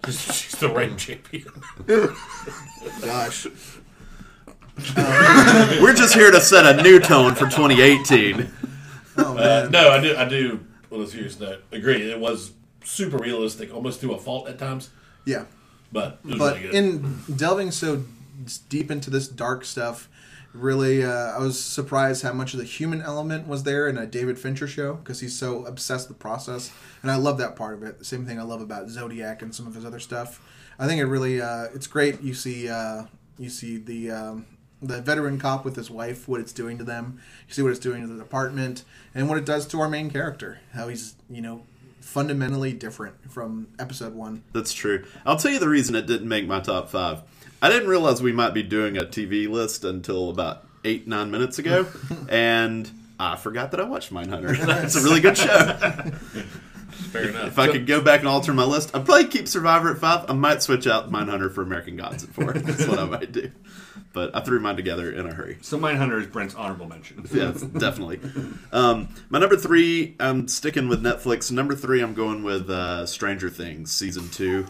She's 0.07 0.51
the 0.59 0.71
rape 0.73 0.97
champion. 0.97 1.51
gosh. 3.01 3.45
We're 5.81 5.93
just 5.93 6.13
here 6.13 6.31
to 6.31 6.39
set 6.39 6.65
a 6.79 6.81
new 6.81 6.99
tone 6.99 7.35
for 7.35 7.45
2018. 7.45 8.49
Oh 9.17 9.37
Uh, 9.37 9.67
no, 9.69 9.89
I 9.89 9.99
do. 10.01 10.15
I 10.15 10.25
do. 10.27 10.59
Well, 10.89 11.01
let's 11.01 11.11
serious 11.11 11.39
note. 11.39 11.63
Agree. 11.71 12.09
It 12.09 12.19
was 12.19 12.53
super 12.85 13.17
realistic, 13.17 13.73
almost 13.73 13.99
to 14.01 14.13
a 14.13 14.17
fault 14.17 14.47
at 14.47 14.57
times, 14.57 14.89
Yeah. 15.25 15.43
But 15.91 16.19
But 16.23 16.57
really 16.61 16.75
in 16.75 17.23
delving 17.35 17.71
so 17.71 18.03
deep 18.69 18.89
into 18.91 19.09
this 19.09 19.27
dark 19.27 19.65
stuff, 19.65 20.09
really 20.53 21.03
uh, 21.03 21.09
I 21.09 21.39
was 21.39 21.59
surprised 21.63 22.23
how 22.23 22.33
much 22.33 22.53
of 22.53 22.59
the 22.59 22.65
human 22.65 23.01
element 23.01 23.47
was 23.47 23.63
there 23.63 23.87
in 23.87 23.97
a 23.97 24.05
David 24.05 24.39
Fincher 24.39 24.67
show 24.67 24.95
because 24.95 25.19
he's 25.19 25.37
so 25.37 25.65
obsessed 25.65 26.07
with 26.09 26.17
the 26.17 26.21
process, 26.21 26.71
and 27.01 27.11
I 27.11 27.15
love 27.15 27.37
that 27.39 27.55
part 27.55 27.75
of 27.75 27.83
it. 27.83 27.99
The 27.99 28.05
same 28.05 28.25
thing 28.25 28.39
I 28.39 28.43
love 28.43 28.61
about 28.61 28.89
Zodiac 28.89 29.41
and 29.41 29.53
some 29.53 29.67
of 29.67 29.75
his 29.75 29.85
other 29.85 29.99
stuff. 29.99 30.41
I 30.77 30.87
think 30.87 31.01
it 31.01 31.05
really 31.05 31.41
uh, 31.41 31.65
it's 31.73 31.87
great. 31.87 32.21
You 32.21 32.33
see 32.33 32.69
uh, 32.69 33.03
you 33.37 33.49
see 33.49 33.77
the 33.77 34.11
um, 34.11 34.45
the 34.81 35.01
veteran 35.01 35.37
cop 35.39 35.65
with 35.65 35.75
his 35.75 35.91
wife, 35.91 36.27
what 36.27 36.39
it's 36.39 36.53
doing 36.53 36.77
to 36.77 36.83
them. 36.83 37.19
You 37.47 37.53
see 37.53 37.61
what 37.61 37.71
it's 37.71 37.79
doing 37.79 38.01
to 38.01 38.07
the 38.07 38.17
department, 38.17 38.83
and 39.13 39.27
what 39.27 39.37
it 39.37 39.45
does 39.45 39.67
to 39.67 39.79
our 39.81 39.89
main 39.89 40.09
character. 40.09 40.59
How 40.73 40.87
he's 40.87 41.15
you 41.29 41.41
know 41.41 41.63
fundamentally 42.09 42.73
different 42.73 43.31
from 43.31 43.67
episode 43.77 44.15
one. 44.15 44.43
That's 44.51 44.73
true. 44.73 45.05
I'll 45.27 45.37
tell 45.37 45.51
you 45.51 45.59
the 45.59 45.69
reason 45.69 45.93
it 45.93 46.07
didn't 46.07 46.27
make 46.27 46.47
my 46.47 46.59
top 46.59 46.89
five. 46.89 47.21
I 47.61 47.69
didn't 47.69 47.87
realize 47.87 48.21
we 48.21 48.31
might 48.31 48.55
be 48.55 48.63
doing 48.63 48.97
a 48.97 49.01
TV 49.01 49.47
list 49.47 49.83
until 49.83 50.29
about 50.29 50.65
eight, 50.83 51.07
nine 51.07 51.29
minutes 51.29 51.59
ago, 51.59 51.85
and 52.29 52.89
I 53.19 53.35
forgot 53.35 53.71
that 53.71 53.79
I 53.79 53.83
watched 53.83 54.11
Mindhunter. 54.11 54.57
it's 54.83 54.95
a 54.95 55.03
really 55.03 55.21
good 55.21 55.37
show. 55.37 55.75
Fair 57.11 57.29
enough. 57.29 57.47
If 57.47 57.59
I 57.59 57.71
could 57.71 57.85
go 57.85 58.01
back 58.01 58.21
and 58.21 58.27
alter 58.27 58.53
my 58.53 58.63
list, 58.63 58.95
I'd 58.95 59.05
probably 59.05 59.27
keep 59.27 59.47
Survivor 59.47 59.91
at 59.91 59.99
five. 59.99 60.29
I 60.29 60.33
might 60.33 60.63
switch 60.63 60.87
out 60.87 61.11
Mindhunter 61.11 61.53
for 61.53 61.61
American 61.61 61.95
Gods 61.95 62.23
at 62.23 62.31
four. 62.31 62.53
That's 62.53 62.87
what 62.87 62.97
I 62.97 63.05
might 63.05 63.31
do. 63.31 63.51
But 64.11 64.35
I 64.35 64.39
threw 64.41 64.59
mine 64.59 64.75
together 64.75 65.11
in 65.11 65.27
a 65.27 65.33
hurry. 65.33 65.57
So 65.61 65.77
Mindhunter 65.77 66.19
is 66.19 66.27
Brent's 66.27 66.55
honorable 66.55 66.87
mention. 66.87 67.23
Yeah, 67.31 67.51
definitely. 67.77 68.19
Um, 68.71 69.09
my 69.29 69.37
number 69.39 69.55
three, 69.55 70.15
I'm 70.19 70.47
sticking 70.47 70.87
with 70.89 71.03
Netflix. 71.03 71.51
Number 71.51 71.75
three, 71.75 72.01
I'm 72.01 72.15
going 72.15 72.43
with 72.43 72.69
uh, 72.71 73.05
Stranger 73.05 73.49
Things 73.51 73.91
season 73.91 74.27
two. 74.29 74.65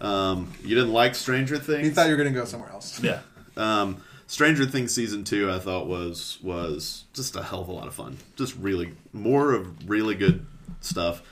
Um, 0.00 0.52
you 0.62 0.74
didn't 0.74 0.92
like 0.92 1.14
Stranger 1.14 1.58
Things? 1.58 1.86
You 1.86 1.94
thought 1.94 2.06
you 2.06 2.12
were 2.12 2.22
going 2.22 2.32
to 2.32 2.38
go 2.38 2.44
somewhere 2.44 2.70
else. 2.70 3.02
yeah. 3.02 3.20
Um, 3.56 4.02
Stranger 4.26 4.66
Things 4.66 4.92
season 4.94 5.24
two, 5.24 5.50
I 5.50 5.58
thought 5.58 5.86
was 5.86 6.38
was 6.42 7.04
just 7.14 7.34
a 7.36 7.42
hell 7.42 7.62
of 7.62 7.68
a 7.68 7.72
lot 7.72 7.86
of 7.86 7.94
fun. 7.94 8.18
Just 8.36 8.56
really 8.56 8.92
more 9.12 9.52
of 9.54 9.88
really 9.88 10.14
good 10.16 10.44
stuff. 10.80 11.22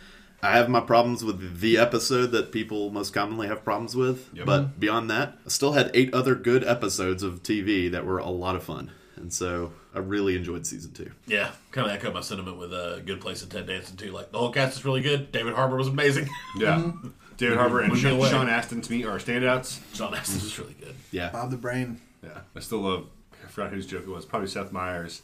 I 0.44 0.56
have 0.58 0.68
my 0.68 0.80
problems 0.80 1.24
with 1.24 1.60
the 1.60 1.78
episode 1.78 2.26
that 2.32 2.52
people 2.52 2.90
most 2.90 3.12
commonly 3.14 3.48
have 3.48 3.64
problems 3.64 3.96
with, 3.96 4.28
Yep. 4.34 4.46
but 4.46 4.78
beyond 4.78 5.10
that, 5.10 5.38
I 5.46 5.48
still 5.48 5.72
had 5.72 5.90
eight 5.94 6.12
other 6.12 6.34
good 6.34 6.62
episodes 6.64 7.22
of 7.22 7.42
TV 7.42 7.90
that 7.90 8.04
were 8.04 8.18
a 8.18 8.28
lot 8.28 8.54
of 8.54 8.62
fun, 8.62 8.90
and 9.16 9.32
so 9.32 9.72
I 9.94 10.00
really 10.00 10.36
enjoyed 10.36 10.66
season 10.66 10.92
two. 10.92 11.10
Yeah, 11.26 11.50
kind 11.72 11.86
of 11.88 11.94
echo 11.94 12.12
my 12.12 12.20
sentiment 12.20 12.58
with 12.58 12.72
a 12.74 12.96
uh, 12.96 12.98
Good 13.00 13.20
Place 13.20 13.42
and 13.42 13.50
Ted 13.50 13.66
Danson 13.66 13.96
too. 13.96 14.10
Like 14.12 14.32
the 14.32 14.38
whole 14.38 14.50
cast 14.52 14.76
is 14.78 14.84
really 14.84 15.00
good. 15.00 15.32
David 15.32 15.54
Harbour 15.54 15.76
was 15.76 15.88
amazing. 15.88 16.28
Yeah. 16.58 16.92
David 17.36 17.56
Harbour 17.58 17.80
and 17.80 17.88
Moving 17.88 18.02
Sean, 18.10 18.12
away. 18.20 18.30
Sean 18.30 18.48
Astin 18.48 18.80
to 18.80 18.92
me 18.92 19.02
are 19.04 19.18
standouts. 19.18 19.80
John 19.92 20.14
Astin 20.14 20.36
is 20.36 20.56
really 20.58 20.74
good. 20.74 20.94
Yeah, 21.10 21.30
Bob 21.30 21.50
the 21.50 21.56
Brain. 21.56 22.00
Yeah. 22.22 22.38
I 22.54 22.60
still 22.60 22.78
love, 22.80 23.06
I 23.44 23.48
forgot 23.48 23.72
whose 23.72 23.86
joke 23.86 24.02
it 24.02 24.08
was, 24.08 24.24
probably 24.24 24.46
Seth 24.48 24.70
Meyers, 24.72 25.22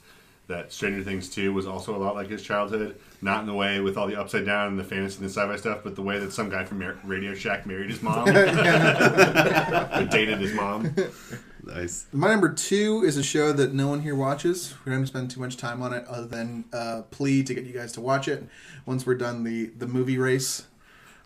that 0.50 0.72
Stranger 0.72 1.02
Things 1.02 1.28
2 1.30 1.52
was 1.52 1.66
also 1.66 1.96
a 1.96 1.98
lot 1.98 2.14
like 2.14 2.28
his 2.28 2.42
childhood. 2.42 2.96
Not 3.22 3.40
in 3.40 3.46
the 3.46 3.54
way 3.54 3.80
with 3.80 3.96
all 3.96 4.06
the 4.06 4.18
upside 4.18 4.44
down 4.44 4.68
and 4.68 4.78
the 4.78 4.84
fantasy 4.84 5.16
and 5.16 5.24
the 5.24 5.30
sci 5.30 5.46
fi 5.46 5.56
stuff, 5.56 5.80
but 5.82 5.96
the 5.96 6.02
way 6.02 6.18
that 6.18 6.32
some 6.32 6.48
guy 6.50 6.64
from 6.64 6.78
Mar- 6.78 6.98
Radio 7.04 7.34
Shack 7.34 7.66
married 7.66 7.90
his 7.90 8.02
mom. 8.02 8.28
or 8.28 8.32
dated 10.10 10.38
his 10.38 10.52
mom. 10.52 10.94
nice. 11.64 12.06
My 12.12 12.28
number 12.28 12.52
two 12.52 13.02
is 13.04 13.16
a 13.16 13.22
show 13.22 13.52
that 13.52 13.72
no 13.74 13.88
one 13.88 14.02
here 14.02 14.14
watches. 14.14 14.74
We're 14.84 14.92
not 14.92 14.96
going 14.96 15.04
to 15.04 15.08
spend 15.08 15.30
too 15.30 15.40
much 15.40 15.56
time 15.56 15.82
on 15.82 15.92
it 15.92 16.06
other 16.06 16.26
than 16.26 16.64
uh, 16.72 17.02
plea 17.10 17.42
to 17.42 17.54
get 17.54 17.64
you 17.64 17.72
guys 17.72 17.92
to 17.92 18.00
watch 18.00 18.28
it. 18.28 18.44
Once 18.86 19.06
we're 19.06 19.14
done 19.14 19.44
the, 19.44 19.66
the 19.66 19.86
movie 19.86 20.18
race 20.18 20.66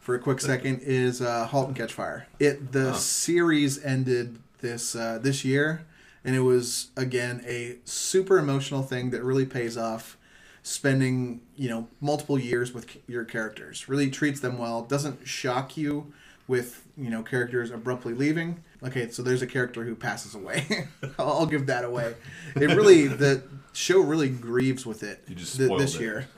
for 0.04 0.14
a 0.14 0.18
quick 0.18 0.38
second 0.38 0.80
is 0.82 1.22
uh, 1.22 1.46
Halt 1.46 1.68
and 1.68 1.76
Catch 1.76 1.94
Fire. 1.94 2.26
It 2.38 2.72
the 2.72 2.92
series 2.92 3.82
ended 3.82 4.38
this 4.60 4.94
uh, 4.94 5.18
this 5.22 5.46
year, 5.46 5.87
and 6.24 6.34
it 6.34 6.40
was 6.40 6.90
again 6.96 7.42
a 7.46 7.76
super 7.84 8.38
emotional 8.38 8.82
thing 8.82 9.10
that 9.10 9.22
really 9.22 9.46
pays 9.46 9.76
off. 9.76 10.16
Spending 10.66 11.42
you 11.56 11.68
know 11.68 11.88
multiple 12.00 12.38
years 12.38 12.72
with 12.72 12.96
your 13.06 13.24
characters 13.26 13.87
really 13.87 14.10
treats 14.10 14.40
them 14.40 14.56
well. 14.56 14.80
Doesn't 14.82 15.28
shock 15.28 15.76
you 15.76 16.10
with 16.48 16.87
you 16.96 17.10
know 17.10 17.22
characters 17.22 17.70
abruptly 17.70 18.14
leaving. 18.14 18.64
Okay, 18.82 19.10
so 19.10 19.22
there's 19.22 19.42
a 19.42 19.46
character 19.46 19.84
who 19.84 19.94
passes 19.94 20.34
away. 20.34 20.88
I'll 21.18 21.32
I'll 21.40 21.46
give 21.46 21.66
that 21.66 21.84
away. 21.84 22.14
It 22.56 22.70
really 22.70 23.06
the 23.08 23.42
show 23.74 24.00
really 24.00 24.30
grieves 24.30 24.87
with 24.87 25.02
it 25.02 25.22
You 25.28 25.34
just 25.34 25.58
th- 25.58 25.78
this 25.78 25.96
it. 25.96 26.00
year. 26.00 26.28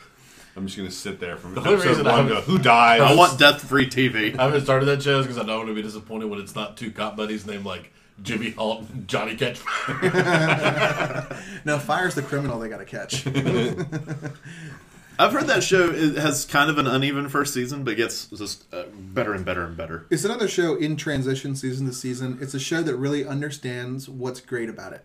I'm 0.57 0.67
just 0.67 0.77
going 0.77 0.89
to 0.89 0.95
sit 0.95 1.21
there 1.21 1.37
from 1.37 1.57
only 1.59 1.75
episode 1.75 1.89
reason 1.89 2.07
I 2.07 2.13
one 2.13 2.21
and 2.21 2.29
go, 2.31 2.41
who 2.41 2.59
dies? 2.59 3.03
I 3.03 3.15
want 3.15 3.39
death-free 3.39 3.91
TV. 3.91 4.39
I 4.39 4.45
haven't 4.45 4.63
started 4.63 4.87
that 4.87 5.03
show 5.03 5.21
because 5.21 5.37
I 5.37 5.45
don't 5.45 5.59
want 5.59 5.69
to 5.69 5.75
be 5.75 5.83
disappointed 5.83 6.31
when 6.31 6.41
it's 6.41 6.55
not 6.57 6.79
two 6.79 6.91
cop 6.91 7.15
buddies 7.15 7.47
named 7.47 7.67
like 7.67 7.93
Jimmy 8.23 8.51
Halt 8.53 8.89
and 8.91 9.07
Johnny 9.09 9.37
Catch. 9.37 9.61
No, 11.65 11.79
fire's 11.81 12.15
the 12.15 12.23
criminal 12.23 12.59
they 12.61 12.69
got 12.69 12.79
to 12.79 12.85
catch. 12.85 13.27
I've 15.19 15.33
heard 15.33 15.47
that 15.47 15.63
show 15.63 15.91
is- 15.91 16.17
has 16.17 16.45
kind 16.45 16.69
of 16.71 16.79
an 16.79 16.87
uneven 16.87 17.29
first 17.29 17.55
season, 17.55 17.83
but 17.85 17.97
gets 17.97 18.27
just 18.27 18.73
uh, 18.73 18.85
better 18.93 19.33
and 19.33 19.45
better 19.45 19.65
and 19.65 19.77
better. 19.77 20.07
It's 20.11 20.25
another 20.25 20.47
show 20.47 20.77
in 20.77 20.97
transition 20.97 21.57
season 21.57 21.87
to 21.87 21.93
season. 21.93 22.39
It's 22.41 22.55
a 22.55 22.61
show 22.61 22.83
that 22.83 22.95
really 22.97 23.27
understands 23.27 24.09
what's 24.09 24.41
great 24.41 24.69
about 24.69 24.93
it. 24.93 25.05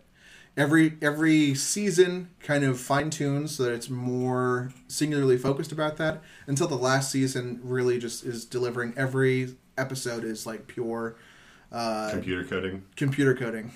Every 0.57 0.97
every 1.01 1.55
season 1.55 2.29
kind 2.41 2.65
of 2.65 2.77
fine 2.77 3.09
tunes 3.09 3.55
so 3.55 3.63
that 3.63 3.71
it's 3.73 3.89
more 3.89 4.73
singularly 4.89 5.37
focused 5.37 5.71
about 5.71 5.95
that 5.97 6.21
until 6.45 6.67
the 6.67 6.75
last 6.75 7.09
season 7.09 7.61
really 7.63 7.97
just 7.97 8.25
is 8.25 8.43
delivering 8.43 8.93
every 8.97 9.55
episode 9.77 10.25
is 10.25 10.45
like 10.45 10.67
pure 10.67 11.15
uh, 11.71 12.09
Computer 12.11 12.43
coding. 12.43 12.83
computer 12.95 13.33
coding. 13.35 13.71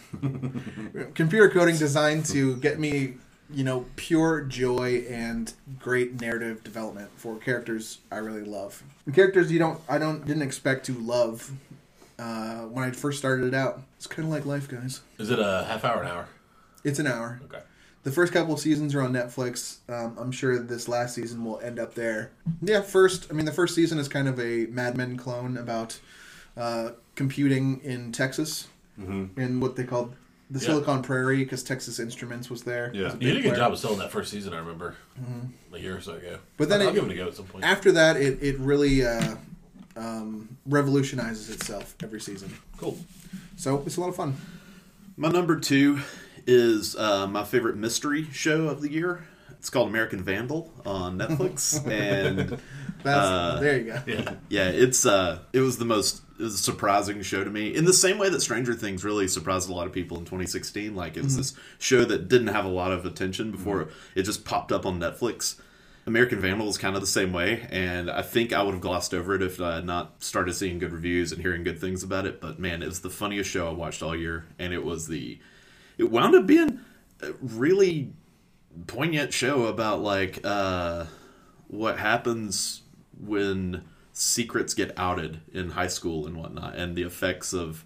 computer 1.16 1.50
coding 1.50 1.78
designed 1.78 2.26
to 2.26 2.56
get 2.58 2.80
me, 2.80 3.14
you 3.50 3.64
know, 3.64 3.86
pure 3.96 4.42
joy 4.42 5.06
and 5.10 5.54
great 5.80 6.20
narrative 6.20 6.64
development 6.64 7.10
for 7.16 7.38
characters 7.38 8.00
I 8.12 8.18
really 8.18 8.44
love. 8.44 8.84
And 9.06 9.16
characters 9.16 9.52
you 9.52 9.60
don't, 9.60 9.80
I 9.88 9.98
don't, 9.98 10.26
didn't 10.26 10.42
expect 10.44 10.86
to 10.88 10.94
love 10.94 11.52
uh, 12.20 12.62
when 12.64 12.84
I 12.84 12.92
first 12.92 13.18
started 13.20 13.46
it 13.48 13.54
out. 13.54 13.82
It's 13.98 14.08
kind 14.08 14.28
of 14.28 14.34
like 14.34 14.46
life, 14.46 14.68
guys. 14.68 15.02
Is 15.18 15.30
it 15.30 15.40
a 15.40 15.66
half 15.68 15.84
hour, 15.86 16.02
an 16.02 16.08
hour? 16.08 16.28
It's 16.84 17.00
an 17.00 17.08
hour. 17.08 17.40
Okay. 17.46 17.62
The 18.04 18.12
first 18.12 18.34
couple 18.34 18.54
of 18.54 18.60
seasons 18.60 18.94
are 18.94 19.02
on 19.02 19.14
Netflix. 19.14 19.78
Um, 19.90 20.16
I'm 20.20 20.32
sure 20.32 20.60
this 20.60 20.88
last 20.88 21.16
season 21.16 21.44
will 21.44 21.60
end 21.62 21.80
up 21.80 21.96
there. 21.96 22.32
Yeah, 22.62 22.82
first, 22.82 23.28
I 23.32 23.34
mean, 23.34 23.46
the 23.46 23.52
first 23.52 23.74
season 23.74 23.98
is 23.98 24.08
kind 24.08 24.28
of 24.28 24.40
a 24.40 24.68
Mad 24.68 24.96
Men 24.96 25.18
clone 25.18 25.58
about 25.58 26.00
uh, 26.56 26.92
computing 27.16 27.82
in 27.84 28.12
Texas 28.12 28.68
Mm-hmm. 29.00 29.38
and 29.38 29.62
what 29.62 29.76
they 29.76 29.84
called 29.84 30.16
the 30.50 30.58
Yeah. 30.60 30.68
Silicon 30.68 31.02
Prairie 31.02 31.44
because 31.44 31.64
Texas 31.64 32.00
Instruments 32.00 32.50
was 32.50 32.64
there. 32.64 32.92
Yeah. 32.94 33.02
It 33.02 33.04
was 33.06 33.14
You 33.16 33.20
did 33.20 33.30
a 33.32 33.34
good 33.42 33.44
player. 33.50 33.56
job 33.58 33.74
of 33.74 33.80
selling 33.80 33.98
that 34.00 34.10
first 34.12 34.32
season. 34.32 34.54
I 34.54 34.60
remember 34.60 34.96
a 35.74 35.78
year 35.78 35.98
or 35.98 36.02
so 36.02 36.14
ago. 36.14 36.40
But 36.56 36.70
then 36.70 36.82
I'll 36.82 36.88
it- 36.90 36.94
give 36.96 37.04
it 37.04 37.12
a 37.12 37.16
go 37.16 37.28
at 37.28 37.36
some 37.36 37.46
point. 37.46 37.66
After 37.66 37.92
that, 37.92 38.16
it 38.16 38.42
it 38.42 38.58
really 38.60 39.06
uh, 39.06 39.36
um, 39.98 40.58
revolutionizes 40.66 41.50
itself 41.50 41.96
every 42.02 42.22
season. 42.22 42.54
cool. 42.78 42.98
So 43.58 43.84
it's 43.86 43.98
a 43.98 44.02
lot 44.02 44.08
of 44.10 44.16
fun. 44.16 44.36
My 45.18 45.30
number 45.30 45.60
two 45.60 46.00
is 46.48 46.96
uh, 46.96 47.28
my 47.28 47.44
favorite 47.44 47.76
mystery 47.76 48.28
show 48.32 48.68
of 48.70 48.82
the 48.82 48.90
year. 48.92 49.26
It's 49.52 49.70
called 49.70 49.90
American 49.90 50.22
Vandal 50.24 50.72
on 50.86 51.18
Netflix, 51.18 51.86
and 51.92 52.58
That's 53.04 53.28
Uh, 53.28 53.60
there 53.60 53.78
you 53.78 53.84
go. 53.92 54.02
Yeah. 54.08 54.34
yeah, 54.50 54.70
it's 54.70 55.06
uh, 55.06 55.40
it 55.54 55.60
was 55.60 55.78
the 55.80 55.86
most 55.86 56.18
it 56.18 56.22
was 56.22 56.25
a 56.40 56.50
surprising 56.50 57.22
show 57.22 57.44
to 57.44 57.50
me. 57.50 57.74
In 57.74 57.86
the 57.86 57.94
same 57.94 58.18
way 58.18 58.30
that 58.30 58.42
Stranger 58.42 58.74
Things 58.74 59.04
really 59.04 59.28
surprised 59.28 59.70
a 59.70 59.74
lot 59.74 59.88
of 59.88 59.94
people 59.94 60.18
in 60.18 60.26
2016. 60.26 60.96
Like 60.96 61.18
it 61.18 61.24
was 61.24 61.38
this 61.38 61.54
show 61.80 62.06
that 62.06 62.28
didn't 62.28 62.48
have 62.48 62.66
a 62.66 62.70
lot 62.70 62.92
of 62.92 63.06
attention 63.06 63.52
before 63.52 63.90
it 64.16 64.24
just 64.24 64.46
popped 64.46 64.72
up 64.72 64.86
on 64.86 65.00
Netflix. 65.00 65.60
American 66.08 66.40
Vandal 66.40 66.70
is 66.70 66.78
kind 66.78 66.96
of 66.96 67.02
the 67.02 67.08
same 67.08 67.34
way, 67.34 67.68
and 67.72 68.12
I 68.12 68.22
think 68.22 68.54
I 68.54 68.62
would 68.62 68.76
have 68.76 68.82
glossed 68.82 69.12
over 69.12 69.34
it 69.34 69.42
if 69.42 69.60
I 69.60 69.76
had 69.76 69.86
not 69.86 70.22
started 70.22 70.54
seeing 70.54 70.78
good 70.78 70.92
reviews 70.92 71.32
and 71.32 71.42
hearing 71.42 71.64
good 71.64 71.82
things 71.82 72.04
about 72.04 72.28
it. 72.28 72.40
But 72.40 72.60
man, 72.60 72.84
it 72.84 72.88
was 72.88 73.00
the 73.00 73.10
funniest 73.10 73.50
show 73.50 73.68
I 73.68 73.72
watched 73.72 74.04
all 74.04 74.16
year, 74.16 74.46
and 74.60 74.72
it 74.72 74.86
was 74.86 75.08
the 75.08 75.40
it 75.98 76.12
wound 76.12 76.36
up 76.36 76.46
being 76.46 76.80
a 77.22 77.32
really 77.42 78.14
poignant 78.86 79.34
show 79.34 79.66
about 79.66 80.02
like 80.02 80.42
uh, 80.44 81.06
what 81.68 81.98
happens 81.98 82.84
when 83.20 83.84
secrets 84.16 84.74
get 84.74 84.98
outed 84.98 85.42
in 85.54 85.72
high 85.72 85.88
school 85.88 86.26
and 86.26 86.38
whatnot, 86.38 86.76
and 86.76 86.96
the 86.96 87.04
effects 87.04 87.54
of 87.54 87.84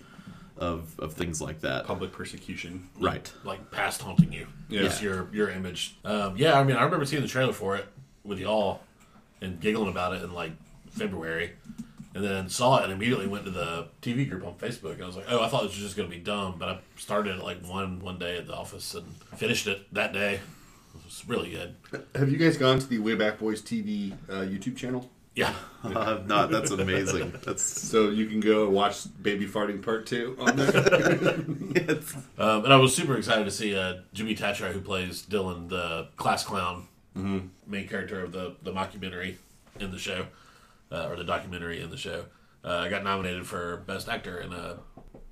of, 0.58 1.00
of 1.00 1.14
things 1.14 1.42
like 1.42 1.62
that. 1.62 1.86
Public 1.86 2.12
persecution. 2.12 2.90
Right. 3.00 3.32
Like 3.44 3.72
past 3.72 4.02
haunting 4.02 4.32
you. 4.32 4.48
Yeah. 4.70 4.82
It's 4.82 5.02
your 5.02 5.28
your 5.34 5.50
image. 5.50 5.98
Um, 6.06 6.38
yeah, 6.38 6.60
I 6.60 6.64
mean, 6.64 6.78
I 6.78 6.84
remember 6.84 7.06
seeing 7.06 7.22
the 7.22 7.28
trailer 7.28 7.54
for 7.54 7.76
it 7.76 7.86
with 8.24 8.40
y'all 8.40 8.82
and 9.42 9.60
giggling 9.60 9.90
about 9.90 10.14
it 10.14 10.22
in 10.22 10.34
like 10.34 10.52
February, 10.92 11.54
and 12.14 12.24
then 12.24 12.50
saw 12.50 12.78
it 12.78 12.84
and 12.84 12.94
immediately 12.94 13.28
went 13.28 13.46
to 13.46 13.52
the 13.52 13.88
TV 14.02 14.30
group 14.30 14.46
on 14.46 14.54
Facebook. 14.56 14.94
And 14.94 15.04
I 15.04 15.08
was 15.08 15.16
like, 15.16 15.26
oh, 15.30 15.42
I 15.42 15.48
thought 15.48 15.64
this 15.64 15.72
was 15.72 15.82
just 15.82 15.98
going 15.98 16.10
to 16.10 16.16
be 16.16 16.22
dumb, 16.22 16.56
but 16.60 16.70
I 16.70 16.80
started 16.98 17.38
at 17.38 17.44
like 17.44 17.66
one 17.66 18.00
one 18.00 18.20
day 18.20 18.38
at 18.38 18.46
the 18.46 18.56
office 18.56 18.94
and 18.94 19.06
finished 19.36 19.66
it 19.66 19.92
that 19.94 20.14
day. 20.14 20.36
It 20.36 21.06
was 21.06 21.24
really 21.28 21.52
good. 21.52 21.76
Have 22.16 22.30
you 22.30 22.38
guys 22.38 22.58
gone 22.58 22.78
to 22.80 22.86
the 22.86 23.00
Wayback 23.00 23.40
Boys 23.40 23.62
TV 23.62 24.14
uh, 24.30 24.42
YouTube 24.42 24.76
channel? 24.76 25.10
Yeah. 25.40 25.54
Uh, 25.82 26.22
not 26.26 26.52
that's 26.52 26.72
amazing. 26.72 27.34
That's 27.46 27.64
So 27.64 28.10
you 28.10 28.26
can 28.26 28.42
go 28.42 28.66
and 28.66 28.74
watch 28.74 29.06
Baby 29.24 29.48
Farting 29.48 29.82
Part 29.82 30.08
2 30.08 30.36
on 30.38 30.56
there. 30.58 31.40
Um, 32.38 32.66
and 32.66 32.74
I 32.74 32.76
was 32.76 32.94
super 32.94 33.16
excited 33.16 33.46
to 33.46 33.52
see 33.52 33.78
uh, 33.78 34.00
Jimmy 34.12 34.36
Tatro, 34.36 34.74
who 34.74 34.82
plays 34.82 35.26
Dylan, 35.26 35.70
the 35.70 36.10
class 36.18 36.44
clown, 36.44 36.90
main 37.16 37.88
character 37.88 38.22
of 38.22 38.34
the, 38.34 38.58
the 38.62 38.74
mockumentary 38.74 39.38
in 39.80 39.92
the 39.92 39.98
show, 39.98 40.26
uh, 40.92 41.08
or 41.10 41.16
the 41.16 41.24
documentary 41.24 41.82
in 41.82 41.90
the 41.92 41.98
show. 41.98 42.26
Uh, 42.66 42.80
I 42.80 42.90
got 42.90 43.06
nominated 43.06 43.48
for 43.48 43.78
Best 43.88 44.10
Actor 44.10 44.42
in 44.42 44.52
a 44.52 44.80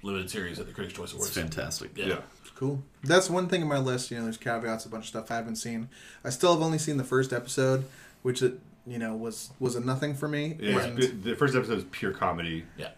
limited 0.02 0.30
series 0.30 0.60
at 0.60 0.66
the 0.66 0.72
Critics' 0.72 0.96
Choice 0.98 1.12
Awards. 1.12 1.34
fantastic. 1.34 1.92
Yeah. 1.98 2.06
yeah. 2.06 2.22
Cool. 2.56 2.82
That's 3.04 3.30
one 3.30 3.50
thing 3.50 3.62
in 3.62 3.68
my 3.68 3.80
list. 3.80 4.12
You 4.12 4.18
know, 4.18 4.24
there's 4.24 4.38
caveats, 4.38 4.86
a 4.86 4.90
bunch 4.90 5.04
of 5.04 5.10
stuff 5.10 5.30
I 5.30 5.36
haven't 5.36 5.58
seen. 5.58 5.90
I 6.24 6.30
still 6.30 6.54
have 6.54 6.64
only 6.64 6.78
seen 6.78 6.96
the 6.96 7.04
first 7.04 7.34
episode, 7.34 7.84
which 8.22 8.42
it 8.42 8.62
you 8.88 8.98
know 9.00 9.16
was 9.16 9.52
was 9.60 9.76
a 9.76 9.80
nothing 9.82 10.16
for 10.16 10.28
me. 10.28 10.56
Yeah, 10.60 10.80
And- 10.84 11.24
the 11.24 11.36
first 11.36 11.56
episode 11.56 11.78
is 11.80 11.84
pure 11.92 12.12
comedy. 12.12 12.66
Yeah. 12.78 12.90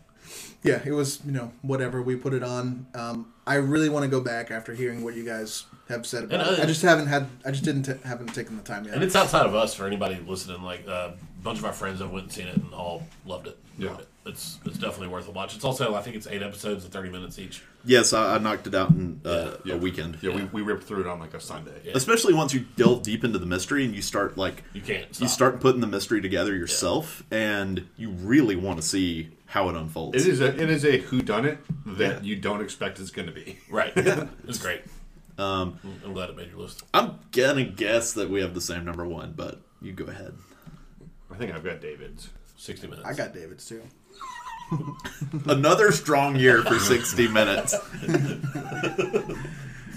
yeah, 0.64 0.82
it 0.86 0.92
was 0.92 1.20
you 1.26 1.32
know 1.32 1.52
whatever 1.62 2.02
we 2.02 2.16
put 2.16 2.34
it 2.34 2.44
on. 2.44 2.86
Um, 2.94 3.34
I 3.48 3.56
really 3.56 3.90
want 3.90 4.04
to 4.04 4.10
go 4.10 4.22
back 4.22 4.52
after 4.52 4.74
hearing 4.74 5.04
what 5.04 5.16
you 5.16 5.24
guys 5.26 5.66
have 5.88 6.06
said 6.06 6.26
about 6.26 6.42
And, 6.42 6.50
it. 6.52 6.60
uh, 6.60 6.64
I 6.64 6.66
just 6.68 6.82
haven't 6.84 7.08
had. 7.08 7.28
I 7.46 7.52
just 7.52 7.64
didn't 7.64 7.84
t- 7.84 7.94
haven't 8.08 8.34
taken 8.36 8.56
the 8.58 8.64
time 8.64 8.86
yet. 8.86 8.94
And 8.94 9.04
it's 9.04 9.16
outside 9.16 9.46
of 9.48 9.56
us 9.56 9.74
for 9.74 9.88
anybody 9.88 10.20
listening. 10.28 10.62
Like 10.62 10.88
uh, 10.88 11.12
a 11.12 11.42
bunch 11.44 11.58
of 11.60 11.66
our 11.66 11.74
friends 11.74 12.00
have 12.00 12.12
went 12.12 12.26
and 12.26 12.34
seen 12.34 12.48
it 12.48 12.56
and 12.58 12.74
all 12.74 13.04
loved 13.26 13.48
it. 13.48 13.58
Yeah. 13.78 13.90
Loved 13.90 14.02
it. 14.02 14.08
It's 14.28 14.60
it's 14.66 14.78
definitely 14.78 15.08
worth 15.08 15.28
a 15.28 15.32
watch. 15.32 15.56
It's 15.56 15.66
also 15.66 15.96
I 15.96 16.02
think 16.02 16.16
it's 16.16 16.28
eight 16.28 16.44
episodes 16.44 16.86
of 16.86 16.92
thirty 16.92 17.10
minutes 17.10 17.40
each. 17.40 17.64
Yes, 17.86 18.12
I, 18.14 18.36
I 18.36 18.38
knocked 18.40 18.68
it 18.68 18.76
out 18.76 18.90
in 18.90 19.22
uh, 19.26 19.56
Yeah. 19.64 19.76
a 19.76 19.78
weekend. 19.78 20.18
Yeah, 20.22 20.32
Yeah. 20.32 20.36
We, 20.36 20.44
we 20.46 20.62
ripped 20.62 20.84
through 20.84 21.02
it 21.02 21.08
on 21.08 21.20
like 21.20 21.34
a 21.34 21.40
Sunday. 21.40 21.80
Yeah. 21.86 21.94
Especially 21.96 22.34
once 22.34 22.54
you 22.54 22.66
delve 22.76 23.04
deep 23.04 23.24
into 23.24 23.40
the 23.40 23.46
mystery 23.46 23.86
and 23.86 23.96
you 23.96 24.02
start 24.02 24.38
like 24.38 24.64
You 24.74 24.82
can't. 24.82 25.20
you 25.20 25.28
start 25.28 25.60
putting 25.62 25.80
the 25.82 25.88
mystery 25.88 26.22
together 26.22 26.54
yourself, 26.56 27.24
and 27.32 27.88
you 27.98 28.10
really 28.10 28.56
want 28.58 28.82
to 28.82 28.86
see 28.88 29.30
how 29.46 29.70
it 29.70 29.76
unfolds. 29.76 30.26
It 30.26 30.30
is 30.30 30.42
a 30.42 30.48
it 30.62 30.70
is 30.70 30.84
a 30.86 30.98
who 30.98 31.22
done 31.22 31.46
it 31.46 31.58
that 31.86 32.16
Yeah. 32.18 32.22
you 32.22 32.36
don't 32.36 32.62
expect 32.62 33.00
it's 33.00 33.12
going 33.12 33.28
to 33.28 33.34
be. 33.34 33.58
Right. 33.70 33.94
It's 33.96 34.60
great. 34.60 34.82
Um, 35.38 35.80
I'm 36.04 36.14
glad 36.14 36.30
it 36.30 36.36
made 36.36 36.50
your 36.50 36.60
list. 36.60 36.84
I'm 36.94 37.18
gonna 37.32 37.64
guess 37.64 38.12
that 38.14 38.30
we 38.30 38.42
have 38.42 38.54
the 38.54 38.60
same 38.62 38.84
number 38.84 39.06
one, 39.06 39.32
but 39.38 39.62
you 39.82 39.94
go 39.94 40.04
ahead. 40.04 40.34
I 41.32 41.36
think 41.36 41.54
I've 41.54 41.64
got 41.64 41.80
David's. 41.80 42.30
Sixty 42.58 42.88
minutes. 42.88 43.08
I 43.08 43.14
got 43.14 43.34
David's 43.34 43.66
too. 43.66 43.82
Another 45.46 45.92
strong 45.92 46.36
year 46.36 46.64
for 46.64 46.80
60 46.80 47.28
minutes. 47.28 47.76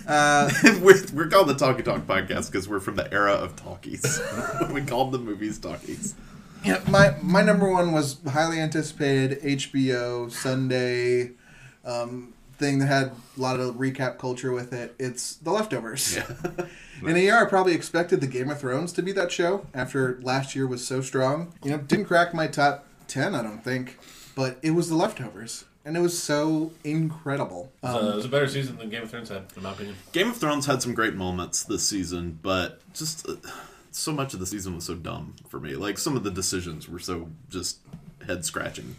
Uh, 0.06 0.50
we're, 0.82 1.02
we're 1.14 1.28
called 1.28 1.48
the 1.48 1.54
Talkie 1.54 1.82
Talk 1.82 2.02
podcast 2.02 2.50
because 2.50 2.68
we're 2.68 2.80
from 2.80 2.96
the 2.96 3.12
era 3.12 3.32
of 3.32 3.56
talkies. 3.56 4.20
we 4.72 4.82
called 4.82 5.12
the 5.12 5.18
movies 5.18 5.58
talkies. 5.58 6.14
Yeah, 6.64 6.80
my 6.88 7.16
my 7.22 7.42
number 7.42 7.70
one 7.70 7.92
was 7.92 8.18
highly 8.28 8.60
anticipated 8.60 9.40
HBO 9.42 10.30
Sunday 10.30 11.32
um, 11.84 12.34
thing 12.56 12.78
that 12.78 12.86
had 12.86 13.12
a 13.36 13.40
lot 13.40 13.58
of 13.58 13.76
recap 13.76 14.18
culture 14.18 14.52
with 14.52 14.72
it. 14.72 14.94
It's 14.98 15.36
The 15.36 15.50
Leftovers. 15.50 16.18
In 17.04 17.16
a 17.16 17.18
year, 17.18 17.44
I 17.44 17.48
probably 17.48 17.74
expected 17.74 18.20
the 18.20 18.28
Game 18.28 18.48
of 18.48 18.60
Thrones 18.60 18.92
to 18.92 19.02
be 19.02 19.10
that 19.12 19.32
show 19.32 19.66
after 19.74 20.20
last 20.22 20.54
year 20.54 20.68
was 20.68 20.86
so 20.86 21.00
strong. 21.00 21.52
You 21.64 21.72
know, 21.72 21.78
didn't 21.78 22.04
crack 22.04 22.32
my 22.32 22.46
top 22.46 22.86
ten, 23.08 23.34
I 23.34 23.42
don't 23.42 23.64
think, 23.64 23.98
but 24.34 24.58
it 24.62 24.70
was 24.72 24.88
The 24.88 24.94
Leftovers, 24.96 25.64
and 25.84 25.96
it 25.96 26.00
was 26.00 26.20
so 26.20 26.72
incredible. 26.84 27.72
Uh, 27.82 27.98
Um, 27.98 28.06
it 28.08 28.16
was 28.16 28.24
a 28.24 28.28
better 28.28 28.48
season 28.48 28.76
than 28.78 28.88
Game 28.90 29.02
of 29.02 29.10
Thrones 29.10 29.28
had, 29.28 29.44
in 29.56 29.62
my 29.62 29.72
opinion. 29.72 29.96
Game 30.12 30.30
of 30.30 30.36
Thrones 30.36 30.66
had 30.66 30.82
some 30.82 30.94
great 30.94 31.14
moments 31.14 31.64
this 31.64 31.86
season, 31.86 32.38
but 32.42 32.80
just 32.94 33.28
uh, 33.28 33.34
so 33.90 34.12
much 34.12 34.32
of 34.34 34.40
the 34.40 34.46
season 34.46 34.74
was 34.74 34.84
so 34.84 34.94
dumb 34.94 35.34
for 35.48 35.58
me. 35.60 35.74
Like 35.76 35.98
some 35.98 36.16
of 36.16 36.24
the 36.24 36.30
decisions 36.30 36.88
were 36.88 36.98
so 36.98 37.28
just 37.50 37.78
head 38.26 38.44
scratching 38.44 38.96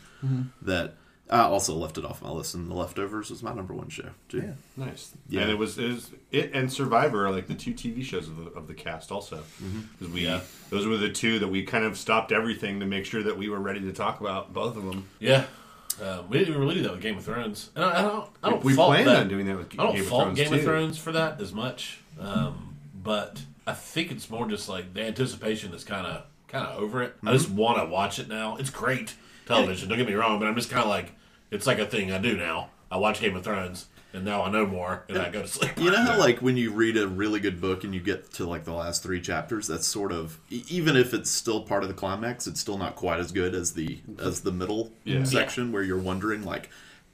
that 0.61 0.95
I 1.33 1.41
also 1.43 1.73
left 1.75 1.97
it 1.97 2.05
off 2.05 2.21
my 2.21 2.29
list. 2.29 2.53
And 2.55 2.69
The 2.69 2.75
Leftovers 2.75 3.29
was 3.29 3.41
my 3.41 3.53
number 3.53 3.73
one 3.73 3.89
show. 3.89 4.09
Too. 4.29 4.37
Yeah. 4.37 4.53
Nice. 4.85 5.11
Yeah. 5.27 5.41
And 5.41 5.51
it 5.51 5.57
was, 5.57 5.77
it 5.79 5.87
was 5.87 6.11
it 6.31 6.51
and 6.53 6.71
Survivor 6.71 7.25
are 7.25 7.31
like 7.31 7.47
the 7.47 7.55
two 7.55 7.73
TV 7.73 8.03
shows 8.03 8.27
of 8.27 8.37
the, 8.37 8.51
of 8.51 8.67
the 8.67 8.73
cast 8.73 9.11
also. 9.11 9.43
Because 9.97 10.13
we 10.13 10.21
Yeah. 10.25 10.41
those 10.69 10.85
were 10.85 10.97
the 10.97 11.09
two 11.09 11.39
that 11.39 11.47
we 11.47 11.63
kind 11.63 11.85
of 11.85 11.97
stopped 11.97 12.31
everything 12.31 12.79
to 12.81 12.85
make 12.85 13.05
sure 13.05 13.23
that 13.23 13.37
we 13.37 13.49
were 13.49 13.59
ready 13.59 13.79
to 13.81 13.91
talk 13.93 14.21
about 14.21 14.53
both 14.53 14.77
of 14.77 14.85
them. 14.85 15.07
Yeah. 15.19 15.45
Um, 16.01 16.27
we 16.29 16.39
didn't 16.39 16.57
really 16.57 16.75
do 16.75 16.83
that 16.83 16.91
with 16.91 17.01
Game 17.01 17.17
of 17.17 17.23
Thrones. 17.25 17.69
And 17.75 17.85
I, 17.85 17.99
I 17.99 18.01
don't. 18.01 18.29
I 18.43 18.49
don't 18.49 18.63
we 18.63 18.73
fault 18.73 18.89
planned 18.93 19.07
that. 19.07 19.17
on 19.21 19.27
doing 19.27 19.45
that 19.45 19.57
with 19.57 19.73
I 19.79 19.83
don't 19.83 19.93
Game 19.93 20.01
of 20.01 20.07
fault 20.09 20.23
Thrones 20.23 20.37
Game 20.39 20.49
too. 20.49 20.55
of 20.55 20.63
Thrones 20.63 20.97
for 20.97 21.11
that 21.11 21.39
as 21.39 21.53
much, 21.53 21.99
um, 22.19 22.77
but 23.03 23.41
I 23.67 23.73
think 23.73 24.11
it's 24.11 24.27
more 24.29 24.47
just 24.47 24.67
like 24.67 24.93
the 24.95 25.03
anticipation 25.03 25.71
is 25.73 25.83
kind 25.83 26.07
of 26.07 26.23
kind 26.47 26.65
of 26.65 26.79
over 26.81 27.03
it. 27.03 27.15
I 27.23 27.31
just 27.33 27.47
Mm-hmm. 27.49 27.57
want 27.57 27.77
to 27.77 27.85
watch 27.85 28.17
it 28.17 28.27
now. 28.27 28.55
It's 28.57 28.71
great 28.71 29.13
television. 29.45 29.87
Don't 29.87 29.97
get 29.99 30.07
me 30.07 30.13
wrong, 30.15 30.39
but 30.39 30.47
I'm 30.47 30.55
just 30.55 30.71
kind 30.71 30.81
of 30.81 30.89
like 30.89 31.11
it's 31.53 31.67
like 31.67 31.79
a 31.79 31.85
thing 31.85 32.11
I 32.11 32.17
do 32.17 32.35
now. 32.37 32.69
I 32.91 32.97
watch 32.97 33.19
Game 33.21 33.35
of 33.35 33.43
Thrones, 33.43 33.87
and 34.13 34.23
now 34.23 34.43
I 34.43 34.51
know 34.51 34.65
more, 34.67 35.03
and 35.09 35.17
I 35.17 35.29
go 35.31 35.41
to 35.41 35.47
sleep. 35.47 35.71
You 35.79 35.89
know 35.91 35.97
how 36.03 36.19
like 36.27 36.39
when 36.43 36.57
you 36.57 36.71
read 36.71 36.95
a 36.97 37.07
really 37.07 37.39
good 37.39 37.59
book 37.59 37.83
and 37.83 37.93
you 37.93 37.99
get 38.01 38.31
to 38.33 38.45
like 38.45 38.65
the 38.65 38.73
last 38.73 39.01
three 39.01 39.19
chapters, 39.21 39.67
that's 39.67 39.87
sort 39.87 40.11
of 40.11 40.37
e- 40.51 40.63
even 40.69 40.95
if 40.95 41.13
it's 41.13 41.31
still 41.31 41.61
part 41.63 41.81
of 41.83 41.89
the 41.89 41.95
climax, 41.95 42.45
it's 42.45 42.59
still 42.59 42.77
not 42.77 42.95
quite 42.95 43.19
as 43.19 43.31
good 43.31 43.55
as 43.55 43.73
the 43.73 43.99
as 44.19 44.41
the 44.41 44.51
middle 44.51 44.91
Yeah. 45.05 45.23
section 45.23 45.71
where 45.71 45.81
you're 45.83 45.97
wondering 45.97 46.43
like 46.43 46.69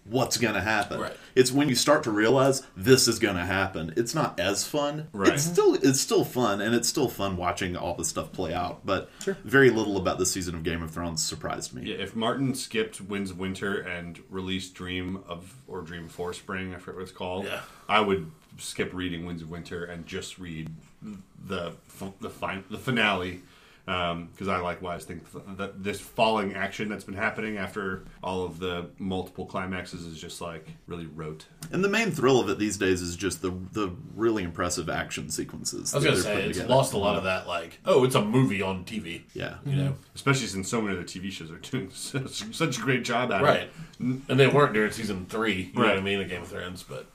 what's 0.05 0.37
gonna 0.37 0.61
happen. 0.61 0.99
Right. 0.99 1.15
It's 1.35 1.51
when 1.51 1.69
you 1.69 1.75
start 1.75 2.03
to 2.03 2.11
realize 2.11 2.63
this 2.75 3.07
is 3.07 3.19
gonna 3.19 3.45
happen. 3.45 3.93
It's 3.95 4.15
not 4.15 4.39
as 4.39 4.65
fun. 4.65 5.07
Right. 5.13 5.33
It's 5.33 5.43
mm-hmm. 5.43 5.53
still 5.53 5.73
it's 5.75 5.99
still 5.99 6.25
fun 6.25 6.61
and 6.61 6.73
it's 6.73 6.87
still 6.87 7.09
fun 7.09 7.37
watching 7.37 7.75
all 7.75 7.95
this 7.95 8.09
stuff 8.09 8.31
play 8.31 8.53
out. 8.53 8.85
But 8.85 9.09
very 9.43 9.69
little 9.69 9.97
about 9.97 10.19
this 10.19 10.31
season 10.31 10.55
of 10.55 10.63
Game 10.63 10.81
of 10.81 10.91
Thrones 10.91 11.23
surprised 11.23 11.73
me. 11.73 11.91
Yeah, 11.91 11.97
if 11.97 12.15
Martin 12.15 12.53
skipped 12.55 13.01
Winds 13.01 13.31
of 13.31 13.39
Winter 13.39 13.79
and 13.79 14.19
released 14.29 14.73
Dream 14.73 15.23
of 15.27 15.55
or 15.67 15.81
Dream 15.81 16.07
Before 16.07 16.33
Spring, 16.33 16.73
I 16.73 16.77
forget 16.77 16.95
what 16.95 17.03
it's 17.03 17.11
called. 17.11 17.45
Yeah. 17.45 17.61
I 17.87 18.01
would 18.01 18.31
skip 18.57 18.93
reading 18.93 19.25
Winds 19.25 19.41
of 19.41 19.49
Winter 19.49 19.85
and 19.85 20.05
just 20.05 20.39
read 20.39 20.69
the 21.01 21.73
the 22.19 22.29
fin- 22.29 22.63
the 22.69 22.77
finale 22.77 23.41
Um, 23.89 24.29
because 24.31 24.47
I 24.47 24.59
likewise 24.59 25.03
think 25.03 25.23
that 25.57 25.83
this 25.83 25.99
falling 25.99 26.53
action 26.53 26.89
that's 26.89 27.03
been 27.03 27.15
happening 27.15 27.57
after 27.57 28.03
all 28.23 28.43
of 28.43 28.59
the 28.59 28.85
multiple 28.99 29.47
climaxes 29.47 30.05
is 30.05 30.21
just 30.21 30.41
like 30.41 30.67
really 30.85 31.07
rote. 31.07 31.45
And 31.71 31.83
the 31.83 31.89
main 31.89 32.11
thrill 32.11 32.39
of 32.39 32.49
it 32.49 32.59
these 32.59 32.77
days 32.77 33.01
is 33.01 33.15
just 33.15 33.41
the 33.41 33.51
the 33.73 33.91
really 34.15 34.43
impressive 34.43 34.89
action 34.89 35.31
sequences. 35.31 35.93
I 35.95 35.97
was 35.97 36.05
gonna 36.05 36.17
say 36.17 36.43
it's 36.43 36.57
together. 36.59 36.73
lost 36.75 36.93
a 36.93 36.97
lot 36.99 37.15
of 37.15 37.23
that. 37.23 37.47
Like, 37.47 37.79
oh, 37.85 38.03
it's 38.03 38.13
a 38.15 38.23
movie 38.23 38.61
on 38.61 38.85
TV. 38.85 39.23
Yeah. 39.33 39.55
You 39.65 39.75
know, 39.75 39.83
mm-hmm. 39.91 40.01
Especially 40.13 40.45
since 40.45 40.69
so 40.69 40.81
many 40.81 40.95
of 40.95 41.03
the 41.03 41.19
TV 41.19 41.31
shows 41.31 41.49
are 41.49 41.57
doing 41.57 41.89
such, 41.93 42.55
such 42.55 42.77
a 42.77 42.81
great 42.81 43.03
job 43.03 43.31
at 43.31 43.41
right? 43.41 43.61
it. 43.61 43.71
And 43.99 44.39
they 44.39 44.47
weren't 44.47 44.73
during 44.73 44.91
season 44.91 45.25
three. 45.25 45.71
You 45.73 45.73
know 45.73 45.81
what 45.81 45.89
I 45.89 45.93
Right. 45.95 46.03
mean? 46.03 46.21
Of 46.21 46.29
Game 46.29 46.43
of 46.43 46.47
Thrones, 46.47 46.83
but 46.83 47.07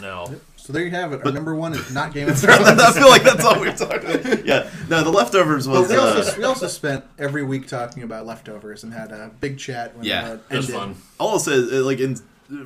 Now, 0.00 0.26
So 0.56 0.72
there 0.72 0.82
you 0.84 0.90
have 0.90 1.12
it. 1.12 1.24
Our 1.24 1.32
number 1.32 1.54
one 1.54 1.74
is 1.74 1.92
not 1.92 2.12
Game 2.14 2.28
of 2.28 2.38
Thrones. 2.40 2.60
I 2.66 2.92
feel 2.92 3.08
like 3.08 3.22
that's 3.22 3.44
all 3.44 3.58
we're 3.60 3.74
talking 3.76 4.10
about. 4.10 4.44
Yeah, 4.46 4.70
no, 4.88 5.02
the 5.04 5.10
leftovers 5.10 5.66
But 5.66 5.80
was. 5.80 5.88
we 5.90 5.96
Uh, 5.96 6.00
also, 6.00 6.38
we 6.38 6.44
also 6.44 6.66
spent 6.68 7.04
every 7.18 7.42
week 7.44 7.66
talking 7.66 8.02
about 8.02 8.26
leftovers 8.26 8.82
and 8.84 8.92
had 8.92 9.12
a 9.12 9.30
big 9.40 9.58
chat. 9.58 9.96
When, 9.96 10.04
Yeah, 10.06 10.30
uh, 10.32 10.38
it 10.50 10.56
was 10.56 10.70
fun. 10.70 10.96
all 11.18 11.30
I'll 11.30 11.38
say, 11.38 11.52
is, 11.52 11.72
uh, 11.72 11.84
like 11.84 12.00
in 12.00 12.16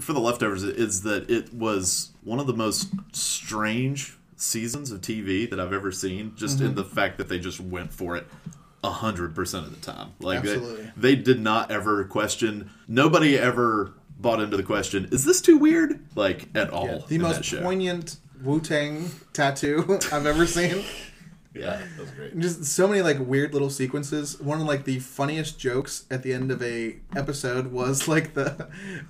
for 0.00 0.12
the 0.12 0.20
leftovers, 0.20 0.62
is 0.62 1.02
that 1.02 1.28
it 1.30 1.52
was 1.52 2.10
one 2.22 2.38
of 2.40 2.46
the 2.46 2.54
most 2.54 2.88
strange 3.12 4.16
seasons 4.36 4.90
of 4.90 5.00
TV 5.00 5.48
that 5.50 5.60
I've 5.60 5.72
ever 5.72 5.92
seen. 5.92 6.32
Just 6.36 6.56
Mm-hmm. 6.58 6.66
in 6.66 6.74
the 6.74 6.84
fact 6.84 7.18
that 7.18 7.28
they 7.28 7.38
just 7.38 7.60
went 7.60 7.92
for 7.92 8.16
it 8.16 8.26
a 8.82 8.90
hundred 8.90 9.34
percent 9.34 9.66
of 9.66 9.74
the 9.74 9.80
time. 9.92 10.10
Like 10.20 10.42
they, 10.42 10.60
they 10.96 11.16
did 11.16 11.40
not 11.40 11.70
ever 11.70 12.04
question. 12.04 12.70
Nobody 12.88 13.38
ever 13.38 13.92
bought 14.18 14.40
into 14.40 14.56
the 14.56 14.62
question. 14.62 15.08
Is 15.12 15.24
this 15.24 15.40
too 15.40 15.56
weird? 15.58 16.00
Like 16.14 16.48
at 16.54 16.70
all? 16.70 16.86
Yeah, 16.86 16.98
the 17.08 17.18
most 17.18 17.54
poignant 17.62 18.16
Wu 18.42 18.60
Tang 18.60 19.10
tattoo 19.32 19.98
I've 20.12 20.26
ever 20.26 20.46
seen. 20.46 20.84
yeah, 21.54 21.78
that 21.78 21.98
was 21.98 22.10
great. 22.10 22.38
Just 22.38 22.64
so 22.64 22.86
many 22.88 23.00
like 23.02 23.18
weird 23.20 23.52
little 23.52 23.70
sequences. 23.70 24.40
One 24.40 24.60
of 24.60 24.66
like 24.66 24.84
the 24.84 24.98
funniest 24.98 25.58
jokes 25.58 26.04
at 26.10 26.22
the 26.22 26.32
end 26.32 26.50
of 26.50 26.62
a 26.62 26.96
episode 27.16 27.68
was 27.72 28.08
like 28.08 28.34
the 28.34 28.68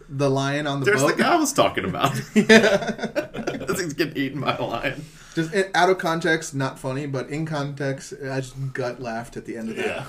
the 0.08 0.30
lion 0.30 0.66
on 0.66 0.80
the 0.80 0.86
There's 0.86 1.00
the 1.00 1.08
boat. 1.08 1.18
guy 1.18 1.32
I 1.34 1.36
was 1.36 1.52
talking 1.52 1.84
about. 1.84 2.14
yeah, 2.34 2.46
this 3.66 3.78
thing's 3.78 3.94
getting 3.94 4.16
eaten 4.16 4.40
by 4.40 4.56
a 4.56 4.62
lion. 4.64 5.04
Just 5.34 5.52
eh, 5.52 5.64
out 5.74 5.90
of 5.90 5.98
context, 5.98 6.54
not 6.54 6.78
funny, 6.78 7.06
but 7.06 7.28
in 7.28 7.44
context, 7.44 8.12
I 8.30 8.40
just 8.40 8.54
gut 8.72 9.00
laughed 9.00 9.36
at 9.36 9.46
the 9.46 9.56
end 9.56 9.70
of 9.70 9.76
that. 9.76 9.86
Yeah, 9.86 10.04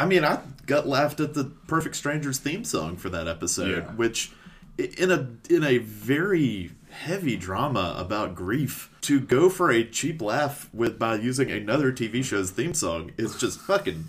I 0.00 0.06
mean, 0.06 0.24
I 0.24 0.38
got 0.66 0.86
laughed 0.88 1.20
at 1.20 1.34
the 1.34 1.44
Perfect 1.66 1.96
Strangers 1.96 2.38
theme 2.38 2.64
song 2.64 2.96
for 2.96 3.08
that 3.10 3.28
episode, 3.28 3.84
Yeah. 3.84 3.92
which 3.92 4.32
in 4.78 5.10
a 5.10 5.28
in 5.48 5.62
a 5.64 5.78
very 5.78 6.70
heavy 6.90 7.36
drama 7.36 7.94
about 7.98 8.34
grief 8.34 8.88
to 9.02 9.20
go 9.20 9.48
for 9.48 9.70
a 9.70 9.84
cheap 9.84 10.20
laugh 10.22 10.68
with 10.72 10.98
by 10.98 11.14
using 11.16 11.50
another 11.50 11.92
TV 11.92 12.24
show's 12.24 12.50
theme 12.50 12.74
song 12.74 13.12
is 13.16 13.36
just 13.36 13.60
fucking 13.60 14.04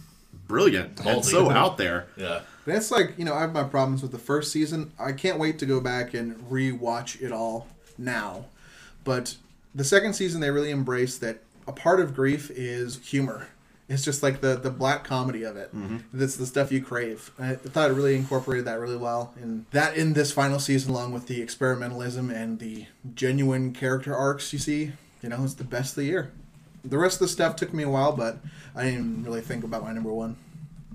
brilliant 0.48 1.00
and 1.06 1.24
so 1.24 1.50
out 1.52 1.78
there. 1.78 2.08
yeah. 2.18 2.42
That's 2.66 2.90
like 2.92 3.16
you 3.18 3.26
know, 3.26 3.34
I 3.34 3.42
have 3.42 3.54
my 3.54 3.64
problems 3.64 4.02
with 4.02 4.12
the 4.12 4.20
first 4.20 4.52
season. 4.52 4.92
I 5.00 5.12
can't 5.12 5.40
wait 5.40 5.60
to 5.60 5.66
go 5.66 5.80
back 5.82 6.14
and 6.14 6.36
re-watch 6.50 7.20
it 7.22 7.32
all 7.32 7.68
now. 7.98 8.46
But 9.04 9.36
the 9.76 9.84
second 9.84 10.14
season, 10.14 10.42
they 10.42 10.52
really 10.52 10.70
embrace 10.72 11.18
that 11.18 11.40
a 11.68 11.72
part 11.72 12.00
of 12.00 12.16
grief 12.16 12.50
is 12.52 13.00
humor. 13.04 13.48
It's 13.92 14.04
just 14.04 14.24
like 14.24 14.42
the 14.42 14.56
the 14.56 14.70
black 14.70 15.04
comedy 15.04 15.44
of 15.44 15.58
it. 15.58 15.70
That's 16.14 16.38
the 16.38 16.46
stuff 16.46 16.72
you 16.72 16.82
crave. 16.82 17.32
I 17.38 17.56
thought 17.56 17.92
it 17.92 17.94
really 17.94 18.16
incorporated 18.16 18.66
that 18.66 18.80
really 18.80 18.98
well, 18.98 19.34
and 19.42 19.66
that 19.72 19.98
in 19.98 20.14
this 20.14 20.32
final 20.32 20.60
season, 20.60 20.92
along 20.92 21.14
with 21.14 21.28
the 21.28 21.42
experimentalism 21.42 22.34
and 22.34 22.60
the 22.60 22.86
genuine 23.16 23.74
character 23.74 24.16
arcs 24.16 24.54
you 24.54 24.60
see, 24.60 24.94
you 25.22 25.30
know, 25.30 25.44
it's 25.44 25.56
the 25.56 25.64
best 25.64 25.92
of 25.92 25.96
the 25.98 26.06
year. 26.06 26.32
The 26.84 26.98
rest 26.98 27.16
of 27.16 27.28
the 27.28 27.28
stuff 27.28 27.56
took 27.56 27.74
me 27.74 27.84
a 27.84 27.90
while, 27.90 28.14
but 28.14 28.38
I 28.76 28.86
didn't 28.86 29.24
really 29.24 29.42
think 29.42 29.64
about 29.64 29.84
my 29.84 29.92
number 29.92 30.12
one. 30.12 30.36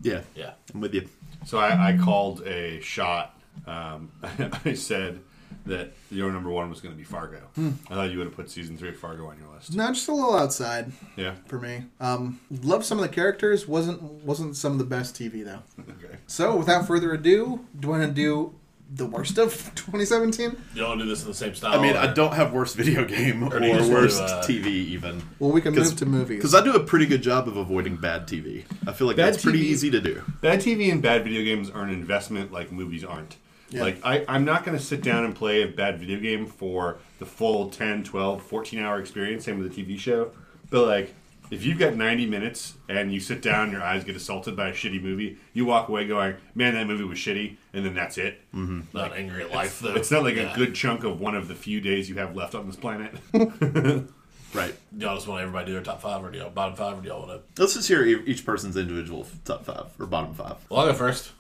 Yeah, 0.03 0.23
Yeah. 0.35 0.53
I'm 0.75 0.81
with 0.81 0.95
you. 0.95 1.09
So 1.45 1.59
I, 1.59 1.93
I 1.93 1.97
called 1.97 2.43
a 2.47 2.81
shot. 2.81 3.39
Um, 3.67 4.11
I 4.65 4.75
said 4.75 5.21
that 5.67 5.93
your 6.11 6.31
number 6.33 6.49
one 6.51 6.71
was 6.71 6.81
going 6.81 6.95
to 6.95 6.99
be 6.99 7.05
Fargo. 7.05 7.41
I 7.57 7.95
thought 7.95 8.11
you 8.11 8.19
would 8.19 8.27
have 8.29 8.37
put 8.37 8.51
season 8.51 8.77
three 8.77 8.89
of 8.91 8.97
Fargo 8.97 9.27
on 9.27 9.37
your 9.39 9.49
list. 9.55 9.75
No, 9.75 9.87
just 9.89 10.09
a 10.09 10.15
little 10.15 10.35
outside. 10.37 10.93
Yeah. 11.17 11.35
for 11.47 11.59
me. 11.59 11.85
Um, 12.01 12.41
love 12.63 12.85
some 12.85 12.99
of 12.99 13.03
the 13.03 13.09
characters. 13.15 13.67
wasn't 13.67 14.01
wasn't 14.03 14.57
some 14.57 14.73
of 14.73 14.79
the 14.79 14.85
best 14.85 15.15
TV 15.15 15.45
though. 15.45 15.61
Okay. 16.05 16.17
So 16.27 16.57
without 16.57 16.87
further 16.87 17.13
ado, 17.13 17.65
do 17.79 17.87
you 17.87 17.91
want 17.93 18.03
to 18.03 18.13
do 18.13 18.55
the 18.95 19.07
worst 19.07 19.39
of 19.39 19.53
2017? 19.75 20.57
You 20.75 20.81
don't 20.83 20.89
want 20.91 21.01
to 21.01 21.05
do 21.05 21.11
this 21.11 21.23
in 21.23 21.29
the 21.29 21.35
same 21.35 21.55
style. 21.55 21.79
I 21.79 21.83
mean, 21.83 21.97
I 21.97 22.13
don't 22.13 22.35
have 22.35 22.53
worst 22.53 22.77
video 22.77 23.05
game 23.05 23.43
or, 23.43 23.57
Or 23.57 23.61
do 23.61 23.67
you 23.67 23.75
just 23.75 23.91
worst 23.91 24.21
wanna, 24.21 24.33
uh, 24.35 24.43
TV 24.45 24.67
even. 24.67 25.23
Well, 25.41 25.51
we 25.51 25.61
can 25.61 25.75
'Cause- 25.75 25.91
move 25.91 25.99
to 25.99 26.07
movies. 26.07 26.37
Because 26.39 26.55
I 26.55 26.63
do 26.63 26.75
a 26.75 26.81
pretty 26.81 27.07
good 27.07 27.23
job 27.23 27.49
of 27.49 27.57
avoiding 27.57 27.97
bad 27.97 28.29
TV. 28.29 28.65
I 28.87 28.93
feel 28.93 29.07
like 29.09 29.17
Bad 29.17 29.35
that's 29.35 29.43
pretty 29.43 29.61
easy 29.61 29.91
to 29.91 30.01
do. 30.01 30.23
Bad 30.41 30.61
TV 30.61 30.91
and 30.93 31.03
bad 31.03 31.25
video 31.25 31.43
games 31.43 31.71
are 31.71 31.83
an 31.83 31.91
investment 31.91 32.53
like 32.53 32.71
movies 32.71 33.03
aren't. 33.05 33.37
Yeah. 33.71 33.83
Like, 33.83 34.05
I, 34.05 34.25
I'm 34.29 34.45
not 34.45 34.65
going 34.65 34.77
to 34.79 34.83
sit 34.83 35.03
down 35.03 35.25
and 35.25 35.35
play 35.35 35.63
a 35.63 35.67
bad 35.67 35.99
video 35.99 36.21
game 36.21 36.47
for 36.47 36.99
the 37.19 37.27
full 37.27 37.69
10, 37.71 38.05
12, 38.05 38.43
14 38.43 38.79
hour 38.79 39.01
experience, 39.01 39.45
same 39.45 39.59
with 39.59 39.77
a 39.77 39.83
TV 39.83 39.99
show. 39.99 40.31
But, 40.71 40.87
like, 40.87 41.15
if 41.51 41.65
you've 41.65 41.79
got 41.79 41.95
90 41.95 42.27
minutes 42.27 42.75
and 42.89 43.13
you 43.13 43.21
sit 43.21 43.41
down, 43.43 43.65
and 43.65 43.73
your 43.73 43.83
eyes 43.83 44.03
get 44.05 44.17
assaulted 44.17 44.57
by 44.57 44.69
a 44.69 44.73
shitty 44.73 45.01
movie, 45.03 45.39
you 45.53 45.65
walk 45.65 45.89
away 45.89 46.07
going, 46.07 46.35
man, 46.57 46.75
that 46.75 46.87
movie 46.89 47.05
was 47.05 47.19
shitty, 47.19 47.57
and 47.73 47.85
then 47.85 47.95
that's 47.95 48.19
it. 48.19 48.41
Mm-hmm. 48.55 48.81
not 48.93 49.13
angry 49.17 49.43
at 49.45 49.51
life 49.53 49.79
though. 49.81 49.95
It's 49.95 50.11
not 50.11 50.23
like 50.25 50.35
Yeah. 50.37 50.53
a 50.53 50.57
good 50.57 50.75
chunk 50.75 51.05
of 51.05 51.21
one 51.21 51.35
of 51.37 51.47
the 51.49 51.55
few 51.55 51.81
days 51.81 52.09
you 52.09 52.17
have 52.17 52.35
left 52.35 52.55
on 52.57 52.67
this 52.67 52.77
planet. 52.77 53.13
Right. 54.55 54.75
Y'all 54.97 55.17
just 55.17 55.27
want 55.27 55.43
everybody 55.43 55.67
to 55.67 55.71
do 55.71 55.75
their 55.75 55.83
top 55.83 56.01
five, 56.01 56.25
or 56.25 56.31
do 56.31 56.39
y'all 56.39 56.49
bottom 56.49 56.77
five, 56.77 56.97
or 56.97 57.03
do 57.03 57.09
y'all 57.09 57.27
want 57.27 57.43
to? 57.57 57.61
Let's 57.63 57.75
just 57.75 57.89
hear 57.89 58.03
e- 58.07 58.23
each 58.25 58.47
person's 58.47 58.77
individual 58.77 59.27
top 59.45 59.67
five 59.67 59.87
or 59.99 60.07
bottom 60.07 60.33
five. 60.35 60.55
Well, 60.71 60.81
I'll 60.81 60.87
go 60.87 60.95
first. 60.95 61.33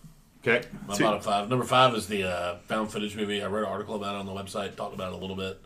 Okay. 0.46 0.66
My 0.86 0.94
Two. 0.94 1.04
bottom 1.04 1.20
five. 1.20 1.48
Number 1.48 1.64
five 1.64 1.94
is 1.94 2.06
the 2.06 2.24
uh, 2.28 2.56
found 2.66 2.90
footage 2.90 3.16
movie. 3.16 3.42
I 3.42 3.46
wrote 3.46 3.64
an 3.64 3.70
article 3.72 3.94
about 3.96 4.14
it 4.14 4.18
on 4.18 4.26
the 4.26 4.32
website, 4.32 4.76
talked 4.76 4.94
about 4.94 5.12
it 5.12 5.16
a 5.16 5.18
little 5.18 5.36
bit. 5.36 5.60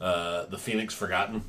Uh, 0.00 0.46
the 0.46 0.58
Phoenix 0.58 0.94
Forgotten. 0.94 1.42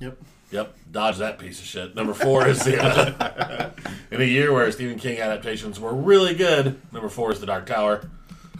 yep. 0.00 0.16
Yep, 0.52 0.74
dodge 0.90 1.18
that 1.18 1.38
piece 1.38 1.60
of 1.60 1.64
shit. 1.64 1.94
Number 1.94 2.12
four 2.12 2.48
is 2.48 2.64
the 2.64 2.82
uh, 2.82 3.70
in 4.10 4.20
a 4.20 4.24
year 4.24 4.52
where 4.52 4.68
Stephen 4.72 4.98
King 4.98 5.20
adaptations 5.20 5.78
were 5.78 5.94
really 5.94 6.34
good. 6.34 6.80
Number 6.90 7.08
four 7.08 7.30
is 7.30 7.38
the 7.38 7.46
Dark 7.46 7.66
Tower. 7.66 8.10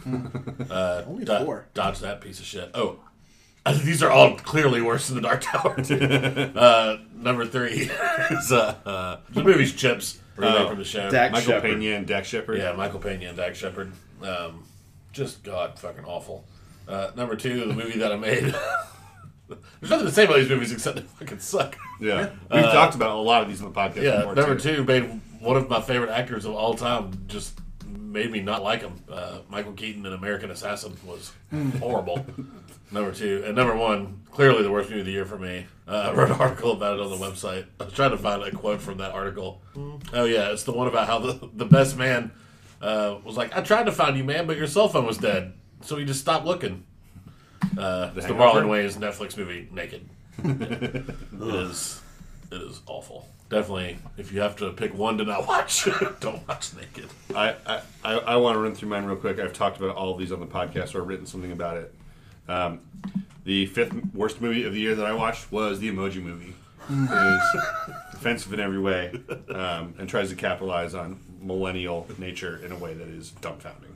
Uh, 0.07 1.03
Only 1.07 1.25
do- 1.25 1.43
four. 1.43 1.65
Dodge 1.73 1.99
that 1.99 2.21
piece 2.21 2.39
of 2.39 2.45
shit. 2.45 2.71
Oh, 2.73 2.99
these 3.83 4.01
are 4.01 4.09
all 4.09 4.37
clearly 4.37 4.81
worse 4.81 5.09
than 5.09 5.17
the 5.17 5.21
Dark 5.21 5.41
Tower. 5.41 5.75
uh, 6.55 6.97
number 7.13 7.45
three 7.45 7.89
is 8.31 8.51
uh, 8.53 8.75
uh, 8.85 9.17
the 9.31 9.43
movie's 9.43 9.73
Chips, 9.73 10.19
remake 10.37 10.59
Oh, 10.59 10.69
from 10.69 10.77
the 10.77 10.83
show. 10.85 11.09
Dax 11.09 11.31
Michael 11.33 11.51
Shepard. 11.53 11.79
Pena 11.79 11.95
and 11.97 12.07
Dax 12.07 12.27
Shepard. 12.27 12.57
Yeah, 12.57 12.73
Michael 12.73 12.99
Pena 12.99 13.27
and 13.27 13.37
Dax 13.37 13.57
Shepard. 13.57 13.91
Um, 14.23 14.63
just 15.11 15.43
God, 15.43 15.77
fucking 15.79 16.05
awful. 16.05 16.45
Uh, 16.87 17.11
number 17.15 17.35
two, 17.35 17.65
the 17.65 17.73
movie 17.73 17.99
that 17.99 18.11
I 18.11 18.15
made. 18.15 18.53
There's 19.79 19.89
nothing 19.91 20.05
to 20.07 20.11
say 20.13 20.23
about 20.25 20.37
these 20.37 20.49
movies 20.49 20.71
except 20.71 20.95
they 20.95 21.01
fucking 21.03 21.39
suck. 21.39 21.77
Yeah. 21.99 22.29
We've 22.51 22.63
talked 22.63 22.95
about 22.95 23.17
a 23.17 23.21
lot 23.21 23.41
of 23.41 23.49
these 23.49 23.61
on 23.61 23.71
the 23.73 23.77
podcast 23.77 24.01
Yeah, 24.03 24.17
before, 24.19 24.35
number 24.35 24.55
too. 24.55 24.77
two 24.77 24.83
made 24.85 25.19
one 25.39 25.57
of 25.57 25.69
my 25.69 25.81
favorite 25.81 26.09
actors 26.11 26.45
of 26.45 26.53
all 26.55 26.73
time. 26.73 27.11
Just 27.27 27.59
made 27.85 28.31
me 28.31 28.39
not 28.41 28.63
like 28.63 28.81
him. 28.81 28.93
Uh, 29.11 29.39
Michael 29.49 29.73
Keaton 29.73 30.05
in 30.05 30.13
American 30.13 30.51
Assassin 30.51 30.95
was 31.05 31.31
horrible. 31.79 32.25
number 32.91 33.11
two 33.11 33.43
and 33.45 33.55
number 33.55 33.75
one, 33.75 34.21
clearly 34.31 34.63
the 34.63 34.71
worst 34.71 34.89
movie 34.89 35.01
of 35.01 35.05
the 35.05 35.11
year 35.11 35.25
for 35.25 35.37
me. 35.37 35.65
Uh, 35.87 36.09
I 36.11 36.13
wrote 36.13 36.31
an 36.31 36.37
article 36.39 36.71
about 36.71 36.99
it 36.99 37.03
on 37.03 37.09
the 37.09 37.17
website. 37.17 37.65
I 37.79 37.85
was 37.85 37.93
trying 37.93 38.11
to 38.11 38.17
find 38.17 38.41
a 38.43 38.51
quote 38.51 38.81
from 38.81 38.97
that 38.99 39.11
article. 39.11 39.61
Oh 40.13 40.25
yeah, 40.25 40.51
it's 40.51 40.63
the 40.63 40.71
one 40.71 40.87
about 40.87 41.07
how 41.07 41.19
the 41.19 41.49
the 41.53 41.65
best 41.65 41.97
man 41.97 42.31
uh, 42.81 43.17
was 43.23 43.37
like, 43.37 43.55
"I 43.55 43.61
tried 43.61 43.85
to 43.85 43.91
find 43.91 44.17
you, 44.17 44.23
man, 44.23 44.47
but 44.47 44.57
your 44.57 44.67
cell 44.67 44.87
phone 44.87 45.05
was 45.05 45.17
dead, 45.17 45.53
so 45.81 45.97
he 45.97 46.05
just 46.05 46.21
stopped 46.21 46.45
looking." 46.45 46.85
Uh, 47.77 48.11
it's 48.15 48.25
the? 48.25 48.33
Marlon 48.33 48.65
Wayans 48.65 48.97
Netflix 48.97 49.37
movie, 49.37 49.69
Naked. 49.71 50.07
it 50.43 51.05
is 51.41 52.01
it 52.51 52.61
is 52.61 52.81
awful. 52.85 53.27
Definitely, 53.49 53.97
if 54.17 54.31
you 54.31 54.39
have 54.39 54.55
to 54.57 54.71
pick 54.71 54.97
one 54.97 55.17
to 55.17 55.25
not 55.25 55.45
watch, 55.45 55.85
don't 56.21 56.47
watch 56.47 56.73
Naked. 56.73 57.09
I, 57.35 57.55
I, 57.65 57.81
I, 58.03 58.13
I 58.13 58.35
want 58.37 58.55
to 58.55 58.59
run 58.59 58.73
through 58.75 58.89
mine 58.89 59.03
real 59.03 59.17
quick. 59.17 59.39
I've 59.39 59.51
talked 59.51 59.77
about 59.77 59.95
all 59.95 60.13
of 60.13 60.19
these 60.19 60.31
on 60.31 60.39
the 60.39 60.45
podcast 60.45 60.95
or 60.95 61.01
I've 61.01 61.07
written 61.07 61.25
something 61.25 61.51
about 61.51 61.75
it. 61.77 61.93
Um, 62.51 62.81
the 63.43 63.65
fifth 63.67 63.93
worst 64.13 64.41
movie 64.41 64.65
of 64.65 64.73
the 64.73 64.79
year 64.79 64.95
that 64.95 65.05
I 65.05 65.13
watched 65.13 65.51
was 65.51 65.79
the 65.79 65.89
Emoji 65.89 66.21
Movie. 66.21 66.53
It 66.89 66.93
is 66.93 67.63
offensive 68.13 68.53
in 68.53 68.59
every 68.59 68.79
way 68.79 69.13
um, 69.49 69.93
and 69.97 70.09
tries 70.09 70.29
to 70.29 70.35
capitalize 70.35 70.93
on 70.93 71.19
millennial 71.39 72.07
nature 72.17 72.63
in 72.63 72.71
a 72.71 72.77
way 72.77 72.93
that 72.93 73.07
is 73.07 73.31
dumbfounding. 73.41 73.95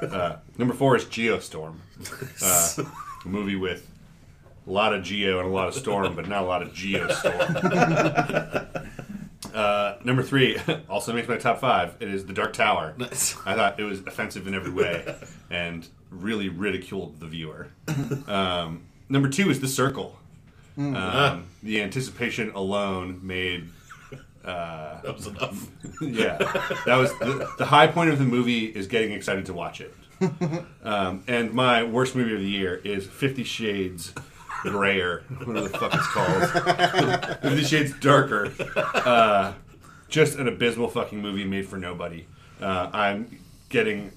Uh, 0.00 0.36
number 0.58 0.74
four 0.74 0.96
is 0.96 1.04
Geostorm, 1.06 1.76
uh, 2.42 2.84
a 3.24 3.28
movie 3.28 3.56
with 3.56 3.88
a 4.66 4.70
lot 4.70 4.92
of 4.92 5.02
geo 5.02 5.38
and 5.40 5.48
a 5.48 5.52
lot 5.52 5.68
of 5.68 5.74
storm, 5.74 6.14
but 6.14 6.28
not 6.28 6.42
a 6.42 6.46
lot 6.46 6.62
of 6.62 6.72
geostorm. 6.72 7.46
Uh, 9.56 9.96
number 10.04 10.22
three 10.22 10.58
also 10.88 11.12
makes 11.14 11.28
my 11.28 11.38
top 11.38 11.60
five. 11.60 11.96
It 11.98 12.08
is 12.08 12.26
The 12.26 12.34
Dark 12.34 12.52
Tower. 12.52 12.94
Nice. 12.98 13.34
I 13.46 13.54
thought 13.54 13.80
it 13.80 13.84
was 13.84 14.00
offensive 14.00 14.46
in 14.46 14.54
every 14.54 14.70
way 14.70 15.16
and 15.50 15.88
really 16.10 16.50
ridiculed 16.50 17.18
the 17.20 17.26
viewer. 17.26 17.68
Um, 18.28 18.82
number 19.08 19.30
two 19.30 19.48
is 19.50 19.60
The 19.60 19.68
Circle. 19.68 20.18
Um, 20.76 21.46
the 21.62 21.80
anticipation 21.80 22.50
alone 22.50 23.20
made 23.22 23.70
That 24.44 25.14
was 25.14 25.26
enough. 25.26 25.68
yeah, 26.02 26.36
that 26.84 26.96
was 26.96 27.10
the, 27.18 27.50
the 27.58 27.64
high 27.64 27.86
point 27.86 28.10
of 28.10 28.18
the 28.18 28.24
movie 28.24 28.66
is 28.66 28.86
getting 28.86 29.12
excited 29.12 29.46
to 29.46 29.54
watch 29.54 29.80
it. 29.80 29.94
Um, 30.82 31.24
and 31.26 31.52
my 31.52 31.82
worst 31.82 32.14
movie 32.14 32.34
of 32.34 32.40
the 32.40 32.48
year 32.48 32.76
is 32.76 33.06
Fifty 33.06 33.42
Shades 33.42 34.12
Grayer, 34.70 35.22
whatever 35.44 35.68
the 35.68 35.78
fuck 35.78 35.94
it's 35.94 36.06
called. 36.08 37.40
Fifty 37.42 37.64
Shades 37.64 37.92
Darker. 38.00 38.52
Uh, 38.76 39.52
just 40.08 40.38
an 40.38 40.48
abysmal 40.48 40.88
fucking 40.88 41.20
movie 41.20 41.44
made 41.44 41.68
for 41.68 41.76
nobody. 41.76 42.26
Uh, 42.60 42.90
I'm 42.92 43.38
getting 43.68 44.12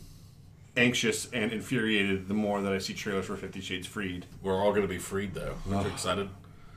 anxious 0.78 1.28
and 1.34 1.52
infuriated 1.52 2.28
the 2.28 2.34
more 2.34 2.62
that 2.62 2.72
I 2.72 2.78
see 2.78 2.94
trailers 2.94 3.26
for 3.26 3.36
Fifty 3.36 3.62
Shades 3.62 3.88
Freed. 3.88 4.26
We're 4.42 4.56
all 4.56 4.70
going 4.72 4.84
to 4.84 4.88
be 4.88 5.00
freed, 5.00 5.34
though. 5.34 5.56
Aren't 5.72 5.86
you 5.88 5.92
excited? 5.94 6.30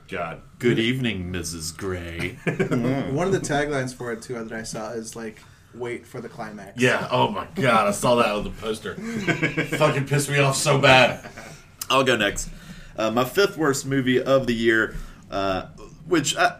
God, 0.09 0.41
Good 0.59 0.79
evening, 0.79 1.31
Mrs. 1.31 1.75
Grey. 1.75 2.37
One 3.15 3.27
of 3.27 3.33
the 3.33 3.39
taglines 3.39 3.95
for 3.95 4.11
it 4.11 4.21
too 4.21 4.33
that 4.43 4.51
I 4.51 4.63
saw 4.63 4.91
is 4.91 5.15
like 5.15 5.39
"Wait 5.73 6.05
for 6.05 6.19
the 6.21 6.29
climax." 6.29 6.79
Yeah. 6.79 7.07
Oh 7.09 7.29
my 7.29 7.47
god, 7.55 7.87
I 7.87 7.91
saw 7.91 8.15
that 8.15 8.27
on 8.27 8.43
the 8.43 8.49
poster. 8.51 8.95
Fucking 9.77 10.05
pissed 10.05 10.29
me 10.29 10.39
off 10.39 10.55
so 10.57 10.77
bad. 10.77 11.27
I'll 11.89 12.03
go 12.03 12.15
next. 12.17 12.49
Uh, 12.97 13.11
my 13.11 13.23
fifth 13.23 13.57
worst 13.57 13.85
movie 13.85 14.21
of 14.21 14.47
the 14.47 14.53
year, 14.53 14.95
uh, 15.31 15.67
which 16.07 16.35
I, 16.37 16.59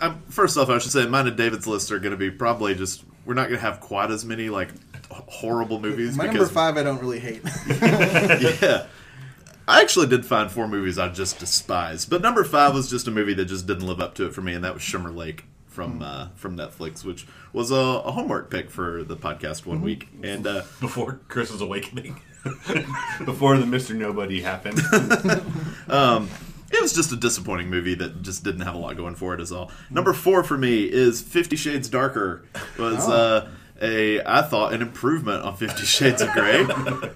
I, 0.00 0.14
first 0.28 0.56
off, 0.56 0.68
I 0.68 0.78
should 0.78 0.92
say 0.92 1.06
mine 1.06 1.26
and 1.26 1.36
David's 1.36 1.66
list 1.66 1.92
are 1.92 1.98
going 1.98 2.12
to 2.12 2.16
be 2.16 2.30
probably 2.30 2.74
just 2.74 3.04
we're 3.24 3.34
not 3.34 3.48
going 3.48 3.60
to 3.60 3.66
have 3.66 3.80
quite 3.80 4.10
as 4.10 4.24
many 4.24 4.48
like 4.48 4.70
horrible 5.10 5.80
movies. 5.80 6.16
My 6.16 6.24
because, 6.24 6.38
number 6.38 6.52
five, 6.52 6.76
I 6.76 6.82
don't 6.82 7.00
really 7.00 7.20
hate. 7.20 7.42
yeah. 8.62 8.86
I 9.68 9.82
actually 9.82 10.08
did 10.08 10.26
find 10.26 10.50
four 10.50 10.66
movies 10.66 10.98
I 10.98 11.08
just 11.08 11.38
despise, 11.38 12.04
but 12.04 12.22
number 12.22 12.42
five 12.42 12.74
was 12.74 12.90
just 12.90 13.06
a 13.06 13.10
movie 13.12 13.34
that 13.34 13.44
just 13.44 13.66
didn't 13.66 13.86
live 13.86 14.00
up 14.00 14.16
to 14.16 14.26
it 14.26 14.34
for 14.34 14.42
me, 14.42 14.54
and 14.54 14.64
that 14.64 14.74
was 14.74 14.82
Shimmer 14.82 15.12
Lake 15.12 15.44
from 15.66 16.02
uh, 16.02 16.28
from 16.34 16.56
Netflix, 16.56 17.04
which 17.04 17.26
was 17.52 17.70
a, 17.70 17.76
a 17.76 18.10
homework 18.10 18.50
pick 18.50 18.70
for 18.70 19.04
the 19.04 19.16
podcast 19.16 19.66
one 19.66 19.80
week. 19.80 20.08
And 20.22 20.46
uh, 20.46 20.62
Before 20.80 21.20
Chris's 21.28 21.60
awakening. 21.60 22.20
before 23.24 23.56
the 23.58 23.66
Mister 23.66 23.94
Nobody 23.94 24.40
happened, 24.40 24.78
It 26.72 26.80
was 26.80 26.92
just 26.92 27.10
a 27.10 27.16
disappointing 27.16 27.68
movie 27.68 27.94
that 27.96 28.22
just 28.22 28.44
didn't 28.44 28.60
have 28.60 28.74
a 28.76 28.78
lot 28.78 28.96
going 28.96 29.16
for 29.16 29.34
it. 29.34 29.40
Is 29.40 29.50
all. 29.50 29.72
Number 29.90 30.12
four 30.12 30.44
for 30.44 30.56
me 30.56 30.84
is 30.84 31.20
Fifty 31.20 31.56
Shades 31.56 31.88
Darker. 31.88 32.44
Was 32.78 33.08
uh, 33.08 33.50
a 33.82 34.20
I 34.24 34.42
thought 34.42 34.72
an 34.72 34.80
improvement 34.80 35.42
on 35.42 35.56
Fifty 35.56 35.84
Shades 35.84 36.22
of 36.22 36.30
Grey. 36.30 36.64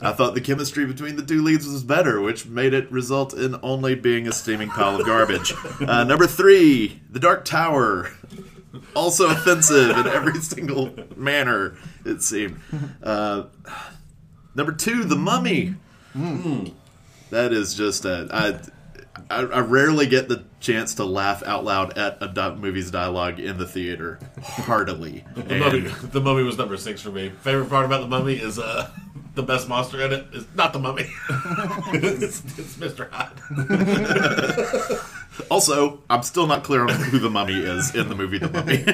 I 0.02 0.12
thought 0.12 0.34
the 0.34 0.40
chemistry 0.40 0.86
between 0.86 1.14
the 1.16 1.22
two 1.24 1.40
leads 1.42 1.66
was 1.68 1.84
better, 1.84 2.20
which 2.20 2.46
made 2.46 2.74
it 2.74 2.90
result 2.90 3.32
in 3.32 3.56
only 3.62 3.94
being 3.94 4.26
a 4.26 4.32
steaming 4.32 4.68
pile 4.70 5.00
of 5.00 5.06
garbage. 5.06 5.52
Uh, 5.84 6.02
number 6.04 6.26
three, 6.26 7.00
The 7.10 7.20
Dark 7.20 7.44
Tower. 7.44 8.10
Also 8.96 9.28
offensive 9.28 9.90
in 9.96 10.06
every 10.06 10.40
single 10.40 10.92
manner, 11.16 11.76
it 12.04 12.22
seemed. 12.22 12.60
Uh, 13.02 13.44
number 14.54 14.72
two, 14.72 15.04
The 15.04 15.16
Mummy. 15.16 15.74
That 17.30 17.52
is 17.52 17.74
just 17.74 18.04
a. 18.04 18.28
I, 18.30 18.60
I, 19.30 19.40
I 19.40 19.60
rarely 19.60 20.06
get 20.06 20.28
the 20.28 20.44
chance 20.60 20.94
to 20.94 21.04
laugh 21.04 21.42
out 21.44 21.64
loud 21.64 21.96
at 21.98 22.18
a 22.20 22.28
di- 22.28 22.54
movie's 22.56 22.90
dialogue 22.90 23.38
in 23.40 23.58
the 23.58 23.66
theater 23.66 24.18
heartily. 24.42 25.24
The 25.34 25.56
mummy, 25.58 25.80
the 25.80 26.20
mummy 26.20 26.42
was 26.42 26.58
number 26.58 26.76
six 26.76 27.00
for 27.00 27.10
me. 27.10 27.30
Favorite 27.42 27.68
part 27.68 27.84
about 27.86 28.00
the 28.02 28.06
mummy 28.08 28.34
is 28.34 28.58
uh, 28.58 28.90
the 29.34 29.42
best 29.42 29.68
monster 29.68 30.00
in 30.02 30.12
it 30.12 30.26
is 30.32 30.46
not 30.54 30.72
the 30.72 30.78
mummy. 30.78 31.06
it's, 31.94 32.42
it's 32.58 32.76
Mr. 32.76 33.08
Hyde. 33.10 35.00
Also, 35.50 36.00
I'm 36.08 36.22
still 36.22 36.46
not 36.46 36.62
clear 36.62 36.82
on 36.82 36.90
who 36.90 37.18
the 37.18 37.28
mummy 37.28 37.58
is 37.58 37.92
in 37.92 38.08
the 38.08 38.14
movie 38.14 38.38
The 38.38 38.48
Mummy. 38.50 38.84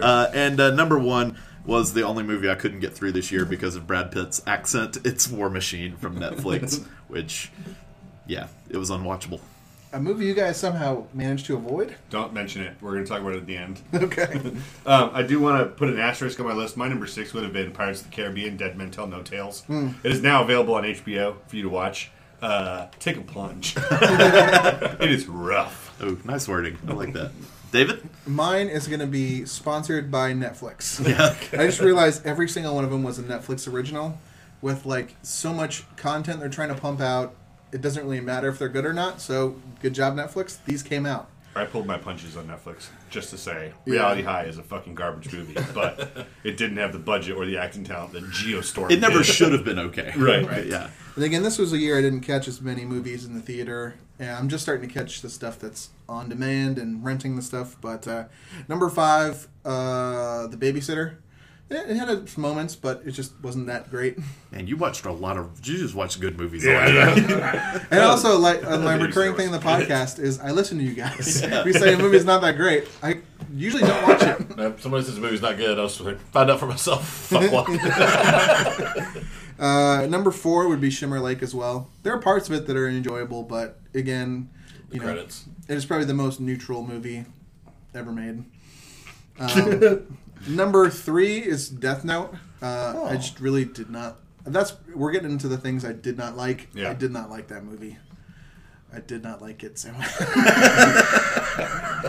Uh, 0.00 0.30
and 0.32 0.58
uh, 0.58 0.70
number 0.70 0.98
one 0.98 1.36
was 1.64 1.92
the 1.94 2.02
only 2.02 2.22
movie 2.22 2.48
I 2.50 2.54
couldn't 2.54 2.80
get 2.80 2.94
through 2.94 3.12
this 3.12 3.30
year 3.30 3.44
because 3.44 3.76
of 3.76 3.86
Brad 3.86 4.10
Pitt's 4.12 4.42
accent. 4.46 4.98
It's 5.04 5.28
War 5.28 5.50
Machine 5.50 5.96
from 5.96 6.16
Netflix, 6.18 6.84
which, 7.08 7.50
yeah, 8.26 8.48
it 8.68 8.76
was 8.76 8.90
unwatchable. 8.90 9.40
A 9.92 9.98
movie 10.00 10.24
you 10.24 10.34
guys 10.34 10.56
somehow 10.56 11.04
managed 11.12 11.46
to 11.46 11.56
avoid. 11.56 11.96
don't 12.10 12.32
mention 12.32 12.62
it. 12.62 12.76
We're 12.80 12.92
going 12.92 13.04
to 13.04 13.08
talk 13.10 13.20
about 13.20 13.34
it 13.34 13.38
at 13.38 13.46
the 13.46 13.56
end. 13.56 13.80
Okay. 13.94 14.40
Um, 14.86 15.10
I 15.12 15.22
do 15.24 15.40
want 15.40 15.58
to 15.60 15.66
put 15.66 15.88
an 15.88 15.98
asterisk 15.98 16.38
on 16.38 16.46
my 16.46 16.52
list. 16.54 16.76
My 16.76 16.86
number 16.88 17.06
six 17.08 17.34
would 17.34 17.42
have 17.42 17.52
been 17.52 17.72
Pirates 17.72 18.00
of 18.02 18.08
the 18.10 18.14
Caribbean: 18.16 18.56
Dead 18.56 18.76
Men 18.78 18.90
Tell 18.92 19.06
No 19.08 19.22
Tales. 19.22 19.64
It 19.68 20.12
is 20.12 20.22
now 20.22 20.42
available 20.44 20.74
on 20.74 20.84
HBO 20.84 21.36
for 21.48 21.56
you 21.56 21.62
to 21.64 21.68
watch. 21.68 22.10
Uh, 22.40 22.86
take 23.00 23.16
a 23.16 23.20
plunge. 23.20 23.74
it 23.76 25.10
is 25.10 25.26
rough. 25.26 25.94
Oh, 26.00 26.16
nice 26.24 26.46
wording. 26.48 26.78
I 26.88 26.92
like 26.92 27.12
that. 27.14 27.32
David? 27.72 28.08
Mine 28.26 28.68
is 28.68 28.86
going 28.88 29.00
to 29.00 29.06
be 29.06 29.44
sponsored 29.44 30.10
by 30.10 30.32
Netflix. 30.32 31.00
Yeah. 31.10 31.34
I 31.60 31.66
just 31.66 31.80
realized 31.80 32.26
every 32.26 32.48
single 32.48 32.74
one 32.74 32.84
of 32.84 32.90
them 32.90 33.02
was 33.02 33.18
a 33.18 33.22
Netflix 33.22 33.70
original 33.72 34.18
with 34.62 34.86
like 34.86 35.16
so 35.22 35.52
much 35.52 35.84
content 35.96 36.40
they're 36.40 36.48
trying 36.48 36.68
to 36.68 36.74
pump 36.80 37.00
out. 37.00 37.34
It 37.72 37.80
doesn't 37.80 38.02
really 38.04 38.20
matter 38.20 38.48
if 38.48 38.58
they're 38.58 38.68
good 38.68 38.84
or 38.84 38.92
not. 38.92 39.20
So 39.20 39.56
good 39.80 39.94
job, 39.94 40.14
Netflix. 40.16 40.58
These 40.64 40.82
came 40.82 41.06
out. 41.06 41.28
I 41.56 41.64
pulled 41.64 41.86
my 41.86 41.98
punches 41.98 42.36
on 42.36 42.46
Netflix 42.46 42.86
just 43.10 43.30
to 43.30 43.38
say 43.38 43.72
Yeah. 43.84 43.94
Reality 43.94 44.22
High 44.22 44.44
is 44.44 44.58
a 44.58 44.62
fucking 44.62 44.94
garbage 44.94 45.32
movie, 45.32 45.56
but 45.74 46.28
it 46.44 46.56
didn't 46.56 46.76
have 46.76 46.92
the 46.92 46.98
budget 47.00 47.36
or 47.36 47.44
the 47.44 47.58
acting 47.58 47.82
talent 47.82 48.12
that 48.12 48.22
Geostorm. 48.24 48.90
It 48.90 49.00
never 49.00 49.18
did. 49.18 49.26
should 49.26 49.52
have 49.52 49.64
been 49.64 49.78
okay. 49.78 50.12
Right. 50.16 50.46
But 50.46 50.66
yeah. 50.68 50.90
And 51.16 51.24
again, 51.24 51.42
this 51.42 51.58
was 51.58 51.72
a 51.72 51.78
year 51.78 51.98
I 51.98 52.02
didn't 52.02 52.20
catch 52.20 52.46
as 52.46 52.60
many 52.60 52.84
movies 52.84 53.24
in 53.24 53.34
the 53.34 53.42
theater. 53.42 53.96
And 54.20 54.30
I'm 54.30 54.48
just 54.50 54.62
starting 54.62 54.86
to 54.86 54.94
catch 54.94 55.22
the 55.22 55.30
stuff 55.30 55.58
that's 55.58 55.88
on 56.06 56.28
demand 56.28 56.76
and 56.76 57.02
renting 57.02 57.36
the 57.36 57.42
stuff. 57.42 57.76
But 57.80 58.06
uh, 58.06 58.24
number 58.68 58.90
five, 58.90 59.48
uh, 59.64 60.46
The 60.46 60.58
Babysitter. 60.58 61.16
It, 61.70 61.88
it 61.88 61.96
had 61.96 62.10
its 62.10 62.36
moments, 62.36 62.76
but 62.76 63.00
it 63.06 63.12
just 63.12 63.32
wasn't 63.42 63.68
that 63.68 63.90
great. 63.90 64.18
And 64.52 64.68
you 64.68 64.76
watched 64.76 65.06
a 65.06 65.12
lot 65.12 65.38
of. 65.38 65.66
You 65.66 65.78
just 65.78 65.94
watched 65.94 66.20
good 66.20 66.38
movies. 66.38 66.66
Yeah, 66.66 66.86
a 66.86 67.16
yeah. 67.28 67.84
And 67.90 68.00
also, 68.00 68.36
like 68.38 68.62
uh, 68.62 68.78
my 68.80 68.94
recurring 68.96 69.36
thing 69.36 69.46
in 69.46 69.52
the 69.52 69.58
podcast 69.58 70.18
is 70.18 70.38
I 70.38 70.50
listen 70.50 70.76
to 70.78 70.84
you 70.84 70.92
guys. 70.92 71.42
If 71.50 71.66
you 71.66 71.72
say 71.72 71.94
a 71.94 71.98
movie's 71.98 72.26
not 72.26 72.42
that 72.42 72.56
great, 72.56 72.88
I 73.02 73.20
usually 73.54 73.84
don't 73.84 74.02
watch 74.06 74.22
it. 74.22 74.46
If 74.58 74.82
somebody 74.82 75.04
says 75.04 75.14
the 75.14 75.22
movie's 75.22 75.40
not 75.40 75.56
good, 75.56 75.78
I'll 75.78 75.88
just 75.88 76.02
find 76.32 76.50
out 76.50 76.60
for 76.60 76.66
myself. 76.66 77.08
Fuck 77.08 77.50
what. 77.50 79.24
Uh, 79.60 80.06
number 80.08 80.30
four 80.30 80.68
would 80.68 80.80
be 80.80 80.90
Shimmer 80.90 81.20
Lake 81.20 81.42
as 81.42 81.54
well. 81.54 81.90
There 82.02 82.12
are 82.14 82.18
parts 82.18 82.48
of 82.48 82.54
it 82.54 82.66
that 82.66 82.76
are 82.76 82.88
enjoyable, 82.88 83.42
but 83.42 83.78
again, 83.94 84.48
The 84.88 84.94
you 84.94 85.00
know, 85.00 85.06
credits. 85.06 85.44
it 85.68 85.74
is 85.76 85.84
probably 85.84 86.06
the 86.06 86.14
most 86.14 86.40
neutral 86.40 86.82
movie 86.82 87.26
ever 87.94 88.10
made. 88.12 88.44
Um, 89.38 90.18
number 90.46 90.90
three 90.90 91.38
is 91.38 91.70
Death 91.70 92.04
Note. 92.04 92.34
Uh, 92.60 93.04
I 93.04 93.16
just 93.16 93.40
really 93.40 93.64
did 93.64 93.88
not. 93.88 94.18
That's 94.44 94.74
we're 94.94 95.12
getting 95.12 95.30
into 95.30 95.48
the 95.48 95.56
things 95.56 95.82
I 95.82 95.92
did 95.92 96.18
not 96.18 96.36
like. 96.36 96.68
Yeah. 96.74 96.90
I 96.90 96.94
did 96.94 97.10
not 97.10 97.30
like 97.30 97.48
that 97.48 97.64
movie. 97.64 97.96
I 98.92 99.00
did 99.00 99.22
not 99.22 99.40
like 99.40 99.62
it. 99.62 99.78
So, 99.78 99.92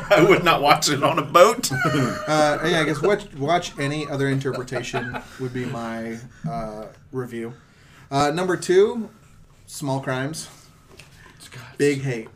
I 0.10 0.26
would 0.28 0.44
not 0.44 0.62
watch 0.62 0.90
it 0.90 1.04
on 1.04 1.20
a 1.20 1.22
boat. 1.22 1.72
uh, 1.86 2.60
yeah, 2.66 2.80
I 2.82 2.84
guess 2.86 3.02
watch 3.02 3.32
watch 3.36 3.78
any 3.78 4.08
other 4.08 4.30
interpretation 4.30 5.16
would 5.40 5.54
be 5.54 5.66
my 5.66 6.18
uh, 6.50 6.88
review. 7.12 7.54
Uh, 8.10 8.32
number 8.32 8.58
two, 8.58 9.10
Small 9.68 10.00
Crimes. 10.00 10.50
Big 11.78 12.02
hate. 12.02 12.30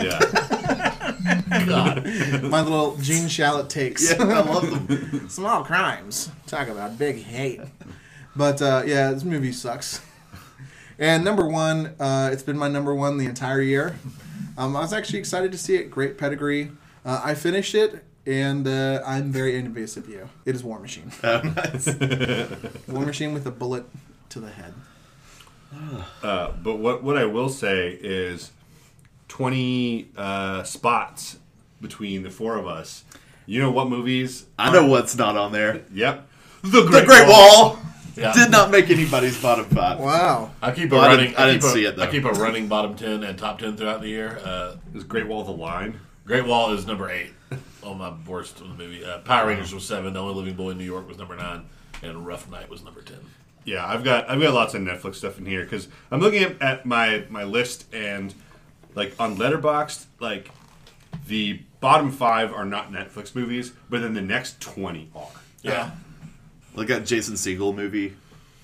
yeah. 0.00 0.18
God. 1.66 2.04
My 2.42 2.60
little 2.60 2.96
Gene 2.96 3.28
Shalit 3.28 3.68
takes. 3.68 4.10
yeah, 4.10 4.16
I 4.20 4.40
love 4.40 4.88
them. 4.88 5.28
Small 5.28 5.64
crimes. 5.64 6.30
Talk 6.46 6.68
about 6.68 6.98
big 6.98 7.22
hate. 7.22 7.60
But 8.34 8.60
uh, 8.60 8.82
yeah, 8.84 9.12
this 9.12 9.22
movie 9.24 9.52
sucks. 9.52 10.00
And 10.98 11.24
number 11.24 11.46
one, 11.46 11.94
uh, 11.98 12.30
it's 12.32 12.42
been 12.42 12.58
my 12.58 12.68
number 12.68 12.94
one 12.94 13.18
the 13.18 13.26
entire 13.26 13.60
year. 13.60 13.96
Um, 14.56 14.76
I 14.76 14.80
was 14.80 14.92
actually 14.92 15.18
excited 15.18 15.50
to 15.52 15.58
see 15.58 15.76
it. 15.76 15.90
Great 15.90 16.16
pedigree. 16.18 16.70
Uh, 17.04 17.20
I 17.24 17.34
finished 17.34 17.74
it, 17.74 18.04
and 18.26 18.66
uh, 18.68 19.02
I'm 19.04 19.32
very 19.32 19.56
envious 19.56 19.96
of 19.96 20.08
you. 20.08 20.28
It 20.44 20.54
is 20.54 20.62
War 20.62 20.78
Machine. 20.78 21.10
Oh, 21.24 21.40
nice. 21.42 21.86
War 22.88 23.04
Machine 23.04 23.34
with 23.34 23.46
a 23.46 23.50
bullet 23.50 23.84
to 24.30 24.40
the 24.40 24.50
head. 24.50 24.74
Uh, 26.22 26.52
but 26.62 26.76
what 26.76 27.02
what 27.02 27.16
I 27.16 27.24
will 27.24 27.48
say 27.48 27.98
is, 28.00 28.52
twenty 29.26 30.08
uh, 30.16 30.62
spots 30.62 31.38
between 31.80 32.22
the 32.22 32.30
four 32.30 32.56
of 32.56 32.68
us. 32.68 33.02
You 33.46 33.60
know 33.60 33.72
what 33.72 33.88
movies? 33.88 34.46
I 34.56 34.72
know 34.72 34.86
what's 34.86 35.16
not 35.16 35.36
on 35.36 35.50
there. 35.50 35.82
Yep. 35.92 36.28
The 36.62 37.04
Great, 37.04 37.28
Wall 37.28 37.78
Yeah. 38.16 38.32
did 38.32 38.50
not 38.50 38.70
make 38.70 38.90
anybody's 38.90 39.40
bottom 39.40 39.64
five. 39.66 39.98
Wow. 39.98 40.50
I 40.62 40.70
keep 40.72 40.92
a 40.92 40.94
Well, 40.94 41.04
I 41.04 41.08
running. 41.08 41.26
didn't- 41.26 41.38
I 41.38 41.46
didn't 41.52 41.64
a- 41.64 41.68
see 41.68 41.84
it, 41.84 41.96
though. 41.96 42.02
I 42.04 42.06
keep 42.06 42.24
a 42.24 42.32
running 42.32 42.68
bottom 42.68 42.94
ten 42.94 43.22
and 43.24 43.38
top 43.38 43.58
ten 43.58 43.76
throughout 43.76 44.00
the 44.02 44.08
year. 44.08 44.40
Uh, 44.44 44.76
Is 44.94 45.04
Great 45.04 45.26
Wall 45.26 45.42
the 45.44 45.50
Line? 45.52 45.98
Great 46.26 46.44
Wall 46.46 46.72
is 46.72 46.86
number 46.86 47.10
eight 47.10 47.32
on 47.82 47.98
my 47.98 48.12
worst 48.26 48.60
of 48.60 48.68
the 48.68 48.74
movie. 48.74 49.04
Uh, 49.04 49.18
Power 49.18 49.48
Rangers 49.48 49.74
was 49.74 49.84
seven. 49.86 50.12
The 50.14 50.20
Only 50.20 50.34
Living 50.34 50.54
Boy 50.54 50.70
in 50.70 50.78
New 50.78 50.84
York 50.84 51.06
was 51.08 51.18
number 51.18 51.36
nine, 51.36 51.64
and 52.02 52.26
Rough 52.26 52.48
Night 52.50 52.70
was 52.70 52.82
number 52.84 53.02
ten. 53.02 53.18
Yeah, 53.64 53.86
I've 53.86 54.04
got 54.04 54.30
I've 54.30 54.40
got 54.40 54.54
lots 54.54 54.74
of 54.74 54.82
Netflix 54.82 55.16
stuff 55.16 55.38
in 55.38 55.46
here 55.46 55.62
because 55.64 55.88
I'm 56.10 56.20
looking 56.20 56.42
at, 56.42 56.60
at 56.62 56.86
my 56.86 57.24
my 57.30 57.44
list 57.44 57.86
and 57.92 58.32
like 58.94 59.14
on 59.18 59.36
Letterboxd, 59.36 60.04
like 60.20 60.50
the 61.26 61.60
bottom 61.80 62.10
five 62.10 62.52
are 62.52 62.64
not 62.64 62.92
Netflix 62.92 63.34
movies, 63.34 63.72
but 63.90 64.00
then 64.02 64.14
the 64.14 64.20
next 64.22 64.60
twenty 64.60 65.10
are. 65.16 65.26
Yeah, 65.62 65.90
Look 66.74 66.90
at 66.90 67.06
Jason 67.06 67.34
Segel 67.34 67.74
movie. 67.74 68.14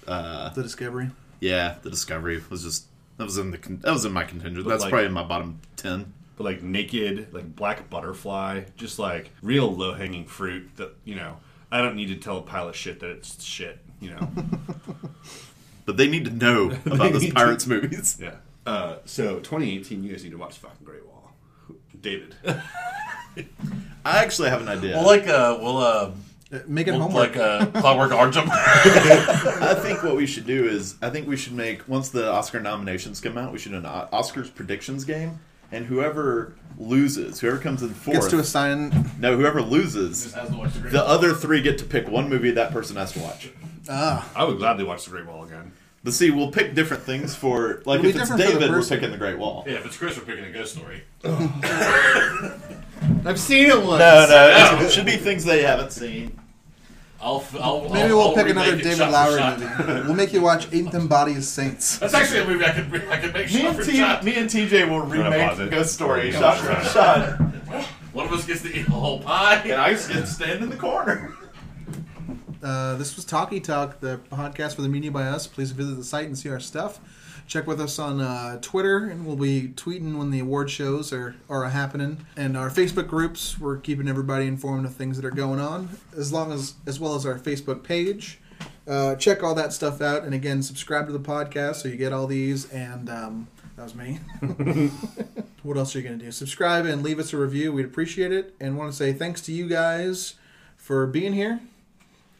Uh, 0.06 0.50
The 0.50 0.62
Discovery. 0.62 1.10
yeah, 1.40 1.76
The 1.82 1.90
Discovery 1.90 2.42
was 2.50 2.62
just 2.64 2.86
that 3.16 3.24
was 3.24 3.38
in 3.38 3.50
the 3.50 3.58
con- 3.58 3.78
that 3.82 3.92
was 3.92 4.04
in 4.04 4.12
my 4.12 4.24
contingent. 4.24 4.66
That's 4.66 4.82
like- 4.82 4.90
probably 4.90 5.06
in 5.06 5.12
my 5.12 5.24
bottom 5.24 5.60
ten. 5.76 6.12
But 6.36 6.44
like 6.44 6.62
Naked, 6.62 7.34
like 7.34 7.54
Black 7.54 7.90
Butterfly, 7.90 8.64
just 8.76 8.98
like 8.98 9.30
real 9.42 9.70
low 9.74 9.92
hanging 9.92 10.24
fruit 10.24 10.70
that 10.76 10.96
you 11.04 11.14
know 11.14 11.36
I 11.70 11.82
don't 11.82 11.94
need 11.96 12.08
to 12.08 12.16
tell 12.16 12.38
a 12.38 12.42
pile 12.42 12.68
of 12.68 12.74
shit 12.76 13.00
that 13.00 13.10
it's 13.10 13.42
shit. 13.44 13.78
You 14.00 14.12
know, 14.12 14.28
but 15.84 15.96
they 15.98 16.08
need 16.08 16.24
to 16.24 16.30
know 16.30 16.70
about 16.86 17.12
those 17.12 17.22
need 17.22 17.28
to- 17.28 17.34
Pirates 17.34 17.66
movies. 17.66 18.16
Yeah. 18.20 18.36
Uh, 18.66 18.96
so 19.04 19.40
2018, 19.40 20.02
you 20.02 20.12
guys 20.12 20.22
need 20.24 20.30
to 20.30 20.38
watch 20.38 20.56
fucking 20.58 20.84
Great 20.84 21.04
Wall. 21.06 21.32
David. 22.00 22.34
I 24.04 24.22
actually 24.24 24.48
have 24.50 24.62
an 24.62 24.68
idea. 24.68 24.96
Well, 24.96 25.06
like 25.06 25.26
uh, 25.28 25.58
we'll 25.60 25.76
Uh, 25.78 26.10
Make 26.66 26.88
it 26.88 26.92
we'll, 26.92 27.02
homework. 27.02 27.36
like 27.36 27.36
uh, 27.36 27.66
Clockwork 27.66 28.12
Orange 28.12 28.36
'em. 28.36 28.48
I 28.50 29.74
think 29.80 30.02
what 30.02 30.16
we 30.16 30.26
should 30.26 30.46
do 30.46 30.66
is 30.66 30.96
I 31.00 31.08
think 31.10 31.28
we 31.28 31.36
should 31.36 31.52
make 31.52 31.88
once 31.88 32.08
the 32.08 32.30
Oscar 32.30 32.58
nominations 32.58 33.20
come 33.20 33.38
out, 33.38 33.52
we 33.52 33.58
should 33.58 33.70
do 33.72 33.78
an 33.78 33.86
O- 33.86 34.08
Oscars 34.12 34.52
predictions 34.52 35.04
game, 35.04 35.38
and 35.70 35.86
whoever 35.86 36.54
loses, 36.76 37.38
whoever 37.38 37.58
comes 37.58 37.82
in 37.84 37.90
fourth, 37.90 38.16
Gets 38.16 38.28
to 38.30 38.38
assign. 38.40 39.10
no, 39.20 39.36
whoever 39.36 39.62
loses, 39.62 40.34
Has 40.34 40.48
to 40.50 40.56
watch 40.56 40.72
the 40.74 40.88
the 40.88 41.06
other 41.06 41.34
three 41.34 41.60
get 41.60 41.78
to 41.78 41.84
pick 41.84 42.08
one 42.08 42.28
movie 42.28 42.50
that 42.50 42.72
person 42.72 42.96
has 42.96 43.12
to 43.12 43.20
watch. 43.20 43.50
Ah, 43.88 44.28
I 44.34 44.42
would 44.44 44.58
gladly 44.58 44.82
watch 44.84 45.04
The 45.04 45.10
Great 45.12 45.26
Wall 45.26 45.44
again. 45.44 45.70
But 46.02 46.14
see, 46.14 46.30
we'll 46.30 46.50
pick 46.50 46.74
different 46.74 47.02
things 47.04 47.34
for 47.36 47.82
like 47.84 48.00
It'll 48.00 48.02
be 48.04 48.08
if 48.10 48.16
it's 48.16 48.28
different 48.30 48.42
for 48.42 48.46
the 48.48 48.52
David, 48.54 48.70
we're 48.70 48.76
person. 48.78 48.96
picking 48.98 49.12
the 49.12 49.18
Great 49.18 49.38
Wall. 49.38 49.64
Yeah, 49.68 49.74
if 49.74 49.86
it's 49.86 49.96
Chris, 49.98 50.16
we're 50.18 50.24
picking 50.24 50.46
a 50.46 50.50
ghost 50.50 50.72
story. 50.74 51.02
I've 53.24 53.38
seen 53.38 53.66
it 53.66 53.76
once. 53.76 53.98
No, 54.00 54.26
no, 54.28 54.78
it 54.84 54.90
should 54.90 55.04
be 55.06 55.16
things 55.16 55.44
they 55.44 55.62
haven't 55.62 55.92
seen. 55.92 56.38
I'll, 57.22 57.44
I'll 57.60 57.82
maybe 57.90 58.00
I'll, 58.00 58.08
we'll 58.16 58.28
I'll 58.28 58.34
pick 58.34 58.48
another 58.48 58.76
David 58.76 58.96
shot 58.96 59.06
for 59.06 59.12
Lowery 59.12 59.38
shot. 59.40 59.60
movie. 59.86 60.00
We'll 60.06 60.14
make 60.14 60.32
you 60.32 60.40
watch 60.40 60.72
Ain't 60.72 60.90
Them 60.90 61.06
Bodies 61.06 61.46
Saints. 61.48 61.98
That's 61.98 62.14
actually 62.14 62.40
a 62.40 62.46
movie 62.46 62.64
I 62.64 62.70
could 62.72 63.08
I 63.08 63.16
could 63.18 63.34
make 63.34 63.52
Me 63.52 63.66
and, 63.66 63.82
T- 63.84 63.96
shot. 63.98 64.24
me 64.24 64.34
and 64.36 64.48
TJ 64.48 64.88
will 64.88 65.00
remake 65.00 65.48
pause 65.48 65.60
it. 65.60 65.70
Ghost 65.70 65.92
Story 65.92 66.30
Yeah, 66.32 66.38
shot 66.40 66.58
sure. 66.58 66.74
for 66.76 66.88
shot, 66.88 67.40
One 68.14 68.26
of 68.26 68.32
us 68.32 68.46
gets 68.46 68.62
to 68.62 68.74
eat 68.74 68.88
a 68.88 68.90
whole 68.90 69.20
pie. 69.20 69.56
and 69.64 69.72
I 69.74 69.92
just 69.92 70.08
get 70.08 70.20
to 70.20 70.26
stand 70.26 70.62
in 70.62 70.70
the 70.70 70.76
corner. 70.76 71.34
Uh, 72.62 72.96
this 72.96 73.16
was 73.16 73.24
Talkie 73.24 73.60
Talk, 73.60 74.00
the 74.00 74.18
podcast 74.30 74.74
for 74.74 74.82
the 74.82 74.88
media 74.88 75.10
by 75.10 75.24
us. 75.24 75.46
Please 75.46 75.70
visit 75.72 75.94
the 75.96 76.04
site 76.04 76.26
and 76.26 76.36
see 76.38 76.48
our 76.50 76.60
stuff. 76.60 77.00
Check 77.50 77.66
with 77.66 77.80
us 77.80 77.98
on 77.98 78.20
uh, 78.20 78.60
Twitter, 78.60 79.06
and 79.06 79.26
we'll 79.26 79.34
be 79.34 79.72
tweeting 79.74 80.16
when 80.16 80.30
the 80.30 80.38
award 80.38 80.70
shows 80.70 81.12
are, 81.12 81.34
are 81.48 81.64
happening. 81.64 82.24
And 82.36 82.56
our 82.56 82.70
Facebook 82.70 83.08
groups, 83.08 83.58
we're 83.58 83.78
keeping 83.78 84.06
everybody 84.06 84.46
informed 84.46 84.86
of 84.86 84.94
things 84.94 85.16
that 85.16 85.26
are 85.26 85.32
going 85.32 85.58
on, 85.58 85.88
as 86.16 86.32
long 86.32 86.52
as 86.52 86.74
as 86.86 87.00
well 87.00 87.16
as 87.16 87.26
our 87.26 87.40
Facebook 87.40 87.82
page. 87.82 88.38
Uh, 88.86 89.16
check 89.16 89.42
all 89.42 89.56
that 89.56 89.72
stuff 89.72 90.00
out, 90.00 90.22
and 90.22 90.32
again, 90.32 90.62
subscribe 90.62 91.06
to 91.06 91.12
the 91.12 91.18
podcast 91.18 91.82
so 91.82 91.88
you 91.88 91.96
get 91.96 92.12
all 92.12 92.28
these. 92.28 92.70
And 92.70 93.10
um, 93.10 93.48
that 93.74 93.82
was 93.82 93.96
me. 93.96 94.20
what 95.64 95.76
else 95.76 95.96
are 95.96 95.98
you 95.98 96.04
going 96.06 96.20
to 96.20 96.24
do? 96.26 96.30
Subscribe 96.30 96.86
and 96.86 97.02
leave 97.02 97.18
us 97.18 97.32
a 97.32 97.36
review. 97.36 97.72
We'd 97.72 97.84
appreciate 97.84 98.30
it. 98.30 98.54
And 98.60 98.78
want 98.78 98.92
to 98.92 98.96
say 98.96 99.12
thanks 99.12 99.40
to 99.42 99.52
you 99.52 99.68
guys 99.68 100.34
for 100.76 101.04
being 101.04 101.32
here. 101.32 101.58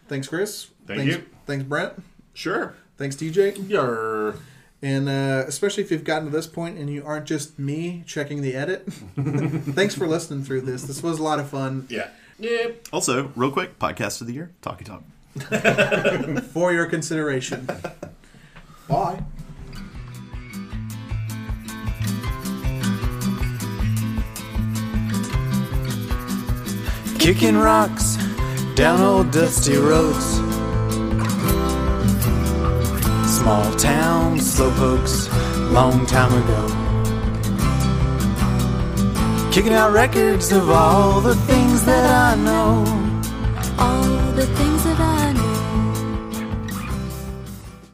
Thanks, 0.06 0.28
Chris. 0.28 0.68
Thank 0.86 1.00
thanks, 1.00 1.16
you. 1.16 1.26
Thanks, 1.46 1.64
Brent. 1.64 2.00
Sure. 2.32 2.76
Thanks, 2.96 3.16
DJ. 3.16 3.56
Yarr. 3.56 4.36
And 4.82 5.08
uh, 5.08 5.44
especially 5.46 5.82
if 5.82 5.90
you've 5.90 6.04
gotten 6.04 6.24
to 6.24 6.30
this 6.30 6.46
point 6.46 6.78
and 6.78 6.88
you 6.88 7.04
aren't 7.04 7.26
just 7.26 7.58
me 7.58 8.02
checking 8.06 8.40
the 8.40 8.54
edit. 8.54 8.84
thanks 9.16 9.94
for 9.94 10.06
listening 10.06 10.42
through 10.42 10.62
this. 10.62 10.84
This 10.84 11.02
was 11.02 11.18
a 11.18 11.22
lot 11.22 11.38
of 11.38 11.50
fun. 11.50 11.86
Yeah. 11.90 12.08
Yep. 12.38 12.88
Also, 12.92 13.30
real 13.36 13.50
quick, 13.50 13.78
podcast 13.78 14.22
of 14.22 14.26
the 14.26 14.32
year, 14.32 14.50
Talkie 14.62 14.84
Talk. 14.84 15.02
For 16.52 16.72
your 16.72 16.86
consideration. 16.86 17.68
Bye. 18.88 19.22
Kicking 27.18 27.58
rocks 27.58 28.16
down 28.74 29.02
old 29.02 29.30
dusty 29.30 29.76
roads 29.76 30.59
small 33.50 33.74
town 33.74 34.38
slowpokes 34.38 35.28
long 35.72 36.06
time 36.06 36.32
ago. 36.42 36.62
Kicking 39.50 39.72
out 39.72 39.92
records 39.92 40.52
of 40.52 40.70
all 40.70 41.20
the 41.20 41.34
things 41.34 41.84
that 41.84 42.04
I 42.28 42.36
know. 42.36 42.84
All 43.76 44.32
the 44.40 44.46
things 44.46 44.79